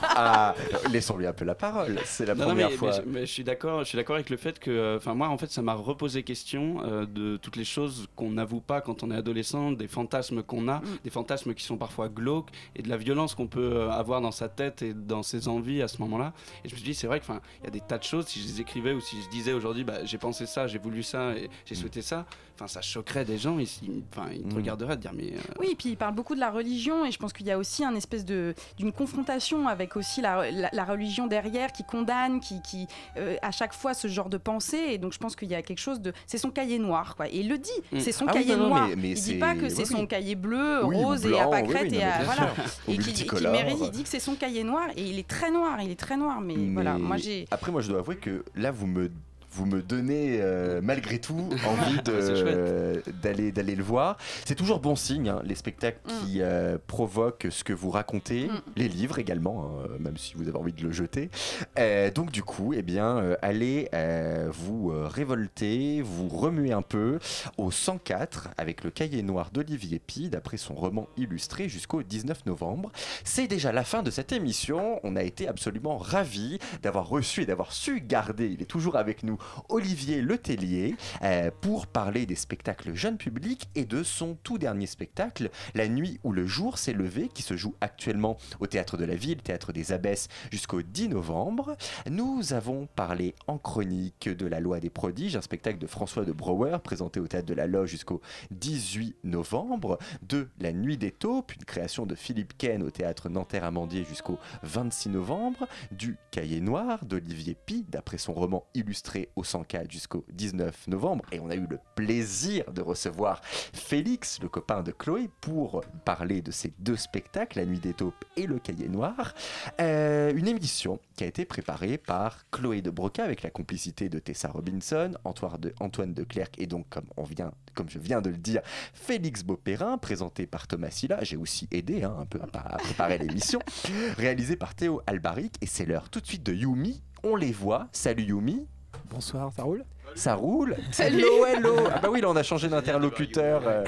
Ah, 0.03 0.55
Laissons-lui 0.91 1.27
un 1.27 1.33
peu 1.33 1.45
la 1.45 1.55
parole, 1.55 1.99
c'est 2.05 2.27
la 2.27 2.35
Non, 2.35 2.41
non, 2.41 2.47
première 2.49 2.71
mais, 2.71 2.77
fois. 2.77 2.91
mais 2.91 2.97
je, 2.97 3.03
mais 3.09 3.21
je 3.27 3.33
suis 3.33 3.45
d'accord, 3.45 3.81
je 3.81 3.85
suis 3.85 3.97
d'accord 3.97 4.17
avec 4.17 4.29
le 4.31 4.37
fait 4.37 4.59
que, 4.59 4.71
euh, 4.71 4.97
enfin 4.99 5.15
moi 5.15 5.29
en 5.29 5.39
fait 5.39 5.51
ça 5.51 5.63
m'a 5.63 5.75
reposé 5.75 6.23
question 6.23 6.83
euh, 6.85 7.07
de 7.07 7.37
toutes 7.39 7.57
les 7.57 7.65
choses 7.65 8.09
qu'on 8.17 8.31
n'avoue 8.31 8.61
pas 8.61 8.81
quand 8.81 9.03
on 9.03 9.11
est 9.11 9.17
adolescent, 9.17 9.73
des 9.73 9.89
fantasmes 9.89 10.43
qu'on 10.43 10.69
a, 10.69 10.83
des 11.05 11.11
fantasmes 11.11 11.55
qui 11.55 11.65
sont 11.65 11.77
parfois 11.79 12.09
glauques 12.09 12.51
et 12.77 12.83
de 12.83 12.89
la 12.89 12.97
violence 12.97 13.35
qu'on 13.35 13.47
peut 13.47 13.73
euh, 13.75 13.91
avoir 13.91 14.21
dans 14.21 14.33
sa 14.33 14.49
tête 14.49 14.83
et 14.83 14.93
dans 14.95 15.23
ses 15.23 15.49
envies 15.49 15.81
à 15.83 15.89
ce 15.89 15.99
moment-là. 16.03 16.33
Et 16.65 16.69
je 16.69 16.75
me 16.75 16.79
suis 16.79 16.87
dit 16.89 16.95
c'est 16.95 17.07
vrai 17.07 17.19
que, 17.21 17.25
enfin 17.25 17.41
il 17.63 17.65
y 17.65 17.69
a 17.69 17.71
des 17.71 17.81
tas 17.81 17.99
de 17.99 18.05
choses 18.05 18.27
si 18.27 18.41
je 18.43 18.47
les 18.47 18.61
écrivais 18.61 18.93
ou 18.93 19.01
si 19.01 19.17
je 19.23 19.29
disais 19.31 19.53
aujourd'hui 19.53 19.85
bah, 19.85 20.05
j'ai 20.05 20.19
pensé 20.19 20.45
ça, 20.47 20.67
j'ai 20.67 20.79
voulu 20.79 21.03
ça 21.03 21.33
et 21.35 21.49
j'ai 21.65 21.75
souhaité 21.75 22.03
ça, 22.03 22.27
enfin 22.63 22.69
ça 22.73 22.81
choquerait 22.81 23.25
des 23.25 23.39
gens, 23.39 23.59
ils, 23.59 23.69
ils- 23.83 24.05
enfin 24.13 24.29
ils 24.33 24.43
te 24.43 24.55
Mm. 24.55 24.57
regarderaient 24.57 24.95
et 24.95 24.97
te 24.97 25.03
dire 25.03 25.13
mais 25.15 25.33
euh, 25.33 25.55
Oui, 25.59 25.69
et 25.73 25.75
puis 25.75 25.91
il 25.91 25.97
parle 25.97 26.15
beaucoup 26.15 26.35
de 26.35 26.41
la 26.41 26.51
religion, 26.51 27.05
et 27.05 27.11
je 27.11 27.19
pense 27.19 27.33
qu'il 27.33 27.47
y 27.47 27.51
a 27.51 27.59
aussi 27.59 27.85
un 27.85 27.95
espèce 27.95 28.25
de 28.25 28.55
d'une 28.79 28.93
confrontation 28.93 29.67
avec 29.69 29.97
aussi 29.97 30.21
la, 30.21 30.51
la- 30.51 30.71
la 30.73 30.85
religion 30.85 31.27
derrière 31.27 31.73
qui 31.73 31.83
condamne, 31.85 32.41
qui, 32.41 32.61
qui 32.63 32.87
euh, 33.17 33.37
à 33.43 33.51
chaque 33.51 33.73
fois 33.75 33.95
ce 33.95 34.07
genre 34.09 34.29
de 34.29 34.37
pensée, 34.39 34.85
et 34.91 34.99
donc 34.99 35.13
je 35.13 35.19
pense 35.19 35.35
qu'il 35.37 35.49
y 35.49 35.55
a 35.55 35.63
quelque 35.63 35.79
chose 35.81 36.01
de, 36.01 36.13
c'est 36.27 36.39
son 36.39 36.51
cahier 36.51 36.79
noir, 36.79 37.17
quoi. 37.17 37.29
Et 37.29 37.39
il 37.41 37.49
le 37.49 37.59
dit, 37.59 37.71
Mm. 37.93 37.99
c'est 38.01 38.13
son 38.13 38.27
Ah 38.29 38.33
oui, 38.35 38.43
cahier 38.45 38.57
non, 38.57 38.69
noir. 38.69 38.89
mais- 38.89 38.97
mais 38.97 39.11
il 39.11 39.21
dit 39.23 39.39
pas 39.39 39.55
que 39.55 39.69
c'est 39.69 39.83
oui, 39.83 39.87
son 39.87 40.01
oui. 40.01 40.09
cahier 40.09 40.35
bleu, 40.35 40.85
Oui, 40.85 40.97
rose 40.97 41.27
et 41.27 41.39
à 41.39 41.47
pâquerette 41.47 41.93
et 41.93 42.03
à 42.03 42.23
voilà, 42.25 42.53
et 42.89 42.97
qui, 42.99 43.25
mérite, 43.49 43.79
il 43.83 43.91
dit 43.91 44.03
que 44.05 44.09
c'est 44.09 44.21
son 44.21 44.35
cahier 44.35 44.63
noir, 44.65 44.89
et 44.97 45.03
il 45.03 45.19
est 45.19 45.27
très 45.29 45.51
noir, 45.51 45.81
il 45.83 45.91
est 45.91 45.99
très 45.99 46.17
noir, 46.17 46.41
mais, 46.41 46.55
voilà, 46.73 46.99
moi 46.99 47.17
j'ai. 47.17 47.47
Après, 47.51 47.73
moi, 47.73 47.81
je 47.81 47.89
dois 47.89 47.99
avouer 48.01 48.17
que 48.17 48.45
là, 48.55 48.71
vous 48.71 48.87
me 48.87 49.11
vous 49.53 49.67
me 49.67 49.83
donnez 49.83 50.39
euh, 50.41 50.81
malgré 50.83 51.19
tout 51.19 51.49
envie 51.67 52.01
euh, 52.09 53.01
d'aller 53.23 53.53
d'aller 53.53 53.75
le 53.75 53.83
voir. 53.83 54.17
C'est 54.45 54.55
toujours 54.55 54.81
bon 54.81 54.97
signe, 54.97 55.29
hein, 55.29 55.43
les 55.45 55.55
spectacles 55.55 56.01
qui 56.25 56.41
euh, 56.41 56.79
provoquent 56.87 57.49
ce 57.51 57.65
que 57.65 57.73
vous 57.73 57.91
racontez, 57.91 58.43
Mm. 58.43 58.61
les 58.77 58.89
livres 58.89 59.19
également, 59.19 59.65
hein, 59.85 59.89
même 59.99 60.17
si 60.17 60.35
vous 60.35 60.49
avez 60.49 60.57
envie 60.59 60.73
de 60.73 60.83
le 60.83 60.93
jeter. 60.93 61.31
Euh, 61.79 62.11
donc 62.11 62.31
du 62.31 62.43
coup, 62.43 62.73
eh 62.75 62.83
bien, 62.83 63.19
euh, 63.19 63.37
allez 63.43 63.89
euh, 63.95 64.49
vous 64.53 64.91
euh, 64.91 65.07
révolter, 65.07 66.03
vous 66.03 66.29
remuer 66.29 66.73
un 66.73 66.83
peu 66.83 67.19
au 67.59 67.71
104 67.71 68.49
avec 68.57 68.85
le 68.85 68.91
cahier 68.91 69.23
noir 69.23 69.51
d'Olivier 69.53 69.99
Pi, 69.99 70.29
d'après 70.29 70.57
son 70.57 70.75
roman 70.75 71.09
illustré 71.17 71.69
jusqu'au 71.69 72.03
19 72.03 72.47
novembre. 72.47 72.91
C'est 73.25 73.47
déjà 73.47 73.73
la 73.73 73.85
fin 73.85 74.03
de 74.03 74.11
cette 74.11 74.33
émission. 74.33 75.01
On 75.05 75.17
a 75.17 75.23
été 75.23 75.49
absolument 75.49 75.99
ravis 75.99 76.59
d'avoir 76.83 77.09
reçu 77.09 77.43
et 77.43 77.47
d'avoir 77.47 77.73
su 77.73 78.01
garder, 78.01 78.49
il 78.49 78.63
est 78.63 78.67
toujours 78.67 78.97
avec 78.97 79.23
nous, 79.23 79.39
Olivier 79.69 80.23
Letellier 80.23 80.97
euh, 81.23 81.51
pour 81.61 81.87
parler 81.87 82.27
des 82.27 82.37
spectacles 82.37 82.95
jeunes 82.95 83.19
publics 83.19 83.69
et 83.75 83.85
de 83.85 84.03
son 84.03 84.37
tout 84.43 84.59
dernier 84.59 84.87
spectacle, 84.87 85.51
La 85.75 85.89
nuit 85.89 86.21
où 86.25 86.33
le 86.33 86.47
jour 86.47 86.79
s'est 86.79 86.93
levé, 86.93 87.29
qui 87.33 87.43
se 87.43 87.57
joue 87.57 87.75
actuellement 87.81 88.37
au 88.61 88.67
Théâtre 88.67 88.97
de 88.97 89.05
la 89.05 89.15
Ville, 89.15 89.43
Théâtre 89.43 89.73
des 89.73 89.93
Abbesses, 89.93 90.29
jusqu'au 90.51 90.83
10 90.83 91.09
novembre. 91.11 91.77
Nous 92.11 92.53
avons 92.53 92.87
parlé 92.95 93.35
en 93.47 93.59
chronique 93.59 94.29
de 94.29 94.47
La 94.47 94.61
Loi 94.61 94.81
des 94.81 94.91
Prodiges, 94.91 95.37
un 95.37 95.43
spectacle 95.43 95.79
de 95.79 95.87
François 95.87 96.25
de 96.25 96.33
Brouwer, 96.33 96.79
présenté 96.83 97.21
au 97.21 97.27
Théâtre 97.27 97.47
de 97.47 97.55
la 97.55 97.67
Loge 97.67 97.91
jusqu'au 97.91 98.21
18 98.51 99.17
novembre, 99.25 99.99
de 100.23 100.49
La 100.59 100.73
Nuit 100.73 100.97
des 100.97 101.11
Taupes, 101.11 101.55
une 101.55 101.65
création 101.65 102.07
de 102.07 102.15
Philippe 102.15 102.57
Ken 102.57 102.83
au 102.83 102.91
Théâtre 102.91 103.29
Nanterre-Amandier 103.29 104.05
jusqu'au 104.05 104.39
26 104.63 105.11
novembre, 105.11 105.69
du 105.91 106.17
Cahier 106.31 106.61
Noir 106.61 107.05
d'Olivier 107.05 107.57
Pi, 107.67 107.85
d'après 107.89 108.19
son 108.19 108.33
roman 108.33 108.65
illustré 108.75 109.29
au 109.37 109.45
104 109.45 109.91
jusqu'au 109.91 110.25
19 110.33 110.89
novembre. 110.89 111.25
Et 111.33 111.41
on 111.41 111.51
a 111.51 111.55
eu 111.55 111.67
le 111.69 111.79
plaisir 111.95 112.71
de 112.73 112.83
recevoir 112.83 113.41
Félix, 113.45 114.41
le 114.41 114.49
copain 114.49 114.83
de 114.83 114.93
Chloé, 114.93 115.29
pour 115.41 115.83
parler 116.05 116.43
de 116.43 116.51
ces 116.51 116.73
deux 116.79 116.97
spectacles, 116.97 117.59
La 117.59 117.67
Nuit 117.67 117.79
des 117.79 117.95
Taupes 117.95 118.25
et 118.37 118.47
Le 118.47 118.59
Cahier 118.59 118.89
Noir. 118.89 119.35
Euh, 119.81 120.33
une 120.35 120.49
émission 120.49 121.01
qui 121.17 121.25
a 121.25 121.27
été 121.27 121.45
préparée 121.45 121.99
par 121.99 122.49
Chloé 122.51 122.83
de 122.83 122.91
Broca 122.91 123.25
avec 123.25 123.43
la 123.43 123.51
complicité 123.51 124.09
de 124.09 124.19
Tessa 124.19 124.49
Robinson, 124.49 125.13
Antoine 125.25 125.61
de, 125.61 125.75
Antoine 125.81 126.15
de 126.15 126.25
Clercq 126.25 126.59
et 126.59 126.67
donc, 126.67 126.89
comme, 126.89 127.07
on 127.17 127.25
vient, 127.25 127.53
comme 127.75 127.89
je 127.89 127.99
viens 127.99 128.21
de 128.21 128.31
le 128.31 128.39
dire, 128.39 128.63
Félix 128.95 129.43
Beaupérin, 129.43 129.99
présenté 129.99 130.47
par 130.47 130.67
Thomas 130.67 130.91
Silla. 130.91 131.19
J'ai 131.23 131.37
aussi 131.37 131.69
aidé 131.71 132.03
hein, 132.03 132.17
un 132.19 132.27
peu 132.27 132.41
à, 132.41 132.75
à 132.75 132.79
préparer 132.79 133.19
l'émission, 133.19 133.61
réalisé 134.17 134.57
par 134.57 134.75
Théo 134.75 135.03
Albaric. 135.07 135.55
Et 135.61 135.67
c'est 135.67 135.87
l'heure 135.87 136.11
tout 136.11 136.21
de 136.21 136.27
suite 136.27 136.43
de 136.43 136.53
Yumi. 136.53 137.03
On 137.23 137.37
les 137.37 137.53
voit. 137.53 137.89
Salut 137.93 138.25
Yumi. 138.25 138.67
Bonsoir, 139.13 139.53
ça 139.53 139.63
roule 139.63 139.85
Ça 140.15 140.35
roule 140.35 140.75
Salut. 140.91 141.19
Hello, 141.21 141.45
hello 141.47 141.77
Ah 141.95 141.99
bah 141.99 142.09
oui, 142.11 142.23
là 142.23 142.31
on 142.31 142.37
a 142.37 142.43
changé 142.43 142.69
d'interlocuteur. 142.69 143.63
euh. 143.67 143.85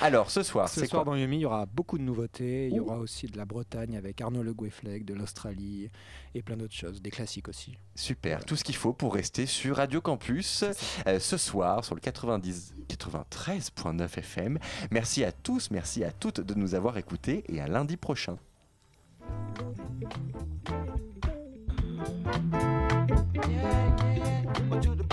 Alors, 0.00 0.30
ce 0.30 0.42
soir, 0.42 0.68
Ce 0.68 0.84
soir 0.86 1.04
quoi 1.04 1.12
dans 1.12 1.16
Yumi, 1.18 1.36
il 1.36 1.40
y 1.40 1.46
aura 1.46 1.66
beaucoup 1.66 1.98
de 1.98 2.02
nouveautés. 2.02 2.66
Il 2.66 2.74
y 2.74 2.80
aura 2.80 2.98
aussi 2.98 3.26
de 3.26 3.36
la 3.36 3.44
Bretagne 3.44 3.96
avec 3.96 4.20
Arnaud 4.20 4.42
Le 4.42 4.52
Gouefleg, 4.52 5.04
de 5.04 5.14
l'Australie 5.14 5.88
et 6.34 6.42
plein 6.42 6.56
d'autres 6.56 6.74
choses, 6.74 7.00
des 7.00 7.10
classiques 7.10 7.48
aussi. 7.48 7.78
Super, 7.94 8.44
tout 8.44 8.56
ce 8.56 8.64
qu'il 8.64 8.74
faut 8.76 8.92
pour 8.92 9.14
rester 9.14 9.46
sur 9.46 9.76
Radio 9.76 10.00
Campus 10.00 10.64
euh, 11.06 11.20
ce 11.20 11.36
soir 11.36 11.84
sur 11.84 11.94
le 11.94 12.00
90 12.00 12.74
93.9 12.88 14.18
FM. 14.18 14.58
Merci 14.90 15.22
à 15.24 15.30
tous, 15.30 15.70
merci 15.70 16.02
à 16.02 16.10
toutes 16.10 16.40
de 16.40 16.54
nous 16.54 16.74
avoir 16.74 16.98
écoutés 16.98 17.44
et 17.48 17.60
à 17.60 17.68
lundi 17.68 17.96
prochain. 17.96 18.36
Yeah, 21.98 23.96
yeah. 24.16 25.07